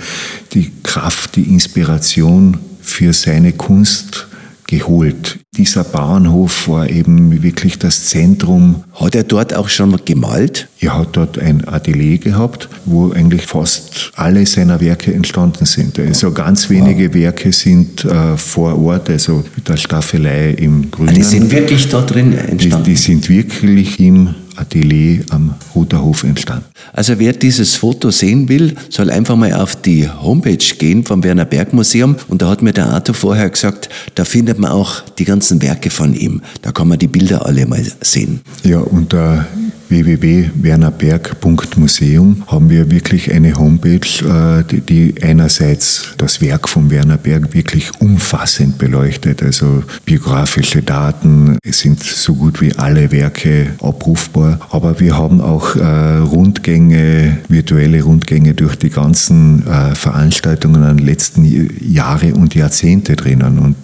die 0.53 0.71
Kraft, 0.83 1.35
die 1.35 1.43
Inspiration 1.43 2.57
für 2.81 3.13
seine 3.13 3.51
Kunst 3.51 4.28
geholt. 4.69 5.39
Dieser 5.57 5.83
Bauernhof 5.83 6.67
war 6.67 6.87
eben 6.89 7.41
wirklich 7.41 7.79
das 7.79 8.05
Zentrum. 8.05 8.83
Hat 8.93 9.15
er 9.15 9.23
dort 9.23 9.53
auch 9.55 9.67
schon 9.67 9.99
gemalt? 10.05 10.67
Er 10.79 10.95
hat 10.95 11.17
dort 11.17 11.39
ein 11.39 11.67
Atelier 11.67 12.19
gehabt, 12.19 12.69
wo 12.85 13.11
eigentlich 13.11 13.47
fast 13.47 14.11
alle 14.15 14.45
seiner 14.45 14.79
Werke 14.79 15.11
entstanden 15.11 15.65
sind. 15.65 15.97
Also 15.97 16.31
ganz 16.31 16.69
wenige 16.69 17.07
wow. 17.07 17.15
Werke 17.15 17.51
sind 17.51 18.05
äh, 18.05 18.37
vor 18.37 18.79
Ort, 18.79 19.09
also 19.09 19.43
mit 19.55 19.67
der 19.67 19.77
Staffelei 19.77 20.51
im 20.51 20.91
Grünen. 20.91 21.09
Ah, 21.09 21.13
die 21.13 21.23
sind 21.23 21.51
wirklich 21.51 21.89
da 21.89 22.01
drin 22.01 22.37
entstanden? 22.37 22.83
Die, 22.83 22.91
die 22.91 22.95
sind 22.95 23.27
wirklich 23.27 23.99
im 23.99 24.35
Atelier 24.59 25.23
am 25.29 25.55
Ruterhof 25.73 26.23
entstanden. 26.23 26.65
Also 26.93 27.19
wer 27.19 27.33
dieses 27.33 27.75
Foto 27.75 28.11
sehen 28.11 28.49
will, 28.49 28.75
soll 28.89 29.09
einfach 29.09 29.35
mal 29.35 29.53
auf 29.53 29.75
die 29.75 30.09
Homepage 30.09 30.57
gehen 30.77 31.05
vom 31.05 31.23
Werner 31.23 31.45
Berg 31.45 31.73
Museum 31.73 32.15
und 32.27 32.41
da 32.41 32.49
hat 32.49 32.61
mir 32.61 32.73
der 32.73 32.87
Arthur 32.87 33.15
vorher 33.15 33.49
gesagt, 33.49 33.89
da 34.15 34.25
findet 34.25 34.59
man 34.59 34.71
auch 34.71 35.01
die 35.17 35.25
ganzen 35.25 35.61
Werke 35.61 35.89
von 35.89 36.13
ihm. 36.13 36.41
Da 36.61 36.71
kann 36.71 36.87
man 36.87 36.99
die 36.99 37.07
Bilder 37.07 37.45
alle 37.45 37.65
mal 37.65 37.85
sehen. 38.01 38.41
Ja, 38.63 38.79
unter 38.79 39.47
www.wernerberg.museum 39.89 42.43
haben 42.47 42.69
wir 42.69 42.89
wirklich 42.91 43.33
eine 43.33 43.55
Homepage, 43.55 44.07
äh, 44.23 44.63
die 44.63 45.15
einerseits 45.21 46.13
das 46.17 46.39
Werk 46.41 46.69
von 46.69 46.91
Werner 46.91 47.17
Berg 47.17 47.53
wirklich 47.53 47.91
umfassend 47.99 48.77
beleuchtet, 48.77 49.43
also 49.43 49.83
biografische 50.05 50.83
Daten 50.83 51.57
sind 51.65 52.03
so 52.03 52.35
gut 52.35 52.61
wie 52.61 52.75
alle 52.75 53.11
Werke 53.11 53.71
abrufbar, 53.81 54.59
aber 54.69 54.99
wir 54.99 55.17
haben 55.17 55.41
auch 55.41 55.75
äh, 55.75 56.17
Rundgänge, 56.17 57.39
virtuelle 57.47 58.03
Rundgänge 58.03 58.53
durch 58.53 58.75
die 58.75 58.89
ganzen 58.89 59.65
äh, 59.67 59.95
Veranstaltungen 59.95 60.83
an 60.83 60.99
letzten 60.99 61.69
Jahre 61.81 62.35
und 62.35 62.53
Jahrzehnte 62.55 63.15
drinnen. 63.15 63.59
Und 63.59 63.77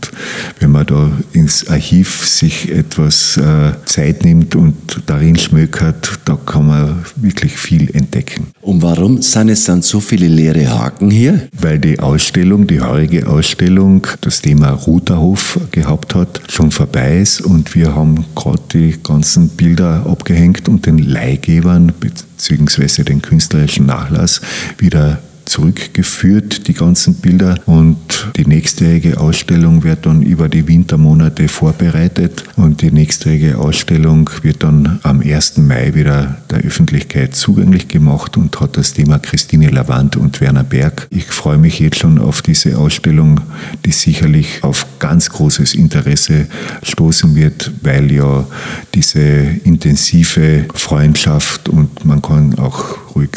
wenn 0.59 0.71
man 0.71 0.85
da 0.85 1.11
ins 1.33 1.67
Archiv 1.67 2.27
sich 2.27 2.71
etwas 2.71 3.39
Zeit 3.85 4.23
nimmt 4.23 4.55
und 4.55 5.01
darin 5.05 5.37
schmökert, 5.37 5.94
hat, 5.95 6.19
da 6.25 6.35
kann 6.35 6.67
man 6.67 7.05
wirklich 7.15 7.57
viel 7.57 7.89
entdecken. 7.95 8.47
Und 8.61 8.81
warum 8.81 9.21
sind 9.21 9.49
es 9.49 9.65
dann 9.65 9.81
so 9.81 9.99
viele 9.99 10.27
leere 10.27 10.67
Haken 10.69 11.09
hier? 11.09 11.47
Weil 11.59 11.79
die 11.79 11.99
Ausstellung, 11.99 12.67
die 12.67 12.81
heurige 12.81 13.27
Ausstellung, 13.27 14.07
das 14.21 14.41
Thema 14.41 14.71
Ruterhof 14.71 15.59
gehabt 15.71 16.15
hat, 16.15 16.41
schon 16.49 16.71
vorbei 16.71 17.19
ist 17.19 17.41
und 17.41 17.75
wir 17.75 17.95
haben 17.95 18.25
gerade 18.35 18.61
die 18.73 18.95
ganzen 19.01 19.49
Bilder 19.49 20.05
abgehängt 20.07 20.67
und 20.67 20.85
den 20.85 20.97
Leihgebern 20.97 21.93
bzw. 21.99 23.03
den 23.03 23.21
künstlerischen 23.21 23.85
Nachlass 23.85 24.41
wieder 24.77 25.19
zurückgeführt, 25.45 26.67
die 26.67 26.73
ganzen 26.73 27.15
Bilder. 27.15 27.55
Und 27.65 27.97
die 28.35 28.45
nächstjährige 28.45 29.19
Ausstellung 29.19 29.83
wird 29.83 30.05
dann 30.05 30.21
über 30.21 30.49
die 30.49 30.67
Wintermonate 30.67 31.47
vorbereitet. 31.47 32.43
Und 32.55 32.81
die 32.81 32.91
nächstjährige 32.91 33.57
Ausstellung 33.57 34.29
wird 34.41 34.63
dann 34.63 34.99
am 35.03 35.21
1. 35.21 35.57
Mai 35.57 35.93
wieder 35.93 36.37
der 36.49 36.59
Öffentlichkeit 36.59 37.35
zugänglich 37.35 37.87
gemacht 37.87 38.37
und 38.37 38.59
hat 38.59 38.77
das 38.77 38.93
Thema 38.93 39.19
Christine 39.19 39.69
Lavand 39.69 40.17
und 40.17 40.41
Werner 40.41 40.63
Berg. 40.63 41.07
Ich 41.09 41.25
freue 41.25 41.57
mich 41.57 41.79
jetzt 41.79 41.99
schon 41.99 42.19
auf 42.19 42.41
diese 42.41 42.77
Ausstellung, 42.77 43.41
die 43.85 43.91
sicherlich 43.91 44.63
auf 44.63 44.85
ganz 44.99 45.29
großes 45.29 45.75
Interesse 45.75 46.47
stoßen 46.83 47.35
wird, 47.35 47.71
weil 47.81 48.11
ja 48.11 48.45
diese 48.93 49.19
intensive 49.19 50.65
Freundschaft 50.73 51.69
und 51.69 52.05
man 52.05 52.21
kann 52.21 52.57
auch 52.57 52.97
ruhig 53.15 53.29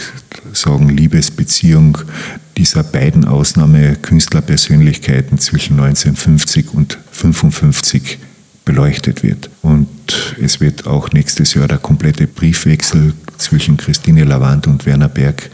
sagen, 0.53 0.89
Liebesbeziehung 0.89 1.98
dieser 2.57 2.83
beiden 2.83 3.25
Ausnahmekünstlerpersönlichkeiten 3.25 5.39
zwischen 5.39 5.79
1950 5.81 6.75
und 6.75 6.99
1955 7.13 8.19
beleuchtet 8.65 9.23
wird. 9.23 9.49
Und 9.63 9.89
es 10.43 10.61
wird 10.61 10.87
auch 10.87 11.13
nächstes 11.13 11.55
Jahr 11.55 11.69
der 11.69 11.79
komplette 11.79 12.27
Briefwechsel 12.27 13.15
zwischen 13.39 13.77
Christine 13.79 14.25
Lavand 14.25 14.67
und 14.67 14.85
Werner 14.85 15.09
Berg 15.09 15.49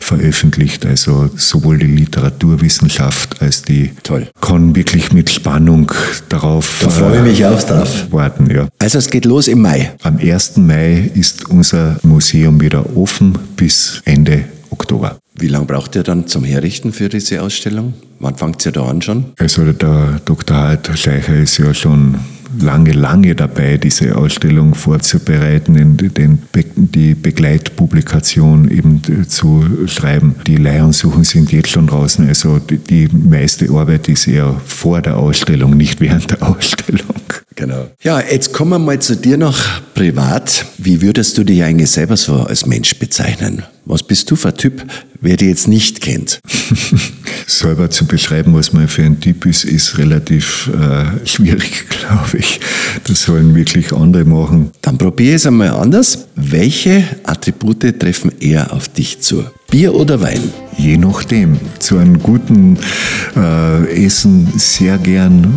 veröffentlicht. 0.00 0.86
Also 0.86 1.28
sowohl 1.36 1.78
die 1.78 1.86
Literaturwissenschaft 1.86 3.42
als 3.42 3.62
die 3.62 3.90
Toll. 4.02 4.28
kann 4.40 4.74
wirklich 4.74 5.12
mit 5.12 5.28
Spannung 5.30 5.92
darauf 6.28 6.80
Da 6.82 6.88
freue 6.90 7.18
ich 7.18 7.22
mich 7.24 7.44
auch 7.44 7.62
drauf. 7.62 8.06
warten. 8.10 8.48
Ja. 8.50 8.68
Also 8.78 8.98
es 8.98 9.10
geht 9.10 9.24
los 9.26 9.48
im 9.48 9.60
Mai. 9.60 9.92
Am 10.02 10.16
1. 10.16 10.56
Mai 10.58 11.10
ist 11.14 11.50
unser 11.50 11.98
Museum 12.02 12.58
wieder 12.60 12.96
offen 12.96 13.36
bis 13.56 14.00
Ende 14.06 14.44
Oktober. 14.74 15.18
Wie 15.38 15.48
lange 15.48 15.66
braucht 15.66 15.94
ihr 15.96 16.02
dann 16.02 16.26
zum 16.26 16.44
Herrichten 16.44 16.92
für 16.92 17.08
diese 17.08 17.42
Ausstellung? 17.42 17.94
Wann 18.20 18.36
fangt 18.36 18.64
ihr 18.66 18.72
da 18.72 18.84
an 18.84 19.02
schon? 19.02 19.24
Also 19.38 19.72
der 19.72 20.20
Dr. 20.24 20.56
Hart 20.56 20.90
Schleicher 20.98 21.36
ist 21.36 21.58
ja 21.58 21.72
schon 21.74 22.16
lange, 22.60 22.92
lange 22.92 23.34
dabei, 23.34 23.76
diese 23.78 24.16
Ausstellung 24.16 24.74
vorzubereiten, 24.74 25.74
in 25.76 25.96
den, 25.96 26.38
Be- 26.52 26.64
die 26.76 27.14
Begleitpublikation 27.14 28.70
eben 28.70 29.02
zu 29.28 29.64
schreiben. 29.86 30.36
Die 30.46 30.56
Leihunsuchen 30.56 31.24
sind 31.24 31.50
jetzt 31.52 31.70
schon 31.70 31.86
draußen. 31.88 32.28
Also 32.28 32.58
die, 32.60 32.78
die 32.78 33.08
meiste 33.12 33.68
Arbeit 33.70 34.08
ist 34.08 34.28
eher 34.28 34.54
vor 34.66 35.02
der 35.02 35.16
Ausstellung, 35.16 35.76
nicht 35.76 36.00
während 36.00 36.30
der 36.30 36.42
Ausstellung. 36.48 37.02
Genau. 37.56 37.88
Ja, 38.02 38.20
jetzt 38.20 38.52
kommen 38.52 38.72
wir 38.72 38.78
mal 38.78 38.98
zu 39.00 39.16
dir 39.16 39.36
noch 39.36 39.58
privat. 39.94 40.66
Wie 40.78 41.00
würdest 41.02 41.38
du 41.38 41.44
dich 41.44 41.62
eigentlich 41.62 41.90
selber 41.90 42.16
so 42.16 42.34
als 42.34 42.66
Mensch 42.66 42.98
bezeichnen? 42.98 43.62
Was 43.84 44.02
bist 44.02 44.30
du 44.30 44.36
für 44.36 44.48
ein 44.48 44.56
Typ, 44.56 44.84
wer 45.20 45.36
dich 45.36 45.48
jetzt 45.48 45.68
nicht 45.68 46.00
kennt? 46.00 46.40
Selber 47.46 47.90
zu 47.90 48.06
beschreiben, 48.06 48.54
was 48.54 48.72
man 48.72 48.88
für 48.88 49.02
ein 49.02 49.20
Typ 49.20 49.44
ist, 49.44 49.64
ist 49.64 49.98
relativ 49.98 50.70
äh, 50.72 51.26
schwierig, 51.26 51.86
glaube 51.90 52.38
ich. 52.38 52.60
Das 53.06 53.22
sollen 53.24 53.54
wirklich 53.54 53.92
andere 53.92 54.24
machen. 54.24 54.70
Dann 54.80 54.96
probiere 54.96 55.36
es 55.36 55.46
einmal 55.46 55.70
anders. 55.70 56.26
Welche 56.34 57.04
Attribute 57.24 58.00
treffen 58.00 58.32
eher 58.40 58.72
auf 58.72 58.88
dich 58.88 59.20
zu? 59.20 59.44
Bier 59.74 59.92
oder 59.92 60.20
Wein? 60.20 60.52
Je 60.76 60.96
nachdem. 60.96 61.58
Zu 61.80 61.98
einem 61.98 62.22
guten 62.22 62.78
äh, 63.34 64.06
Essen 64.06 64.46
sehr 64.54 64.98
gern 64.98 65.52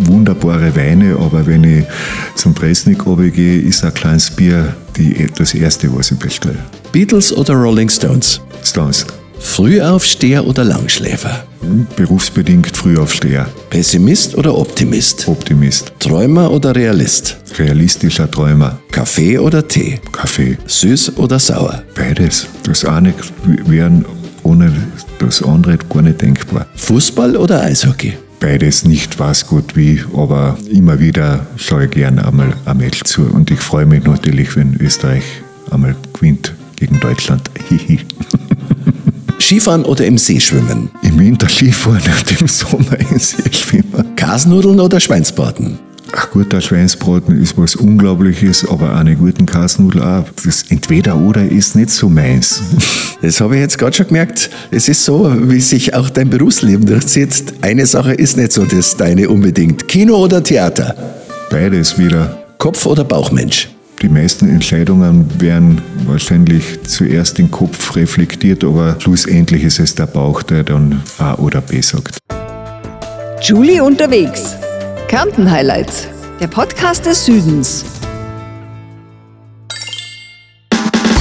wunderbare 0.00 0.76
Weine, 0.76 1.16
aber 1.18 1.46
wenn 1.46 1.64
ich 1.64 1.86
zum 2.34 2.52
Presnik 2.52 3.02
gehe, 3.32 3.62
ist 3.62 3.82
ein 3.82 3.94
kleines 3.94 4.30
Bier 4.30 4.76
die, 4.98 5.26
das 5.38 5.54
erste, 5.54 5.88
was 5.96 6.10
ich 6.10 6.18
bestelle. 6.18 6.58
Beatles 6.92 7.34
oder 7.34 7.54
Rolling 7.54 7.88
Stones? 7.88 8.42
Stones. 8.62 9.06
Frühaufsteher 9.42 10.46
oder 10.46 10.64
Langschläfer? 10.64 11.44
Berufsbedingt 11.96 12.74
Frühaufsteher. 12.74 13.46
Pessimist 13.68 14.34
oder 14.36 14.56
Optimist? 14.56 15.28
Optimist. 15.28 15.92
Träumer 15.98 16.50
oder 16.50 16.74
Realist? 16.74 17.36
Realistischer 17.58 18.30
Träumer. 18.30 18.78
Kaffee 18.90 19.38
oder 19.38 19.66
Tee? 19.66 20.00
Kaffee. 20.10 20.56
Süß 20.66 21.18
oder 21.18 21.38
sauer? 21.38 21.82
Beides. 21.94 22.46
Das 22.64 22.84
eine 22.84 23.12
wäre 23.66 24.04
ohne 24.44 24.72
das 25.18 25.42
andere 25.42 25.76
gar 25.76 26.02
nicht 26.02 26.22
denkbar. 26.22 26.66
Fußball 26.76 27.36
oder 27.36 27.62
Eishockey? 27.62 28.14
Beides 28.40 28.84
nicht 28.84 29.18
was 29.18 29.46
gut 29.46 29.76
wie, 29.76 30.02
aber 30.16 30.56
immer 30.70 30.98
wieder 30.98 31.46
schaue 31.56 31.84
ich 31.84 31.90
gern 31.90 32.18
einmal 32.18 32.54
ein 32.64 32.76
Match 32.78 33.02
zu. 33.04 33.22
Und 33.22 33.50
ich 33.50 33.60
freue 33.60 33.86
mich 33.86 34.04
natürlich, 34.04 34.56
wenn 34.56 34.74
Österreich 34.80 35.24
einmal 35.70 35.94
gewinnt 36.12 36.54
gegen 36.76 36.98
Deutschland. 37.00 37.50
Skifahren 39.42 39.84
oder 39.84 40.06
im 40.06 40.18
See 40.18 40.38
schwimmen? 40.40 40.88
Im 41.02 41.18
Winter 41.18 41.48
Skifahren 41.48 42.00
und 42.00 42.40
im 42.40 42.46
Sommer 42.46 42.98
in 42.98 43.18
See 43.18 43.42
schwimmen. 43.50 44.14
Kasnudeln 44.16 44.78
oder 44.78 45.00
Schweinsbraten? 45.00 45.78
Ach 46.14 46.30
guter 46.30 46.60
Schweinsbraten 46.60 47.40
ist 47.42 47.58
was 47.58 47.74
Unglaubliches, 47.74 48.68
aber 48.68 48.94
eine 48.94 49.16
guten 49.16 49.44
Kasnudel 49.44 50.02
auch. 50.02 50.24
Das 50.44 50.64
entweder 50.68 51.16
oder 51.16 51.44
ist 51.44 51.74
nicht 51.74 51.90
so 51.90 52.08
meins. 52.08 52.62
Das 53.22 53.40
habe 53.40 53.54
ich 53.54 53.60
jetzt 53.60 53.78
gerade 53.78 53.96
schon 53.96 54.08
gemerkt. 54.08 54.50
Es 54.72 54.88
ist 54.88 55.04
so, 55.04 55.32
wie 55.48 55.60
sich 55.60 55.94
auch 55.94 56.10
dein 56.10 56.28
Berufsleben 56.28 56.84
durchzieht. 56.84 57.54
Eine 57.60 57.86
Sache 57.86 58.14
ist 58.14 58.36
nicht 58.36 58.50
so 58.50 58.64
das 58.64 58.96
deine 58.96 59.28
unbedingt. 59.28 59.86
Kino 59.86 60.16
oder 60.16 60.42
Theater? 60.42 60.96
Beides 61.48 61.96
wieder. 61.96 62.42
Kopf- 62.58 62.84
oder 62.84 63.04
Bauchmensch? 63.04 63.68
Die 64.02 64.08
meisten 64.08 64.48
Entscheidungen 64.48 65.40
werden 65.40 65.80
wahrscheinlich 66.06 66.82
zuerst 66.82 67.38
im 67.38 67.52
Kopf 67.52 67.94
reflektiert, 67.94 68.64
aber 68.64 68.96
schlussendlich 68.98 69.62
ist 69.62 69.78
es 69.78 69.94
der 69.94 70.06
Bauch, 70.06 70.42
der 70.42 70.64
dann 70.64 71.00
A 71.18 71.34
oder 71.34 71.60
B 71.60 71.80
sagt. 71.80 72.18
Julie 73.40 73.80
unterwegs. 73.82 74.56
Kärnten 75.06 75.48
Highlights. 75.48 76.08
Der 76.40 76.48
Podcast 76.48 77.06
des 77.06 77.24
Südens. 77.24 77.84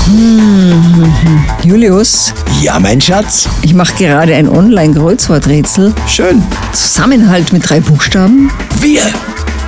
Julius, 1.63 2.33
Ja, 2.61 2.79
mein 2.79 2.99
Schatz. 2.99 3.47
ich 3.61 3.75
mache 3.75 3.93
gerade 3.95 4.33
ein 4.33 4.49
Online-Kreuzworträtsel. 4.49 5.93
Schön. 6.07 6.41
Zusammenhalt 6.73 7.53
mit 7.53 7.69
drei 7.69 7.79
Buchstaben. 7.79 8.51
Wir. 8.79 9.03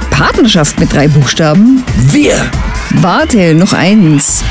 Partnerschaft 0.09 0.79
mit 0.79 0.91
drei 0.91 1.07
Buchstaben. 1.07 1.83
Wir. 2.11 2.35
Warte, 2.97 3.55
noch 3.55 3.73
eins. 3.73 4.43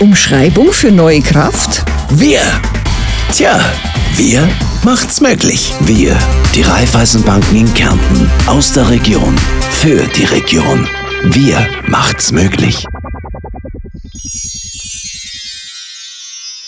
Umschreibung 0.00 0.72
für 0.72 0.90
neue 0.90 1.20
Kraft. 1.20 1.84
Wir. 2.10 2.40
Tja, 3.32 3.60
wir 4.16 4.48
macht's 4.84 5.20
möglich. 5.20 5.74
Wir, 5.80 6.16
die 6.54 6.62
Raiffeisenbanken 6.62 7.58
in 7.58 7.74
Kärnten, 7.74 8.30
aus 8.46 8.72
der 8.72 8.88
Region, 8.88 9.36
für 9.70 10.02
die 10.16 10.24
Region. 10.24 10.88
Wir 11.24 11.66
macht's 11.88 12.32
möglich. 12.32 12.86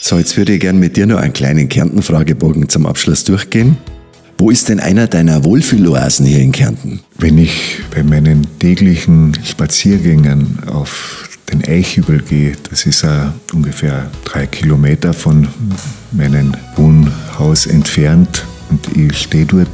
So, 0.02 0.18
jetzt 0.18 0.36
würde 0.36 0.52
ich 0.52 0.60
gern 0.60 0.78
mit 0.78 0.96
dir 0.98 1.06
noch 1.06 1.18
einen 1.18 1.32
kleinen 1.32 1.68
Kärnten-Fragebogen 1.70 2.68
zum 2.68 2.84
Abschluss 2.84 3.24
durchgehen. 3.24 3.78
Wo 4.36 4.50
ist 4.50 4.68
denn 4.68 4.80
einer 4.80 5.06
deiner 5.06 5.44
Wohlfühloasen 5.44 6.26
hier 6.26 6.40
in 6.40 6.52
Kärnten? 6.52 7.00
Wenn 7.22 7.38
ich 7.38 7.78
bei 7.94 8.02
meinen 8.02 8.58
täglichen 8.58 9.32
Spaziergängen 9.44 10.58
auf 10.66 11.28
den 11.52 11.64
Eichhügel 11.64 12.20
gehe, 12.20 12.56
das 12.68 12.84
ist 12.84 13.04
äh, 13.04 13.26
ungefähr 13.52 14.10
drei 14.24 14.48
Kilometer 14.48 15.12
von 15.12 15.46
meinem 16.10 16.52
Wohnhaus 16.74 17.66
entfernt 17.66 18.44
und 18.70 18.96
ich 18.96 19.16
stehe 19.16 19.46
dort 19.46 19.68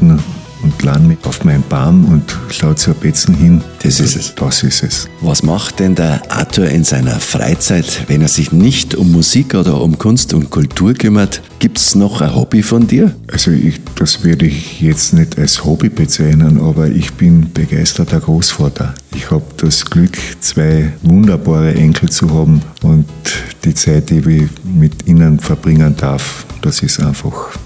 und 0.63 0.83
lande 0.83 1.17
auf 1.25 1.45
meinen 1.45 1.63
Baum 1.69 2.05
und 2.07 2.37
schaue 2.51 2.75
zur 2.75 2.95
Betzen 2.95 3.35
hin. 3.35 3.63
Das 3.83 4.01
ist 4.01 4.17
es. 4.17 4.35
Das 4.35 4.63
ist 4.63 4.83
es. 4.83 5.09
Was 5.21 5.43
macht 5.43 5.81
denn 5.81 5.95
der 5.95 6.23
Arthur 6.31 6.69
in 6.69 6.85
seiner 6.85 7.21
Freizeit, 7.21 8.05
wenn 8.09 8.23
er 8.23 8.29
sich 8.29 8.53
nicht 8.53 8.95
um 8.95 9.13
Musik 9.13 9.55
oder 9.55 9.81
um 9.81 9.99
Kunst 9.99 10.35
und 10.35 10.51
Kultur 10.51 10.95
kümmert? 10.95 11.43
Gibt's 11.59 11.95
noch 11.95 12.21
ein 12.21 12.35
Hobby 12.35 12.63
von 12.63 12.87
dir? 12.87 13.15
Also 13.31 13.51
ich, 13.51 13.81
das 13.97 14.25
werde 14.25 14.47
ich 14.47 14.81
jetzt 14.81 15.13
nicht 15.13 15.39
als 15.39 15.65
Hobby 15.65 15.89
bezeichnen, 15.89 16.61
aber 16.61 16.89
ich 16.89 17.13
bin 17.15 17.53
begeisterter 17.53 18.21
Großvater. 18.21 18.95
Ich 19.15 19.31
habe 19.31 19.45
das 19.57 19.85
Glück, 19.85 20.17
zwei 20.41 20.93
wunderbare 21.03 21.75
Enkel 21.75 22.09
zu 22.09 22.31
haben 22.31 22.63
und 22.83 23.07
die 23.65 23.75
Zeit, 23.75 24.11
die 24.11 24.19
ich 24.19 24.49
mit 24.65 25.07
ihnen 25.07 25.41
verbringen 25.41 25.95
darf, 25.97 26.47
das 26.63 26.83
ist 26.83 27.01
einfach 27.01 27.59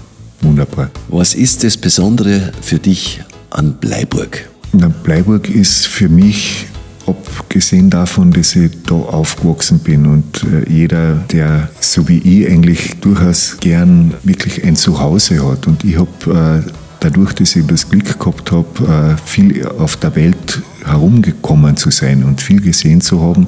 wunderbar. 0.43 0.89
Was 1.09 1.33
ist 1.33 1.63
das 1.63 1.77
Besondere 1.77 2.51
für 2.61 2.79
dich 2.79 3.21
an 3.49 3.73
Bleiburg? 3.73 4.49
Na, 4.71 4.87
Bleiburg 4.87 5.49
ist 5.49 5.87
für 5.87 6.09
mich, 6.09 6.65
abgesehen 7.05 7.89
davon, 7.89 8.31
dass 8.31 8.55
ich 8.55 8.71
da 8.85 8.95
aufgewachsen 8.95 9.79
bin 9.79 10.05
und 10.05 10.43
äh, 10.43 10.69
jeder, 10.71 11.15
der 11.31 11.69
so 11.79 12.07
wie 12.07 12.17
ich 12.17 12.49
eigentlich 12.49 12.95
durchaus 13.01 13.57
gern 13.59 14.13
wirklich 14.23 14.63
ein 14.63 14.75
Zuhause 14.75 15.45
hat. 15.45 15.67
Und 15.67 15.83
ich 15.83 15.97
habe 15.97 16.63
äh, 16.65 16.71
dadurch, 16.99 17.33
dass 17.33 17.55
ich 17.55 17.65
das 17.67 17.89
Glück 17.89 18.17
gehabt 18.17 18.51
habe, 18.51 19.15
äh, 19.17 19.27
viel 19.27 19.67
auf 19.67 19.97
der 19.97 20.15
Welt 20.15 20.61
herumgekommen 20.85 21.77
zu 21.77 21.91
sein 21.91 22.23
und 22.23 22.41
viel 22.41 22.61
gesehen 22.61 23.01
zu 23.01 23.21
haben, 23.21 23.47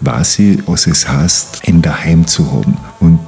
weiß 0.00 0.40
ich, 0.40 0.58
was 0.66 0.86
es 0.86 1.08
heißt, 1.08 1.62
ein 1.66 1.82
Daheim 1.82 2.26
zu 2.26 2.50
haben. 2.52 2.76
Und 3.00 3.20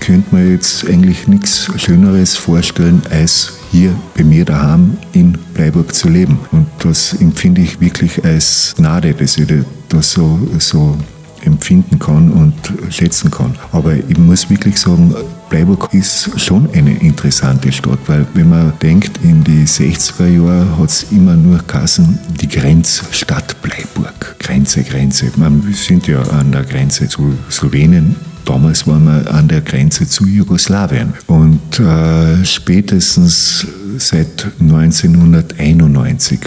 könnte 0.00 0.34
mir 0.34 0.52
jetzt 0.52 0.86
eigentlich 0.86 1.28
nichts 1.28 1.70
Schöneres 1.76 2.36
vorstellen, 2.36 3.02
als 3.10 3.52
hier 3.70 3.94
bei 4.16 4.24
mir 4.24 4.44
daheim 4.44 4.96
in 5.12 5.32
Bleiburg 5.54 5.94
zu 5.94 6.08
leben. 6.08 6.38
Und 6.52 6.66
das 6.80 7.14
empfinde 7.14 7.60
ich 7.60 7.80
wirklich 7.80 8.24
als 8.24 8.74
Gnade, 8.76 9.14
dass 9.14 9.36
ich 9.36 9.48
das 9.88 10.12
so, 10.12 10.38
so 10.58 10.96
empfinden 11.44 11.98
kann 11.98 12.30
und 12.32 12.54
schätzen 12.90 13.30
kann. 13.30 13.54
Aber 13.72 13.94
ich 13.94 14.18
muss 14.18 14.50
wirklich 14.50 14.78
sagen, 14.78 15.14
Bleiburg 15.48 15.88
ist 15.92 16.38
schon 16.38 16.68
eine 16.74 16.94
interessante 16.98 17.72
Stadt, 17.72 17.98
weil 18.06 18.26
wenn 18.34 18.50
man 18.50 18.72
denkt, 18.82 19.18
in 19.22 19.42
die 19.44 19.64
60er 19.64 20.26
Jahre 20.26 20.78
hat 20.78 20.90
es 20.90 21.06
immer 21.10 21.34
nur 21.34 21.58
Kassen 21.66 22.18
die 22.40 22.48
Grenzstadt 22.48 23.60
Bleiburg. 23.62 24.36
Grenze, 24.38 24.82
Grenze. 24.82 25.30
Man, 25.36 25.66
wir 25.66 25.74
sind 25.74 26.06
ja 26.06 26.20
an 26.22 26.52
der 26.52 26.64
Grenze 26.64 27.08
zu 27.08 27.34
Slowenien. 27.50 28.16
Damals 28.44 28.86
waren 28.86 29.04
wir 29.04 29.32
an 29.32 29.48
der 29.48 29.60
Grenze 29.60 30.08
zu 30.08 30.26
Jugoslawien. 30.26 31.14
Und 31.26 31.80
äh, 31.80 32.44
spätestens 32.44 33.66
seit 33.98 34.46
1991, 34.60 36.40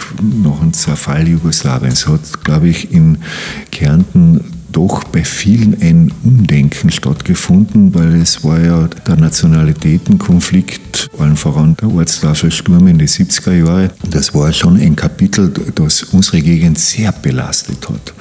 nach 0.43 0.59
dem 0.59 0.73
Zerfall 0.73 1.27
Jugoslawiens, 1.27 2.07
hat, 2.07 2.43
glaube 2.43 2.69
ich, 2.69 2.91
in 2.91 3.17
Kärnten 3.71 4.60
doch 4.71 5.03
bei 5.05 5.23
vielen 5.23 5.81
ein 5.81 6.11
Umdenken 6.23 6.91
stattgefunden, 6.91 7.93
weil 7.93 8.15
es 8.21 8.43
war 8.43 8.59
ja 8.59 8.87
der 9.07 9.17
Nationalitätenkonflikt, 9.17 11.09
allen 11.17 11.37
voran 11.37 11.75
der 11.81 11.89
Ortstafelsturm 11.89 12.87
in 12.87 12.97
die 12.97 13.07
70er 13.07 13.53
Jahre. 13.53 13.91
Das 14.09 14.33
war 14.33 14.51
schon 14.53 14.77
ein 14.79 14.95
Kapitel, 14.95 15.51
das 15.75 16.03
unsere 16.03 16.41
Gegend 16.41 16.79
sehr 16.79 17.11
belastet 17.11 17.89
hat. 17.89 18.13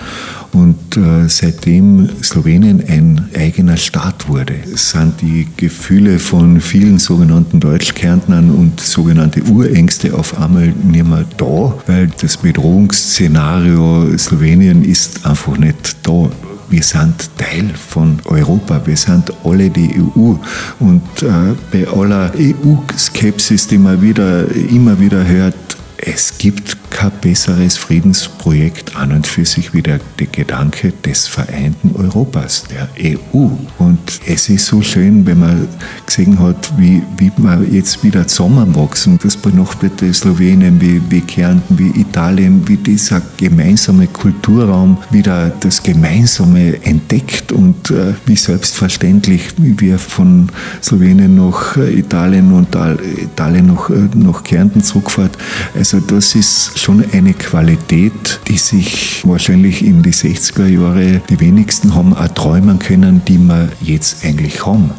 Und 0.53 0.97
äh, 0.97 1.29
seitdem 1.29 2.09
Slowenien 2.23 2.83
ein 2.89 3.29
eigener 3.37 3.77
Staat 3.77 4.29
wurde, 4.29 4.55
sind 4.75 5.21
die 5.21 5.47
Gefühle 5.57 6.19
von 6.19 6.61
vielen 6.61 6.99
sogenannten 6.99 7.61
Deutschkärntnern 7.61 8.51
und 8.51 8.81
sogenannte 8.81 9.43
Urängste 9.45 10.13
auf 10.15 10.41
einmal 10.41 10.69
nicht 10.69 11.07
mehr 11.07 11.25
da, 11.37 11.75
weil 11.87 12.11
das 12.21 12.37
Bedrohungsszenario 12.37 14.17
Slowenien 14.19 14.85
ist 14.85 15.25
einfach 15.25 15.57
nicht 15.57 15.97
da 16.03 16.31
wir 16.71 16.83
sind 16.83 17.31
Teil 17.37 17.69
von 17.75 18.21
Europa, 18.25 18.81
wir 18.85 18.97
sind 18.97 19.33
alle 19.45 19.69
die 19.69 20.01
EU. 20.01 20.35
Und 20.79 21.03
äh, 21.23 21.55
bei 21.73 21.87
aller 21.89 22.33
EU-Skepsis, 22.39 23.67
die 23.67 23.79
man 23.79 24.01
wieder, 24.01 24.49
immer 24.55 24.99
wieder 24.99 25.27
hört, 25.27 25.55
es 26.03 26.39
gibt 26.39 26.77
kein 26.91 27.11
besseres 27.21 27.77
Friedensprojekt 27.77 28.97
an 28.97 29.13
und 29.13 29.27
für 29.27 29.45
sich 29.45 29.75
wie 29.75 29.83
der, 29.83 30.01
der, 30.19 30.27
Gedanke 30.27 30.93
des 31.05 31.27
vereinten 31.27 31.95
Europas, 31.97 32.65
der 32.65 32.89
EU. 32.99 33.49
Und 33.79 34.21
es 34.27 34.49
ist 34.49 34.67
so 34.67 34.81
schön, 34.83 35.27
wenn 35.27 35.41
man 35.41 35.69
gesehen 36.07 36.39
hat, 36.39 36.73
wie, 36.79 37.03
wie 37.17 37.31
man 37.37 37.71
jetzt 37.73 38.03
wieder 38.03 38.27
zusammenwachsen, 38.27 39.19
das 39.23 39.37
benachbarte 39.37 40.13
Slowenien, 40.13 40.81
wie, 40.81 41.01
wie 41.11 41.21
Kärnten, 41.21 41.79
wie 41.79 42.01
Italien, 42.01 42.67
wie 42.67 42.77
dieser 42.77 43.21
gemeinsame 43.37 44.07
Kulturraum 44.07 44.99
wieder 45.11 45.51
das 45.61 45.83
Gemeinsame 45.83 46.83
entdeckt 46.85 47.53
und 47.53 47.91
äh, 47.91 48.15
wie 48.27 48.37
selbstverständlich, 48.37 49.49
wir 49.59 49.99
von 49.99 50.49
Slowenien 50.83 51.35
nach 51.37 51.77
Italien 51.77 52.53
und 52.53 52.69
Italien 52.75 53.67
nach, 53.67 53.91
äh, 53.91 54.09
nach 54.15 54.45
Kärnten 54.45 54.83
zurückfahrt. 54.83 55.37
Also 55.75 55.90
das 55.99 56.35
ist 56.35 56.79
schon 56.79 57.05
eine 57.13 57.33
Qualität, 57.35 58.39
die 58.47 58.59
sich 58.59 59.23
wahrscheinlich 59.27 59.85
in 59.85 60.03
die 60.03 60.13
60er 60.13 60.67
Jahre 60.67 61.21
die 61.29 61.41
wenigsten 61.41 61.95
haben 61.95 62.15
auch 62.15 62.29
träumen 62.29 62.79
können, 62.79 63.23
die 63.27 63.39
wir 63.39 63.71
jetzt 63.81 64.25
eigentlich 64.25 64.65
haben. 64.65 64.91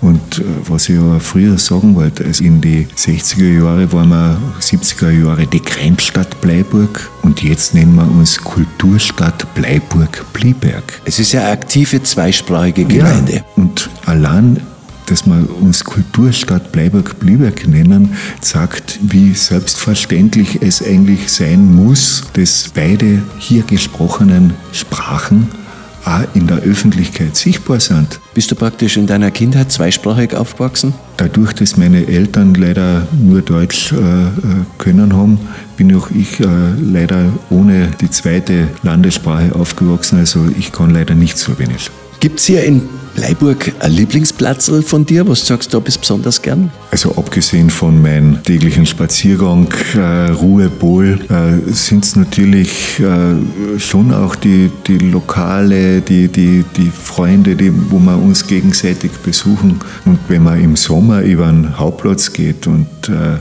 Und 0.00 0.38
äh, 0.38 0.42
was 0.68 0.88
ich 0.88 0.98
aber 0.98 1.20
früher 1.20 1.58
sagen 1.58 1.94
wollte, 1.94 2.24
also 2.24 2.44
in 2.44 2.60
die 2.60 2.86
60er 2.96 3.62
Jahre 3.62 3.92
waren 3.92 4.08
wir 4.08 4.38
70er 4.60 5.10
Jahre 5.10 5.46
die 5.46 5.62
Grenzstadt 5.62 6.40
Bleiburg 6.40 7.10
und 7.22 7.42
jetzt 7.42 7.74
nennen 7.74 7.94
wir 7.94 8.10
uns 8.10 8.38
Kulturstadt 8.38 9.54
Bleiburg-Blieberg. 9.54 11.00
Es 11.04 11.18
ist 11.18 11.32
ja 11.32 11.42
eine 11.42 11.50
aktive 11.50 12.02
zweisprachige 12.02 12.84
Gemeinde. 12.84 13.32
Ja, 13.36 13.44
und 13.56 13.90
allein 14.04 14.60
dass 15.06 15.26
wir 15.26 15.44
uns 15.60 15.84
Kulturstadt 15.84 16.72
Bleiburg-Blüberg 16.72 17.66
nennen, 17.66 18.14
sagt, 18.40 18.98
wie 19.02 19.34
selbstverständlich 19.34 20.62
es 20.62 20.82
eigentlich 20.82 21.32
sein 21.32 21.74
muss, 21.74 22.24
dass 22.34 22.70
beide 22.74 23.22
hier 23.38 23.62
gesprochenen 23.62 24.54
Sprachen 24.72 25.48
auch 26.06 26.22
in 26.34 26.46
der 26.46 26.58
Öffentlichkeit 26.58 27.36
sichtbar 27.36 27.80
sind. 27.80 28.20
Bist 28.32 28.50
du 28.50 28.54
praktisch 28.54 28.96
in 28.96 29.06
deiner 29.06 29.30
Kindheit 29.30 29.72
zweisprachig 29.72 30.34
aufgewachsen? 30.34 30.94
Dadurch, 31.16 31.52
dass 31.52 31.76
meine 31.76 32.06
Eltern 32.06 32.54
leider 32.54 33.06
nur 33.18 33.42
Deutsch 33.42 33.92
äh, 33.92 33.96
äh 33.96 34.28
können 34.78 35.14
haben, 35.14 35.38
bin 35.76 35.94
auch 35.96 36.10
ich 36.10 36.40
äh, 36.40 36.46
leider 36.80 37.32
ohne 37.50 37.90
die 38.00 38.10
zweite 38.10 38.68
Landessprache 38.82 39.54
aufgewachsen. 39.54 40.18
Also 40.18 40.46
ich 40.58 40.72
kann 40.72 40.90
leider 40.90 41.14
nicht 41.14 41.38
Slowenisch. 41.38 41.90
Gibt 42.26 42.40
es 42.40 42.46
hier 42.46 42.64
in 42.64 42.82
Bleiburg 43.14 43.72
ein 43.78 43.92
Lieblingsplatz 43.92 44.68
von 44.84 45.06
dir? 45.06 45.28
Was 45.28 45.46
sagst 45.46 45.72
du, 45.72 45.80
bist 45.80 46.00
besonders 46.00 46.42
gern? 46.42 46.72
Also 46.90 47.14
abgesehen 47.14 47.70
von 47.70 48.02
meinem 48.02 48.42
täglichen 48.42 48.84
Spaziergang, 48.84 49.72
äh, 49.94 50.32
Ruhe, 50.32 50.68
Bohl, 50.68 51.20
äh, 51.28 51.72
sind 51.72 52.04
es 52.04 52.16
natürlich 52.16 52.98
äh, 52.98 53.78
schon 53.78 54.12
auch 54.12 54.34
die, 54.34 54.72
die 54.88 54.98
Lokale, 54.98 56.00
die, 56.00 56.26
die, 56.26 56.64
die 56.76 56.90
Freunde, 56.90 57.54
die, 57.54 57.72
wo 57.92 58.00
wir 58.00 58.20
uns 58.20 58.44
gegenseitig 58.44 59.12
besuchen. 59.22 59.78
Und 60.04 60.18
wenn 60.26 60.42
man 60.42 60.60
im 60.60 60.74
Sommer 60.74 61.20
über 61.20 61.46
den 61.46 61.78
Hauptplatz 61.78 62.32
geht 62.32 62.66
und 62.66 62.88
äh, 63.08 63.38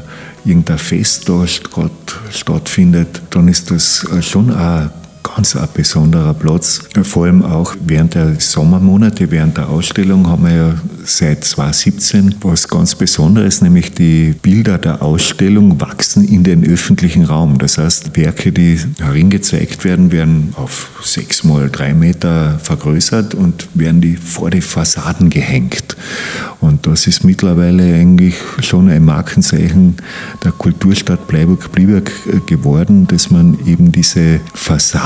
irgendein 0.48 0.78
Fest 0.78 1.28
da 1.28 1.44
gerade 1.72 1.90
stattfindet, 2.30 3.20
dann 3.32 3.48
ist 3.48 3.72
das 3.72 4.06
äh, 4.16 4.22
schon 4.22 4.52
auch 4.52 4.92
ganz 5.26 5.55
ein 5.55 5.67
besonderer 5.73 6.34
Platz. 6.34 6.82
Vor 7.03 7.26
allem 7.26 7.43
auch 7.43 7.76
während 7.86 8.13
der 8.13 8.39
Sommermonate, 8.39 9.32
während 9.32 9.57
der 9.57 9.69
Ausstellung 9.69 10.28
haben 10.28 10.45
wir 10.45 10.55
ja 10.55 10.73
seit 11.03 11.43
2017 11.43 12.36
was 12.41 12.67
ganz 12.67 12.95
Besonderes, 12.95 13.61
nämlich 13.61 13.91
die 13.91 14.36
Bilder 14.41 14.78
der 14.78 15.01
Ausstellung 15.01 15.80
wachsen 15.82 16.28
in 16.28 16.43
den 16.43 16.65
öffentlichen 16.65 17.26
Raum. 17.26 17.57
Das 17.57 17.78
heißt, 17.78 18.15
Werke, 18.15 18.51
die 18.51 18.80
darin 18.97 19.30
gezeigt 19.30 19.84
werden, 19.84 20.11
werden 20.11 20.53
auf 20.55 20.89
sechs 21.03 21.43
mal 21.43 21.69
drei 21.69 21.93
Meter 21.93 22.59
vergrößert 22.59 23.36
und 23.36 23.67
werden 23.73 24.01
die 24.01 24.15
vor 24.15 24.49
die 24.49 24.61
Fassaden 24.61 25.30
gehängt. 25.30 25.95
Und 26.61 26.88
das 26.88 27.07
ist 27.07 27.23
mittlerweile 27.23 27.84
eigentlich 27.84 28.36
schon 28.61 28.89
ein 28.89 29.05
Markenzeichen 29.05 29.97
der 30.43 30.51
Kulturstadt 30.51 31.28
Bleiburg-Blieberg 31.28 32.11
geworden, 32.47 33.07
dass 33.07 33.30
man 33.30 33.57
eben 33.67 33.91
diese 33.91 34.39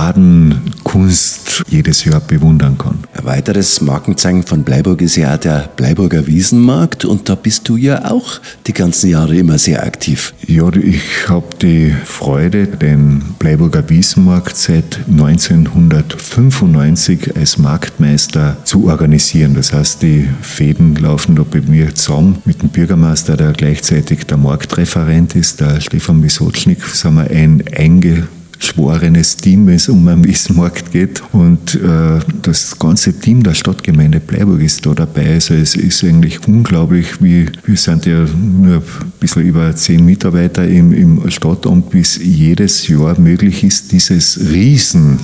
Fassadenkunst 0.09 1.65
jedes 1.69 2.03
Jahr 2.05 2.19
bewundern 2.19 2.77
kann. 2.77 2.99
Ein 3.13 3.25
weiteres 3.25 3.81
Markenzeichen 3.81 4.43
von 4.43 4.63
Bleiburg 4.63 5.01
ist 5.01 5.15
ja 5.17 5.37
der 5.37 5.69
Bleiburger 5.75 6.25
Wiesenmarkt 6.25 7.05
und 7.05 7.29
da 7.29 7.35
bist 7.35 7.69
du 7.69 7.77
ja 7.77 8.09
auch 8.09 8.39
die 8.65 8.73
ganzen 8.73 9.11
Jahre 9.11 9.35
immer 9.35 9.59
sehr 9.59 9.85
aktiv. 9.85 10.33
Ja, 10.47 10.73
ich 10.73 11.29
habe 11.29 11.45
die 11.61 11.93
Freude, 12.05 12.65
den 12.67 13.21
Bleiburger 13.37 13.87
Wiesenmarkt 13.89 14.57
seit 14.57 14.99
1995 15.09 17.35
als 17.35 17.57
Marktmeister 17.57 18.55
zu 18.63 18.87
organisieren. 18.87 19.53
Das 19.53 19.73
heißt, 19.73 20.01
die 20.01 20.29
Fäden 20.41 20.95
laufen 20.95 21.35
da 21.35 21.43
bei 21.43 21.59
mir 21.61 21.93
zusammen 21.93 22.41
mit 22.45 22.61
dem 22.61 22.69
Bürgermeister, 22.69 23.35
der 23.37 23.53
gleichzeitig 23.53 24.25
der 24.25 24.37
Marktreferent 24.37 25.35
ist, 25.35 25.61
der 25.61 25.79
Stefan 25.81 26.23
Wisotschnik, 26.23 26.83
sind 26.83 27.13
wir 27.15 27.29
ein 27.29 27.63
einge 27.75 28.27
schworenes 28.59 29.37
Team, 29.37 29.67
wenn 29.67 29.75
es 29.75 29.89
um 29.89 30.07
einen 30.07 30.25
Wissmarkt 30.25 30.91
geht. 30.91 31.23
Und 31.31 31.75
äh, 31.75 32.19
das 32.41 32.77
ganze 32.77 33.13
Team 33.13 33.41
der 33.41 33.53
Stadtgemeinde 33.53 34.19
Bleiburg 34.19 34.61
ist 34.61 34.85
da 34.85 34.93
dabei. 34.93 35.33
Also 35.33 35.53
es 35.53 35.75
ist 35.75 36.03
eigentlich 36.03 36.45
unglaublich, 36.47 37.21
wie 37.21 37.47
wir 37.65 37.77
sind 37.77 38.05
ja 38.05 38.25
nur 38.25 38.77
ein 38.77 38.83
bisschen 39.19 39.43
über 39.43 39.75
zehn 39.75 40.05
Mitarbeiter 40.05 40.67
im, 40.67 40.91
im 40.93 41.29
Stadtamt, 41.31 41.89
bis 41.89 42.17
jedes 42.17 42.87
Jahr 42.87 43.19
möglich 43.19 43.63
ist, 43.63 43.91
dieses 43.91 44.39
Riesen 44.51 45.19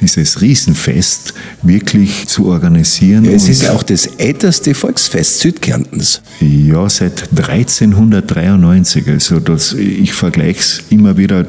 dieses 0.00 0.40
Riesenfest 0.40 1.34
wirklich 1.62 2.28
zu 2.28 2.46
organisieren. 2.46 3.24
Ja, 3.24 3.32
es 3.32 3.48
ist 3.48 3.62
ja 3.62 3.72
auch 3.72 3.82
das 3.82 4.06
älteste 4.06 4.74
Volksfest 4.74 5.40
Südkärntens. 5.40 6.22
Ja, 6.40 6.88
seit 6.88 7.28
1393. 7.36 9.08
Also 9.08 9.40
das, 9.40 9.72
ich 9.72 10.12
vergleiche 10.12 10.60
es 10.60 10.82
immer 10.90 11.16
wieder, 11.16 11.46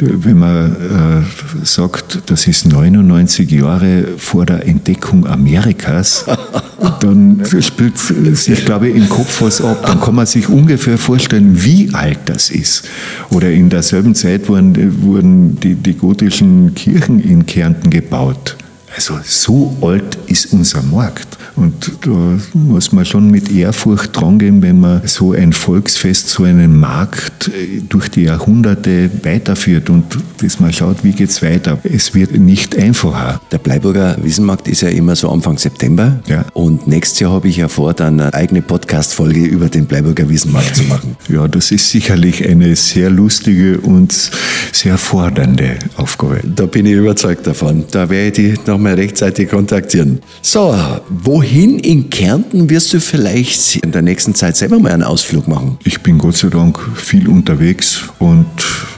wenn 0.00 0.38
man 0.38 0.72
äh, 0.72 1.64
sagt, 1.64 2.22
das 2.26 2.46
ist 2.46 2.66
99 2.66 3.50
Jahre 3.50 4.04
vor 4.16 4.46
der 4.46 4.66
Entdeckung 4.66 5.26
Amerikas, 5.26 6.24
dann 7.00 7.42
spielt 7.60 7.98
sich, 7.98 8.64
glaube 8.64 8.88
ich, 8.88 8.96
im 8.96 9.08
Kopf 9.08 9.40
was 9.42 9.60
ab. 9.60 9.86
Dann 9.86 10.00
kann 10.00 10.14
man 10.14 10.26
sich 10.26 10.48
ungefähr 10.48 10.98
vorstellen, 10.98 11.62
wie 11.62 11.90
alt 11.92 12.18
das 12.26 12.50
ist. 12.50 12.84
Oder 13.30 13.50
in 13.50 13.70
derselben 13.70 14.14
Zeit 14.14 14.48
wurden, 14.48 15.02
wurden 15.02 15.60
die, 15.60 15.74
die 15.74 15.94
gotischen 15.94 16.74
Kirchen 16.74 17.20
in 17.20 17.46
Kärnten 17.46 17.83
Monaten 17.84 17.90
gebaut. 17.90 18.63
Also 18.94 19.18
so 19.24 19.76
alt 19.82 20.18
ist 20.26 20.52
unser 20.52 20.82
Markt. 20.82 21.36
Und 21.56 21.92
da 22.02 22.38
muss 22.52 22.92
man 22.92 23.04
schon 23.04 23.30
mit 23.30 23.50
Ehrfurcht 23.50 24.10
drangehen, 24.18 24.62
wenn 24.62 24.80
man 24.80 25.02
so 25.04 25.32
ein 25.32 25.52
Volksfest, 25.52 26.28
so 26.28 26.44
einen 26.44 26.78
Markt 26.78 27.48
äh, 27.48 27.80
durch 27.88 28.08
die 28.08 28.22
Jahrhunderte 28.22 29.10
weiterführt 29.22 29.88
und 29.90 30.04
dass 30.38 30.58
man 30.60 30.72
schaut, 30.72 31.04
wie 31.04 31.12
geht 31.12 31.30
es 31.30 31.42
weiter. 31.42 31.78
Es 31.84 32.14
wird 32.14 32.32
nicht 32.32 32.76
einfacher. 32.76 33.40
Der 33.52 33.58
Bleiburger 33.58 34.16
Wiesenmarkt 34.22 34.68
ist 34.68 34.82
ja 34.82 34.88
immer 34.88 35.14
so 35.16 35.30
Anfang 35.30 35.58
September. 35.58 36.20
Ja. 36.26 36.44
Und 36.54 36.86
nächstes 36.86 37.20
Jahr 37.20 37.32
habe 37.32 37.48
ich 37.48 37.56
ja 37.56 37.68
vor, 37.68 37.94
dann 37.94 38.20
eine 38.20 38.34
eigene 38.34 38.62
Podcast-Folge 38.62 39.44
über 39.44 39.68
den 39.68 39.86
Bleiburger 39.86 40.28
Wiesenmarkt 40.28 40.76
zu 40.76 40.84
machen. 40.84 41.16
Ja, 41.28 41.46
das 41.46 41.70
ist 41.70 41.88
sicherlich 41.90 42.46
eine 42.48 42.74
sehr 42.76 43.10
lustige 43.10 43.78
und 43.80 44.30
sehr 44.72 44.98
fordernde 44.98 45.78
Aufgabe. 45.96 46.40
Da 46.44 46.66
bin 46.66 46.86
ich 46.86 46.94
überzeugt 46.94 47.46
davon. 47.46 47.84
Da 47.90 48.10
werde 48.10 48.42
ich 48.42 48.56
dich 48.56 48.64
nochmal 48.84 49.00
rechtzeitig 49.00 49.48
kontaktieren. 49.48 50.20
So, 50.42 50.76
wohin 51.08 51.78
in 51.78 52.10
Kärnten 52.10 52.68
wirst 52.68 52.92
du 52.92 53.00
vielleicht 53.00 53.76
in 53.76 53.92
der 53.92 54.02
nächsten 54.02 54.34
Zeit 54.34 54.56
selber 54.56 54.78
mal 54.78 54.92
einen 54.92 55.02
Ausflug 55.02 55.48
machen? 55.48 55.78
Ich 55.84 56.02
bin 56.02 56.18
Gott 56.18 56.36
sei 56.36 56.48
Dank 56.48 56.78
viel 56.94 57.28
unterwegs 57.28 58.02
und 58.18 58.46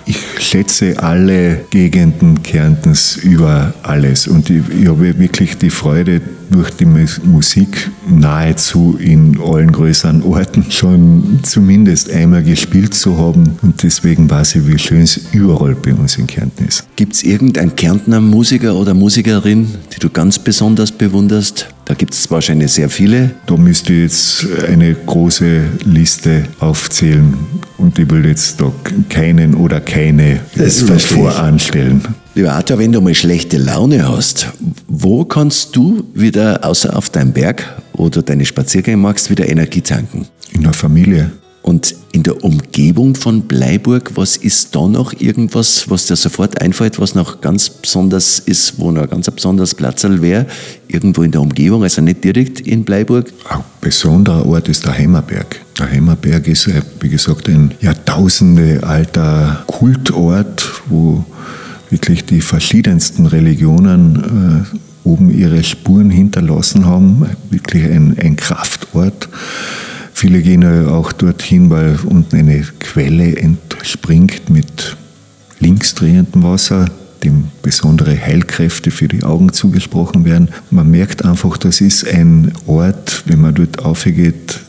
ich 0.06 0.18
schätze 0.40 0.98
alle 0.98 1.60
Gegenden 1.70 2.42
Kärntens 2.42 3.16
über 3.16 3.74
alles 3.82 4.26
und 4.26 4.50
ich, 4.50 4.62
ich 4.80 4.88
habe 4.88 5.18
wirklich 5.18 5.56
die 5.56 5.70
Freude, 5.70 6.20
durch 6.50 6.70
die 6.70 6.86
Musik 6.86 7.90
nahezu 8.08 8.96
in 9.00 9.38
allen 9.40 9.72
größeren 9.72 10.22
Orten 10.22 10.70
schon 10.70 11.40
zumindest 11.42 12.10
einmal 12.10 12.42
gespielt 12.42 12.94
zu 12.94 13.18
haben. 13.18 13.56
Und 13.62 13.82
deswegen 13.82 14.30
weiß 14.30 14.56
ich, 14.56 14.66
wie 14.66 14.78
schön 14.78 15.02
es 15.02 15.20
überall 15.32 15.74
bei 15.74 15.92
uns 15.94 16.16
in 16.16 16.26
Kärnten 16.26 16.66
ist. 16.66 16.84
Gibt 16.96 17.14
es 17.14 17.22
irgendeinen 17.22 17.74
Kärntner 17.74 18.20
Musiker 18.20 18.74
oder 18.74 18.94
Musikerin, 18.94 19.74
die 19.94 20.00
du 20.00 20.10
ganz 20.10 20.38
besonders 20.38 20.92
bewunderst? 20.92 21.68
Da 21.84 21.94
gibt 21.94 22.14
es 22.14 22.30
wahrscheinlich 22.30 22.72
sehr 22.72 22.90
viele. 22.90 23.30
Da 23.46 23.56
müsste 23.56 23.92
ich 23.92 24.02
jetzt 24.02 24.46
eine 24.68 24.94
große 24.94 25.62
Liste 25.84 26.44
aufzählen 26.58 27.36
und 27.78 27.98
ich 27.98 28.10
will 28.10 28.26
jetzt 28.26 28.60
da 28.60 28.72
keinen 29.08 29.54
oder 29.54 29.80
keine 29.80 30.40
das 30.56 30.82
voranstellen. 30.82 32.02
Lieber 32.34 32.52
Arthur, 32.52 32.78
wenn 32.78 32.92
du 32.92 33.00
mal 33.00 33.14
schlechte 33.14 33.56
Laune 33.56 34.06
hast, 34.06 34.48
wo 34.88 35.24
kannst 35.24 35.74
du 35.76 36.04
wieder, 36.12 36.64
außer 36.64 36.94
auf 36.96 37.08
deinem 37.08 37.32
Berg 37.32 37.64
oder 37.92 38.22
deine 38.22 38.44
Spaziergänge 38.44 38.98
machst, 38.98 39.30
wieder 39.30 39.48
Energie 39.48 39.80
tanken? 39.80 40.26
In 40.52 40.62
der 40.62 40.72
Familie. 40.72 41.30
Und 41.66 41.96
in 42.12 42.22
der 42.22 42.44
Umgebung 42.44 43.16
von 43.16 43.42
Bleiburg, 43.42 44.12
was 44.14 44.36
ist 44.36 44.76
da 44.76 44.86
noch 44.86 45.12
irgendwas, 45.20 45.90
was 45.90 46.06
dir 46.06 46.14
sofort 46.14 46.62
einfällt, 46.62 47.00
was 47.00 47.16
noch 47.16 47.40
ganz 47.40 47.68
besonders 47.68 48.38
ist, 48.38 48.78
wo 48.78 48.92
noch 48.92 49.02
ein 49.02 49.10
ganz 49.10 49.28
besonderes 49.28 49.74
Platzl 49.74 50.22
wäre? 50.22 50.46
Irgendwo 50.86 51.24
in 51.24 51.32
der 51.32 51.40
Umgebung, 51.40 51.82
also 51.82 52.02
nicht 52.02 52.22
direkt 52.22 52.60
in 52.60 52.84
Bleiburg? 52.84 53.32
Ein 53.48 53.64
besonderer 53.80 54.46
Ort 54.46 54.68
ist 54.68 54.86
der 54.86 54.96
Heimerberg. 54.96 55.60
Der 55.76 55.90
Heimerberg 55.90 56.46
ist, 56.46 56.70
wie 57.00 57.08
gesagt, 57.08 57.48
ein 57.48 57.72
Jahrtausende 57.80 58.84
alter 58.84 59.64
Kultort, 59.66 60.70
wo 60.88 61.24
wirklich 61.90 62.24
die 62.26 62.42
verschiedensten 62.42 63.26
Religionen 63.26 64.68
äh, 64.72 65.08
oben 65.08 65.36
ihre 65.36 65.64
Spuren 65.64 66.10
hinterlassen 66.10 66.86
haben. 66.86 67.26
Wirklich 67.50 67.86
ein, 67.86 68.16
ein 68.20 68.36
Kraftort. 68.36 69.28
Viele 70.18 70.40
gehen 70.40 70.62
ja 70.62 70.88
auch 70.88 71.12
dorthin, 71.12 71.68
weil 71.68 71.98
unten 72.06 72.36
eine 72.36 72.62
Quelle 72.80 73.36
entspringt 73.36 74.48
mit 74.48 74.96
linksdrehendem 75.60 76.42
Wasser, 76.42 76.86
dem 77.22 77.48
besondere 77.60 78.18
Heilkräfte 78.18 78.90
für 78.90 79.08
die 79.08 79.24
Augen 79.24 79.52
zugesprochen 79.52 80.24
werden. 80.24 80.48
Man 80.70 80.90
merkt 80.90 81.22
einfach, 81.22 81.58
das 81.58 81.82
ist 81.82 82.08
ein 82.08 82.52
Ort, 82.66 83.24
wenn 83.26 83.42
man 83.42 83.54
dort 83.54 83.84
aufgeht, 83.84 84.60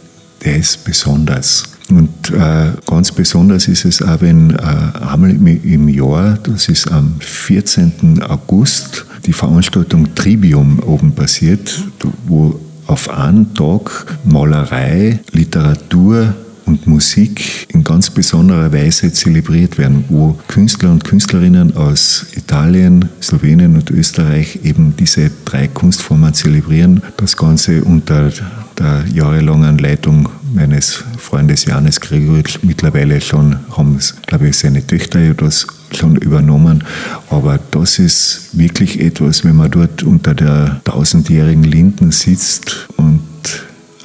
der 0.44 0.58
ist 0.58 0.84
besonders. 0.84 1.64
Und 1.90 2.30
äh, 2.32 2.74
ganz 2.86 3.14
besonders 3.14 3.70
ist 3.70 3.86
es 3.86 4.02
auch, 4.02 4.20
wenn 4.20 4.50
äh, 4.50 4.56
einmal 5.00 5.32
im 5.32 5.88
Jahr, 5.88 6.40
das 6.44 6.68
ist 6.68 6.92
am 6.92 7.22
14. 7.22 8.22
August, 8.22 9.06
die 9.26 9.32
Veranstaltung 9.32 10.14
Trivium 10.14 10.80
oben 10.80 11.14
passiert, 11.14 11.86
wo 12.26 12.60
auf 12.88 13.10
einen 13.10 13.54
Tag 13.54 14.18
Malerei, 14.24 15.20
Literatur 15.32 16.34
und 16.68 16.86
Musik 16.86 17.68
in 17.70 17.84
ganz 17.84 18.10
besonderer 18.10 18.72
Weise 18.72 19.12
zelebriert 19.12 19.78
werden, 19.78 20.06
wo 20.10 20.38
Künstler 20.48 20.92
und 20.92 21.04
Künstlerinnen 21.04 21.76
aus 21.76 22.28
Italien, 22.36 23.10
Slowenien 23.22 23.76
und 23.76 23.90
Österreich 23.90 24.60
eben 24.64 24.96
diese 24.98 25.32
drei 25.46 25.68
Kunstformen 25.68 26.34
zelebrieren. 26.34 27.02
Das 27.16 27.38
Ganze 27.38 27.84
unter 27.84 28.32
der 28.78 29.06
jahrelangen 29.12 29.78
Leitung 29.78 30.30
meines 30.54 31.04
Freundes 31.18 31.66
Janis 31.66 32.00
Gregoritsch. 32.00 32.60
Mittlerweile 32.62 33.22
schon 33.22 33.58
haben 33.76 33.96
es, 33.96 34.16
glaube 34.26 34.50
ich, 34.50 34.58
seine 34.58 34.86
Töchter 34.86 35.34
das 35.34 35.68
schon 35.94 36.16
übernommen. 36.18 36.84
Aber 37.30 37.60
das 37.72 38.00
ist 38.00 38.50
wirklich 38.54 39.00
etwas, 39.00 39.44
wenn 39.44 39.56
man 39.56 39.72
dort 39.72 40.04
unter 40.04 40.34
der 40.34 40.82
tausendjährigen 40.84 41.64
Linden 41.64 42.12
sitzt 42.12 42.88
und 42.98 43.22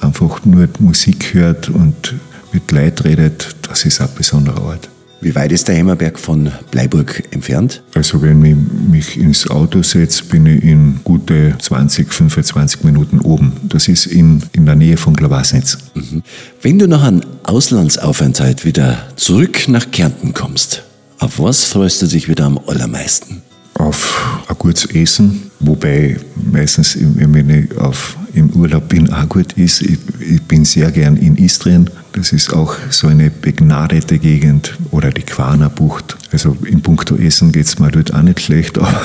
einfach 0.01 0.45
nur 0.45 0.69
Musik 0.79 1.35
hört 1.35 1.69
und 1.69 2.15
mit 2.53 2.71
Leid 2.71 3.05
redet, 3.05 3.57
das 3.63 3.85
ist 3.85 4.01
ein 4.01 4.09
besonderer 4.17 4.63
Ort. 4.63 4.89
Wie 5.23 5.37
weit 5.37 5.53
ist 5.53 5.69
der 5.69 5.77
Hemmerberg 5.77 6.19
von 6.19 6.51
Bleiburg 6.73 7.23
entfernt? 7.31 7.85
Also 7.95 8.21
wenn 8.23 8.45
ich 8.45 8.57
mich 8.91 9.17
ins 9.17 9.49
Auto 9.49 9.81
setze, 9.83 10.25
bin 10.25 10.47
ich 10.47 10.65
in 10.65 10.99
gute 11.05 11.55
20, 11.61 12.13
25 12.13 12.83
Minuten 12.83 13.21
oben. 13.21 13.53
Das 13.63 13.87
ist 13.87 14.07
in, 14.07 14.43
in 14.53 14.67
der 14.67 14.75
Nähe 14.75 14.97
von 14.97 15.15
Glawasnitz. 15.15 15.79
Mhm. 15.95 16.25
Wenn 16.61 16.81
du 16.81 16.89
nach 16.89 17.05
einem 17.05 17.23
Auslandsaufenthalt 17.45 18.65
wieder 18.65 18.99
zurück 19.15 19.69
nach 19.69 19.93
Kärnten 19.93 20.35
kommst, 20.35 20.83
auf 21.21 21.39
was 21.39 21.65
freust 21.67 22.03
du 22.03 22.09
dich 22.09 22.29
wieder 22.29 22.45
am 22.47 22.59
allermeisten? 22.67 23.43
Auf 23.83 24.45
ein 24.47 24.57
gutes 24.59 24.87
Essen, 24.95 25.51
wobei 25.59 26.17
meistens, 26.53 26.97
wenn 27.01 27.51
ich 27.51 27.77
auf, 27.77 28.17
im 28.33 28.51
Urlaub 28.51 28.89
bin, 28.89 29.13
auch 29.13 29.29
gut 29.29 29.55
ist. 29.55 29.83
Ich, 29.83 29.99
ich 30.21 30.41
bin 30.43 30.65
sehr 30.65 30.93
gern 30.93 31.17
in 31.17 31.37
Istrien. 31.37 31.91
Das 32.13 32.33
ist 32.33 32.53
auch 32.53 32.77
so 32.91 33.09
eine 33.09 33.29
begnadete 33.29 34.21
Gegend 34.21 34.79
oder 34.93 35.11
die 35.11 35.23
Quanerbucht. 35.23 36.17
Also 36.31 36.57
in 36.65 36.81
puncto 36.81 37.17
Essen 37.17 37.51
geht 37.51 37.67
es 37.67 37.81
mir 37.81 37.91
dort 37.91 38.15
auch 38.15 38.23
nicht 38.23 38.41
schlecht, 38.41 38.79
aber 38.79 39.03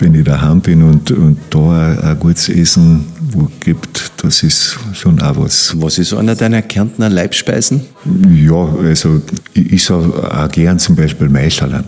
wenn 0.00 0.16
ich 0.16 0.24
daheim 0.24 0.60
bin 0.60 0.82
und, 0.82 1.12
und 1.12 1.38
da 1.50 1.96
ein 2.02 2.18
gutes 2.18 2.48
Essen 2.48 3.06
wo 3.32 3.48
gibt, 3.60 4.10
das 4.24 4.42
ist 4.42 4.76
schon 4.92 5.22
auch 5.22 5.36
was. 5.36 5.72
Was 5.80 5.98
ist 5.98 6.12
einer 6.14 6.34
deiner 6.34 6.62
Kärntner 6.62 7.08
Leibspeisen? 7.08 7.82
Ja, 8.28 8.74
also 8.82 9.22
ich, 9.54 9.74
ich 9.74 9.84
sage 9.84 10.12
auch 10.36 10.50
gern 10.50 10.80
zum 10.80 10.96
Beispiel 10.96 11.28
Maischalern. 11.28 11.84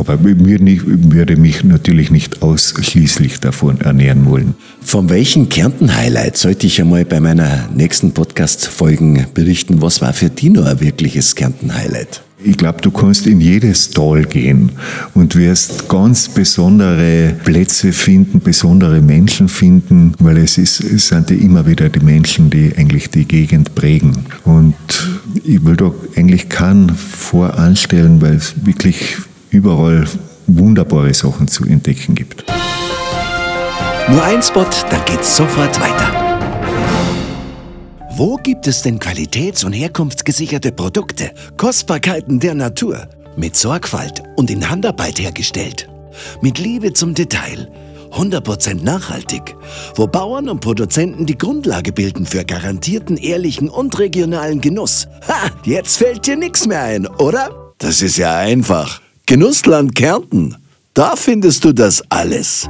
Aber 0.00 0.14
ich 0.14 0.86
würde 0.86 1.36
mich 1.36 1.62
natürlich 1.62 2.10
nicht 2.10 2.40
ausschließlich 2.40 3.38
davon 3.40 3.82
ernähren 3.82 4.24
wollen. 4.24 4.54
Von 4.80 5.10
welchen 5.10 5.50
Kärnten-Highlight 5.50 6.38
sollte 6.38 6.66
ich 6.66 6.80
einmal 6.80 7.04
bei 7.04 7.20
meiner 7.20 7.68
nächsten 7.74 8.12
Podcast-Folgen 8.12 9.26
berichten? 9.34 9.82
Was 9.82 10.00
war 10.00 10.14
für 10.14 10.30
dich 10.30 10.50
noch 10.50 10.64
ein 10.64 10.80
wirkliches 10.80 11.34
Kärnten-Highlight? 11.34 12.22
Ich 12.42 12.56
glaube, 12.56 12.80
du 12.80 12.90
kannst 12.90 13.26
in 13.26 13.42
jedes 13.42 13.90
Tal 13.90 14.24
gehen 14.24 14.72
und 15.12 15.36
wirst 15.36 15.90
ganz 15.90 16.30
besondere 16.30 17.34
Plätze 17.44 17.92
finden, 17.92 18.40
besondere 18.40 19.02
Menschen 19.02 19.50
finden, 19.50 20.14
weil 20.18 20.38
es, 20.38 20.56
ist, 20.56 20.80
es 20.80 21.08
sind 21.08 21.28
ja 21.28 21.36
immer 21.36 21.66
wieder 21.66 21.90
die 21.90 22.00
Menschen, 22.00 22.48
die 22.48 22.72
eigentlich 22.74 23.10
die 23.10 23.26
Gegend 23.26 23.74
prägen. 23.74 24.24
Und 24.44 24.74
ich 25.44 25.62
will 25.62 25.76
da 25.76 25.92
eigentlich 26.16 26.48
keinen 26.48 26.88
voranstellen, 26.88 28.22
weil 28.22 28.36
es 28.36 28.54
wirklich 28.64 29.18
überall 29.50 30.06
wunderbare 30.46 31.14
Sachen 31.14 31.48
zu 31.48 31.64
entdecken 31.64 32.14
gibt. 32.14 32.44
Nur 34.08 34.22
ein 34.24 34.42
Spot, 34.42 34.66
dann 34.90 35.04
geht's 35.04 35.36
sofort 35.36 35.80
weiter. 35.80 36.30
Wo 38.16 38.36
gibt 38.36 38.66
es 38.66 38.82
denn 38.82 38.98
qualitäts- 38.98 39.64
und 39.64 39.72
herkunftsgesicherte 39.72 40.72
Produkte, 40.72 41.30
Kostbarkeiten 41.56 42.40
der 42.40 42.54
Natur, 42.54 43.08
mit 43.36 43.56
Sorgfalt 43.56 44.22
und 44.36 44.50
in 44.50 44.68
Handarbeit 44.68 45.18
hergestellt, 45.20 45.88
mit 46.42 46.58
Liebe 46.58 46.92
zum 46.92 47.14
Detail, 47.14 47.70
100% 48.12 48.82
nachhaltig, 48.82 49.54
wo 49.94 50.06
Bauern 50.06 50.48
und 50.48 50.60
Produzenten 50.60 51.26
die 51.26 51.38
Grundlage 51.38 51.92
bilden 51.92 52.26
für 52.26 52.44
garantierten, 52.44 53.16
ehrlichen 53.16 53.68
und 53.68 53.98
regionalen 53.98 54.60
Genuss? 54.60 55.06
Ha, 55.28 55.50
jetzt 55.64 55.96
fällt 55.96 56.26
dir 56.26 56.36
nichts 56.36 56.66
mehr 56.66 56.82
ein, 56.82 57.06
oder? 57.06 57.72
Das 57.78 58.02
ist 58.02 58.18
ja 58.18 58.36
einfach. 58.36 59.00
Genussland 59.30 59.94
Kärnten, 59.94 60.56
da 60.92 61.14
findest 61.14 61.64
du 61.64 61.72
das 61.72 62.02
alles. 62.10 62.68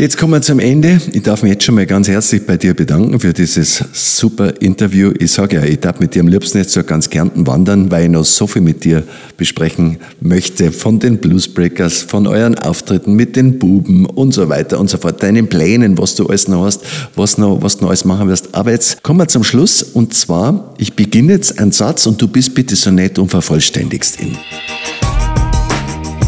Jetzt 0.02 0.18
kommen 0.18 0.34
wir 0.34 0.42
zum 0.42 0.58
Ende. 0.58 1.00
Ich 1.14 1.22
darf 1.22 1.44
mich 1.44 1.52
jetzt 1.52 1.64
schon 1.64 1.76
mal 1.76 1.86
ganz 1.86 2.08
herzlich 2.08 2.48
bei 2.48 2.58
dir 2.58 2.74
bedanken 2.74 3.20
für 3.20 3.34
dieses 3.34 3.84
super 3.94 4.60
Interview. 4.60 5.12
Ich 5.20 5.32
sage 5.32 5.58
ja, 5.58 5.64
ich 5.64 5.80
darf 5.80 6.00
mit 6.00 6.16
dir 6.16 6.22
am 6.22 6.28
liebsten 6.28 6.58
jetzt 6.58 6.72
so 6.72 6.82
ganz 6.82 7.12
Kärnten 7.12 7.46
wandern, 7.46 7.92
weil 7.92 8.06
ich 8.06 8.10
noch 8.10 8.26
so 8.26 8.48
viel 8.48 8.64
mit 8.64 8.84
dir 8.84 9.04
besprechen 9.38 9.98
möchte. 10.20 10.72
Von 10.72 10.98
den 10.98 11.20
Bluesbreakers, 11.20 12.02
von 12.02 12.26
euren 12.26 12.58
Auftritten 12.58 13.14
mit 13.14 13.36
den 13.36 13.60
Buben 13.60 14.08
und 14.08 14.34
so 14.34 14.50
weiter 14.50 14.80
und 14.80 14.90
so 14.90 14.98
fort. 14.98 15.22
Deinen 15.22 15.50
Plänen, 15.50 15.96
was 16.00 16.16
du 16.16 16.26
alles 16.26 16.48
noch 16.48 16.66
hast, 16.66 16.82
was, 17.16 17.38
noch, 17.38 17.62
was 17.62 17.78
du 17.78 17.84
noch 17.84 17.90
alles 17.90 18.04
machen 18.04 18.28
wirst. 18.28 18.56
Aber 18.56 18.72
jetzt 18.72 19.04
kommen 19.04 19.20
wir 19.20 19.28
zum 19.28 19.44
Schluss. 19.44 19.84
Und 19.84 20.16
zwar, 20.16 20.74
ich 20.80 20.96
beginne 20.96 21.34
jetzt 21.34 21.60
einen 21.60 21.74
Satz 21.74 22.08
und 22.08 22.20
du 22.20 22.28
bist 22.28 22.56
bitte 22.56 22.76
so 22.76 22.90
nett 22.90 23.20
und 23.20 23.30
vervollständigst 23.30 24.20
ihn. 24.20 24.36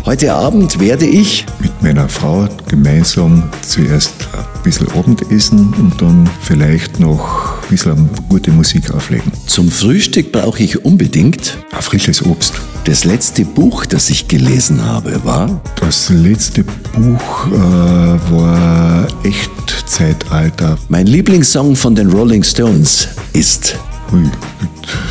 Heute 0.05 0.33
Abend 0.33 0.81
werde 0.81 1.05
ich 1.05 1.45
mit 1.61 1.81
meiner 1.81 2.09
Frau 2.09 2.49
gemeinsam 2.67 3.43
zuerst 3.61 4.27
ein 4.33 4.61
bisschen 4.61 4.91
Abendessen 4.91 5.73
und 5.79 6.01
dann 6.01 6.29
vielleicht 6.41 6.99
noch 6.99 7.63
ein 7.63 7.69
bisschen 7.69 8.09
gute 8.27 8.51
Musik 8.51 8.91
auflegen. 8.93 9.31
Zum 9.47 9.71
Frühstück 9.71 10.33
brauche 10.33 10.61
ich 10.61 10.83
unbedingt 10.83 11.57
ein 11.71 11.81
frisches 11.81 12.21
Obst. 12.25 12.53
Das 12.83 13.05
letzte 13.05 13.45
Buch, 13.45 13.85
das 13.85 14.09
ich 14.09 14.27
gelesen 14.27 14.83
habe, 14.83 15.23
war 15.23 15.61
Das 15.79 16.09
letzte 16.09 16.65
Buch 16.65 17.47
äh, 17.47 18.31
war 18.31 19.07
Echtzeitalter. 19.23 20.77
mein 20.89 21.07
Lieblingssong 21.07 21.77
von 21.77 21.95
den 21.95 22.11
Rolling 22.11 22.43
Stones 22.43 23.07
ist 23.31 23.79
Ui, 24.11 24.29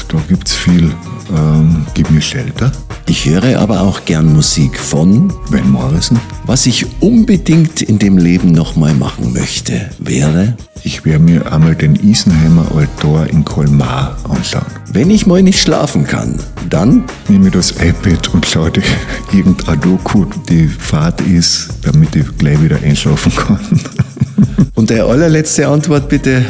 da 0.09 0.19
gibt's 0.29 0.55
viel. 0.55 0.93
Ähm, 1.35 1.87
Gib 1.95 2.11
mir 2.11 2.21
Shelter. 2.21 2.73
Ich 3.09 3.27
höre 3.27 3.59
aber 3.59 3.83
auch 3.83 4.05
gern 4.05 4.33
Musik 4.33 4.79
von 4.79 5.33
Van 5.49 5.71
Morrison. 5.71 6.19
Was 6.47 6.67
ich 6.67 6.87
unbedingt 7.01 7.83
in 7.83 7.99
dem 7.99 8.17
Leben 8.19 8.53
nochmal 8.53 8.95
machen 8.95 9.33
möchte, 9.33 9.91
wäre, 9.99 10.57
Ich 10.85 11.05
werde 11.05 11.23
mir 11.25 11.53
einmal 11.53 11.75
den 11.75 11.97
Isenheimer 11.97 12.67
Altar 12.75 13.29
in 13.29 13.45
Colmar 13.45 14.17
anschauen. 14.29 14.65
wenn 14.93 15.11
ich 15.11 15.27
mal 15.27 15.43
nicht 15.43 15.61
schlafen 15.61 16.05
kann, 16.05 16.39
dann 16.71 17.05
Nehme 17.29 17.51
das 17.51 17.73
iPad 17.73 18.33
und 18.35 18.47
schaue 18.47 18.71
dir 18.71 18.83
irgendein 19.33 19.81
Doku, 19.81 20.25
die 20.49 20.69
Fahrt 20.69 21.21
ist, 21.23 21.71
damit 21.83 22.15
ich 22.17 22.27
gleich 22.39 22.61
wieder 22.63 22.79
einschlafen 22.83 23.33
kann. 23.35 23.61
und 24.75 24.91
der 24.91 25.05
allerletzte 25.07 25.67
Antwort 25.69 26.09
bitte. 26.09 26.45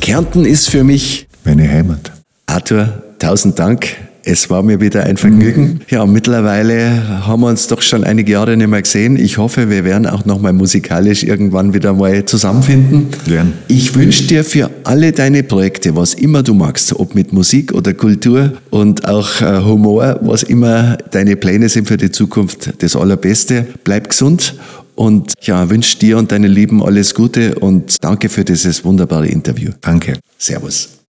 Kärnten 0.00 0.44
ist 0.44 0.68
für 0.68 0.84
mich 0.84 1.26
Meine 1.44 1.68
Heimat. 1.68 2.12
Arthur, 2.46 3.02
tausend 3.18 3.58
Dank. 3.58 3.96
Es 4.24 4.50
war 4.50 4.62
mir 4.62 4.80
wieder 4.80 5.04
ein 5.04 5.16
Vergnügen. 5.16 5.80
Ja, 5.88 6.06
mittlerweile 6.06 7.26
haben 7.26 7.42
wir 7.42 7.48
uns 7.48 7.66
doch 7.66 7.82
schon 7.82 8.04
einige 8.04 8.32
Jahre 8.32 8.56
nicht 8.56 8.68
mehr 8.68 8.82
gesehen. 8.82 9.16
Ich 9.16 9.38
hoffe, 9.38 9.68
wir 9.68 9.84
werden 9.84 10.06
auch 10.06 10.24
noch 10.24 10.40
mal 10.40 10.52
musikalisch 10.52 11.24
irgendwann 11.24 11.74
wieder 11.74 11.92
mal 11.92 12.24
zusammenfinden. 12.24 13.08
Gern. 13.26 13.54
Ich 13.68 13.94
wünsche 13.94 14.24
dir 14.24 14.44
für 14.44 14.70
alle 14.84 15.12
deine 15.12 15.42
Projekte, 15.42 15.96
was 15.96 16.14
immer 16.14 16.42
du 16.42 16.54
magst, 16.54 16.94
ob 16.94 17.14
mit 17.14 17.32
Musik 17.32 17.72
oder 17.72 17.94
Kultur 17.94 18.52
und 18.70 19.08
auch 19.08 19.40
äh, 19.40 19.64
Humor, 19.64 20.20
was 20.22 20.44
immer 20.44 20.96
deine 21.10 21.36
Pläne 21.36 21.68
sind 21.68 21.88
für 21.88 21.96
die 21.96 22.10
Zukunft, 22.10 22.74
das 22.82 22.94
Allerbeste. 22.94 23.66
Bleib 23.82 24.08
gesund 24.10 24.54
und 24.94 25.32
ja, 25.40 25.68
wünsche 25.68 25.98
dir 25.98 26.18
und 26.18 26.30
deinen 26.30 26.50
Lieben 26.50 26.82
alles 26.82 27.14
Gute 27.14 27.56
und 27.56 27.96
danke 28.00 28.28
für 28.28 28.44
dieses 28.44 28.84
wunderbare 28.84 29.26
Interview. 29.26 29.72
Danke. 29.80 30.18
Servus. 30.38 31.01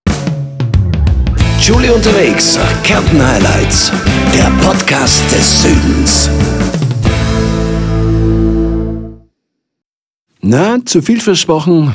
Julie 1.66 1.90
unterwegs, 1.90 2.58
Kärnten 2.82 3.26
Highlights, 3.26 3.90
der 4.34 4.50
Podcast 4.62 5.22
des 5.32 5.62
Südens. 5.62 6.28
Na, 10.42 10.84
zu 10.84 11.00
viel 11.00 11.22
versprochen. 11.22 11.94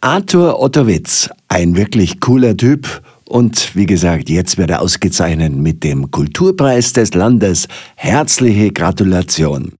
Arthur 0.00 0.58
Ottowitz, 0.58 1.28
ein 1.48 1.76
wirklich 1.76 2.18
cooler 2.20 2.56
Typ. 2.56 3.02
Und 3.26 3.76
wie 3.76 3.84
gesagt, 3.84 4.30
jetzt 4.30 4.56
wird 4.56 4.70
er 4.70 4.80
ausgezeichnet 4.80 5.54
mit 5.54 5.84
dem 5.84 6.10
Kulturpreis 6.10 6.94
des 6.94 7.12
Landes. 7.12 7.68
Herzliche 7.96 8.72
Gratulation. 8.72 9.74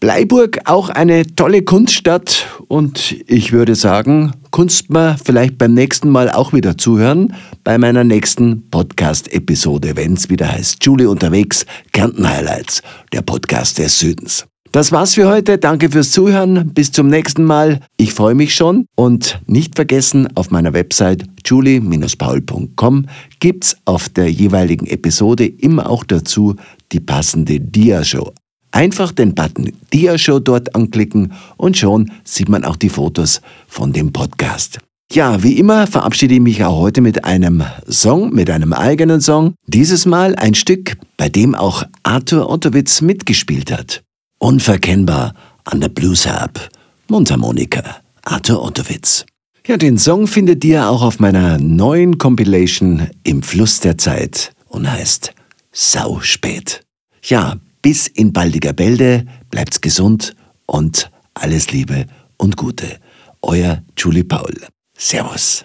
Bleiburg 0.00 0.60
auch 0.64 0.88
eine 0.88 1.26
tolle 1.36 1.62
Kunststadt 1.62 2.46
und 2.68 3.16
ich 3.26 3.52
würde 3.52 3.74
sagen, 3.74 4.32
Kunst 4.50 4.90
mal 4.90 5.16
vielleicht 5.22 5.58
beim 5.58 5.74
nächsten 5.74 6.08
Mal 6.08 6.30
auch 6.30 6.52
wieder 6.52 6.78
zuhören 6.78 7.34
bei 7.64 7.78
meiner 7.78 8.04
nächsten 8.04 8.68
Podcast-Episode, 8.70 9.96
wenn 9.96 10.14
es 10.14 10.30
wieder 10.30 10.50
heißt 10.50 10.84
Julie 10.84 11.08
unterwegs, 11.08 11.66
Kärnten 11.92 12.28
Highlights, 12.28 12.82
der 13.12 13.22
Podcast 13.22 13.78
des 13.78 13.98
Südens. 13.98 14.46
Das 14.72 14.92
war's 14.92 15.14
für 15.14 15.28
heute. 15.28 15.58
Danke 15.58 15.90
fürs 15.90 16.12
Zuhören. 16.12 16.72
Bis 16.72 16.92
zum 16.92 17.08
nächsten 17.08 17.42
Mal. 17.42 17.80
Ich 17.96 18.14
freue 18.14 18.36
mich 18.36 18.54
schon. 18.54 18.86
Und 18.94 19.40
nicht 19.46 19.74
vergessen, 19.74 20.28
auf 20.36 20.52
meiner 20.52 20.72
Website 20.72 21.24
julie-paul.com 21.44 23.06
gibt's 23.40 23.76
auf 23.84 24.08
der 24.08 24.30
jeweiligen 24.30 24.86
Episode 24.86 25.44
immer 25.44 25.90
auch 25.90 26.04
dazu 26.04 26.54
die 26.92 27.00
passende 27.00 27.58
Diashow. 27.58 28.32
Einfach 28.72 29.12
den 29.12 29.34
Button 29.34 29.72
Diashow 29.92 30.38
dort 30.38 30.74
anklicken 30.74 31.32
und 31.56 31.76
schon 31.76 32.10
sieht 32.24 32.48
man 32.48 32.64
auch 32.64 32.76
die 32.76 32.88
Fotos 32.88 33.40
von 33.66 33.92
dem 33.92 34.12
Podcast. 34.12 34.78
Ja, 35.12 35.42
wie 35.42 35.58
immer 35.58 35.88
verabschiede 35.88 36.34
ich 36.34 36.40
mich 36.40 36.64
auch 36.64 36.78
heute 36.78 37.00
mit 37.00 37.24
einem 37.24 37.64
Song, 37.88 38.32
mit 38.32 38.48
einem 38.48 38.72
eigenen 38.72 39.20
Song. 39.20 39.54
Dieses 39.66 40.06
Mal 40.06 40.36
ein 40.36 40.54
Stück, 40.54 40.96
bei 41.16 41.28
dem 41.28 41.56
auch 41.56 41.82
Arthur 42.04 42.48
Ottowitz 42.48 43.00
mitgespielt 43.00 43.72
hat. 43.72 44.02
Unverkennbar 44.38 45.34
an 45.64 45.80
der 45.80 45.88
Blues 45.88 46.28
Harp, 46.28 46.70
Mundharmonika, 47.08 47.82
Arthur 48.22 48.62
Ottowitz. 48.62 49.26
Ja, 49.66 49.76
den 49.76 49.98
Song 49.98 50.28
findet 50.28 50.64
ihr 50.64 50.88
auch 50.88 51.02
auf 51.02 51.18
meiner 51.18 51.58
neuen 51.58 52.18
Compilation 52.18 53.08
Im 53.24 53.42
Fluss 53.42 53.80
der 53.80 53.98
Zeit 53.98 54.52
und 54.68 54.90
heißt 54.90 55.34
Sau 55.72 56.20
spät. 56.20 56.82
Ja, 57.22 57.56
bis 57.82 58.06
in 58.06 58.32
baldiger 58.32 58.72
Bälde, 58.72 59.26
bleibt's 59.50 59.80
gesund 59.80 60.34
und 60.66 61.10
alles 61.34 61.72
Liebe 61.72 62.06
und 62.36 62.56
Gute. 62.56 62.98
Euer 63.42 63.82
Julie 63.96 64.24
Paul. 64.24 64.54
Servus. 64.96 65.64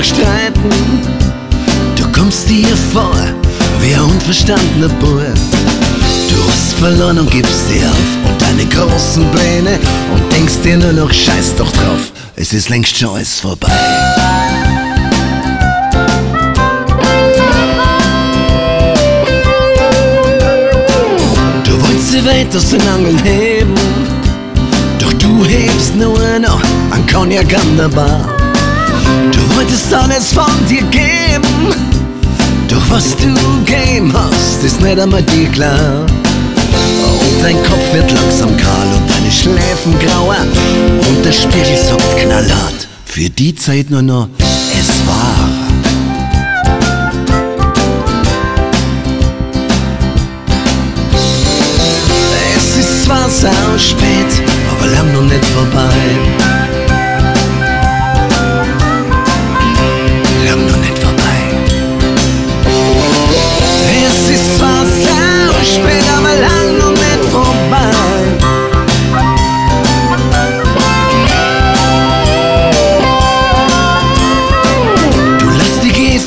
Die 0.00 0.06
Streiten. 0.06 0.70
Du 1.96 2.04
kommst 2.12 2.48
dir 2.48 2.74
vor 2.92 3.14
wie 3.80 3.94
ein 3.94 4.00
unverstandener 4.02 4.88
Bub. 4.88 5.20
Du 6.28 6.48
hast 6.48 6.74
verloren 6.74 7.18
und 7.18 7.30
gibst 7.30 7.68
dir 7.68 7.86
auf 7.88 8.30
und 8.30 8.40
deine 8.40 8.64
großen 8.66 9.30
Pläne 9.30 9.78
und 10.14 10.32
denkst 10.32 10.60
dir 10.64 10.78
nur 10.78 10.92
noch 10.92 11.12
Scheiß 11.12 11.54
doch 11.56 11.70
drauf. 11.72 12.12
Es 12.36 12.52
ist 12.52 12.68
längst 12.70 12.96
schon 12.96 13.10
alles 13.10 13.40
vorbei. 13.40 13.72
Du 21.64 21.82
wolltest 21.82 22.12
sie 22.12 22.24
weit 22.24 22.56
aus 22.56 22.70
den 22.70 22.80
Angeln 22.88 23.22
heben, 23.24 23.74
doch 24.98 25.12
du 25.14 25.44
hebst 25.44 25.94
nur 25.96 26.38
noch 26.38 26.62
an 26.90 27.06
Cognac 27.06 27.52
an 27.54 27.76
der 27.76 27.88
Bar. 27.88 28.39
Du 29.32 29.56
wolltest 29.56 29.92
alles 29.92 30.32
von 30.32 30.44
dir 30.68 30.82
geben, 30.82 31.74
doch 32.68 32.82
was 32.90 33.16
du 33.16 33.34
gegeben 33.64 34.12
hast, 34.12 34.62
ist 34.64 34.80
nicht 34.80 34.98
einmal 34.98 35.22
dir 35.22 35.48
klar. 35.48 36.06
Und 37.20 37.42
dein 37.42 37.56
Kopf 37.64 37.92
wird 37.92 38.10
langsam 38.12 38.56
kahl 38.56 38.86
und 38.96 39.10
deine 39.10 39.30
Schläfen 39.30 39.94
grauer 39.98 40.36
und 41.08 41.24
der 41.24 41.32
Spiegel 41.32 41.76
sagt 41.76 42.16
knallhart. 42.18 42.88
Für 43.04 43.28
die 43.28 43.54
Zeit 43.54 43.90
nur 43.90 44.02
noch, 44.02 44.28
es 44.38 44.88
war. 45.06 45.48
Es 52.56 52.76
ist 52.76 53.04
zwar 53.04 53.28
sau 53.28 53.78
spät, 53.78 54.42
aber 54.70 54.86
lang 54.86 55.12
noch 55.12 55.22
nicht 55.22 55.44
vorbei. 55.46 56.59
Spät, 65.70 66.04
aber 66.16 66.34
lang 66.44 66.78
noch 66.78 66.90
nicht 66.90 67.24
vorbei. 67.30 68.00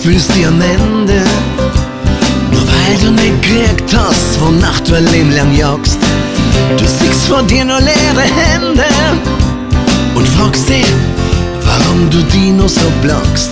Fühlst 0.04 0.36
dich 0.36 0.46
am 0.46 0.60
Ende. 0.60 1.22
Nur 2.52 2.62
weil 2.62 2.98
du 3.02 3.12
nicht 3.12 3.42
gekriegt 3.42 3.96
wonach 4.42 4.80
du 4.82 4.96
ein 4.96 5.08
Leben 5.14 5.32
lang 5.32 5.56
jagst. 5.56 5.98
Du 6.78 6.84
siehst 6.84 7.28
vor 7.30 7.42
dir 7.44 7.64
nur 7.64 7.80
leere 7.80 8.22
Hände 8.22 8.84
und 10.14 10.28
fragst 10.28 10.68
dich, 10.68 10.86
warum 11.66 12.10
du 12.10 12.22
die 12.34 12.52
nur 12.52 12.68
so 12.68 12.92
blockst. 13.02 13.52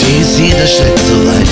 Dir 0.00 0.20
ist 0.22 0.38
jeder 0.38 0.66
Schritt 0.66 0.98
so 1.06 1.28
weit, 1.28 1.48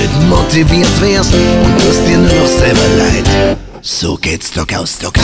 nicht 0.00 0.28
motiviert 0.28 1.00
wärst 1.00 1.34
und 1.34 1.78
tust 1.78 2.06
dir 2.06 2.18
nur 2.18 2.32
noch 2.32 2.46
selber 2.46 2.88
leid. 2.96 3.56
So 3.82 4.16
geht's 4.16 4.50
doch 4.50 4.66
aus, 4.76 4.98
doch 4.98 5.12
ein. 5.14 5.22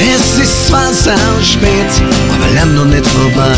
Es 0.00 0.38
ist 0.38 0.68
zwar 0.68 0.92
sau 0.92 1.12
spät, 1.42 1.92
aber. 2.34 2.54
Lang 2.54 2.74
noch 2.74 2.86
nicht 2.86 3.06
vorbei. 3.06 3.56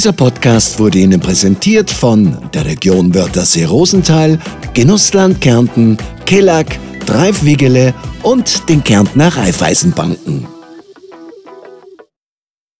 Dieser 0.00 0.12
Podcast 0.12 0.78
wurde 0.78 0.96
Ihnen 0.96 1.20
präsentiert 1.20 1.90
von 1.90 2.34
der 2.54 2.64
Region 2.64 3.12
Wörthersee-Rosenthal, 3.12 4.38
Genussland 4.72 5.42
Kärnten, 5.42 5.98
Kellack, 6.24 6.78
Dreifwigele 7.04 7.92
und 8.22 8.66
den 8.70 8.82
Kärntner 8.82 9.36
Raiffeisenbanken. 9.36 10.46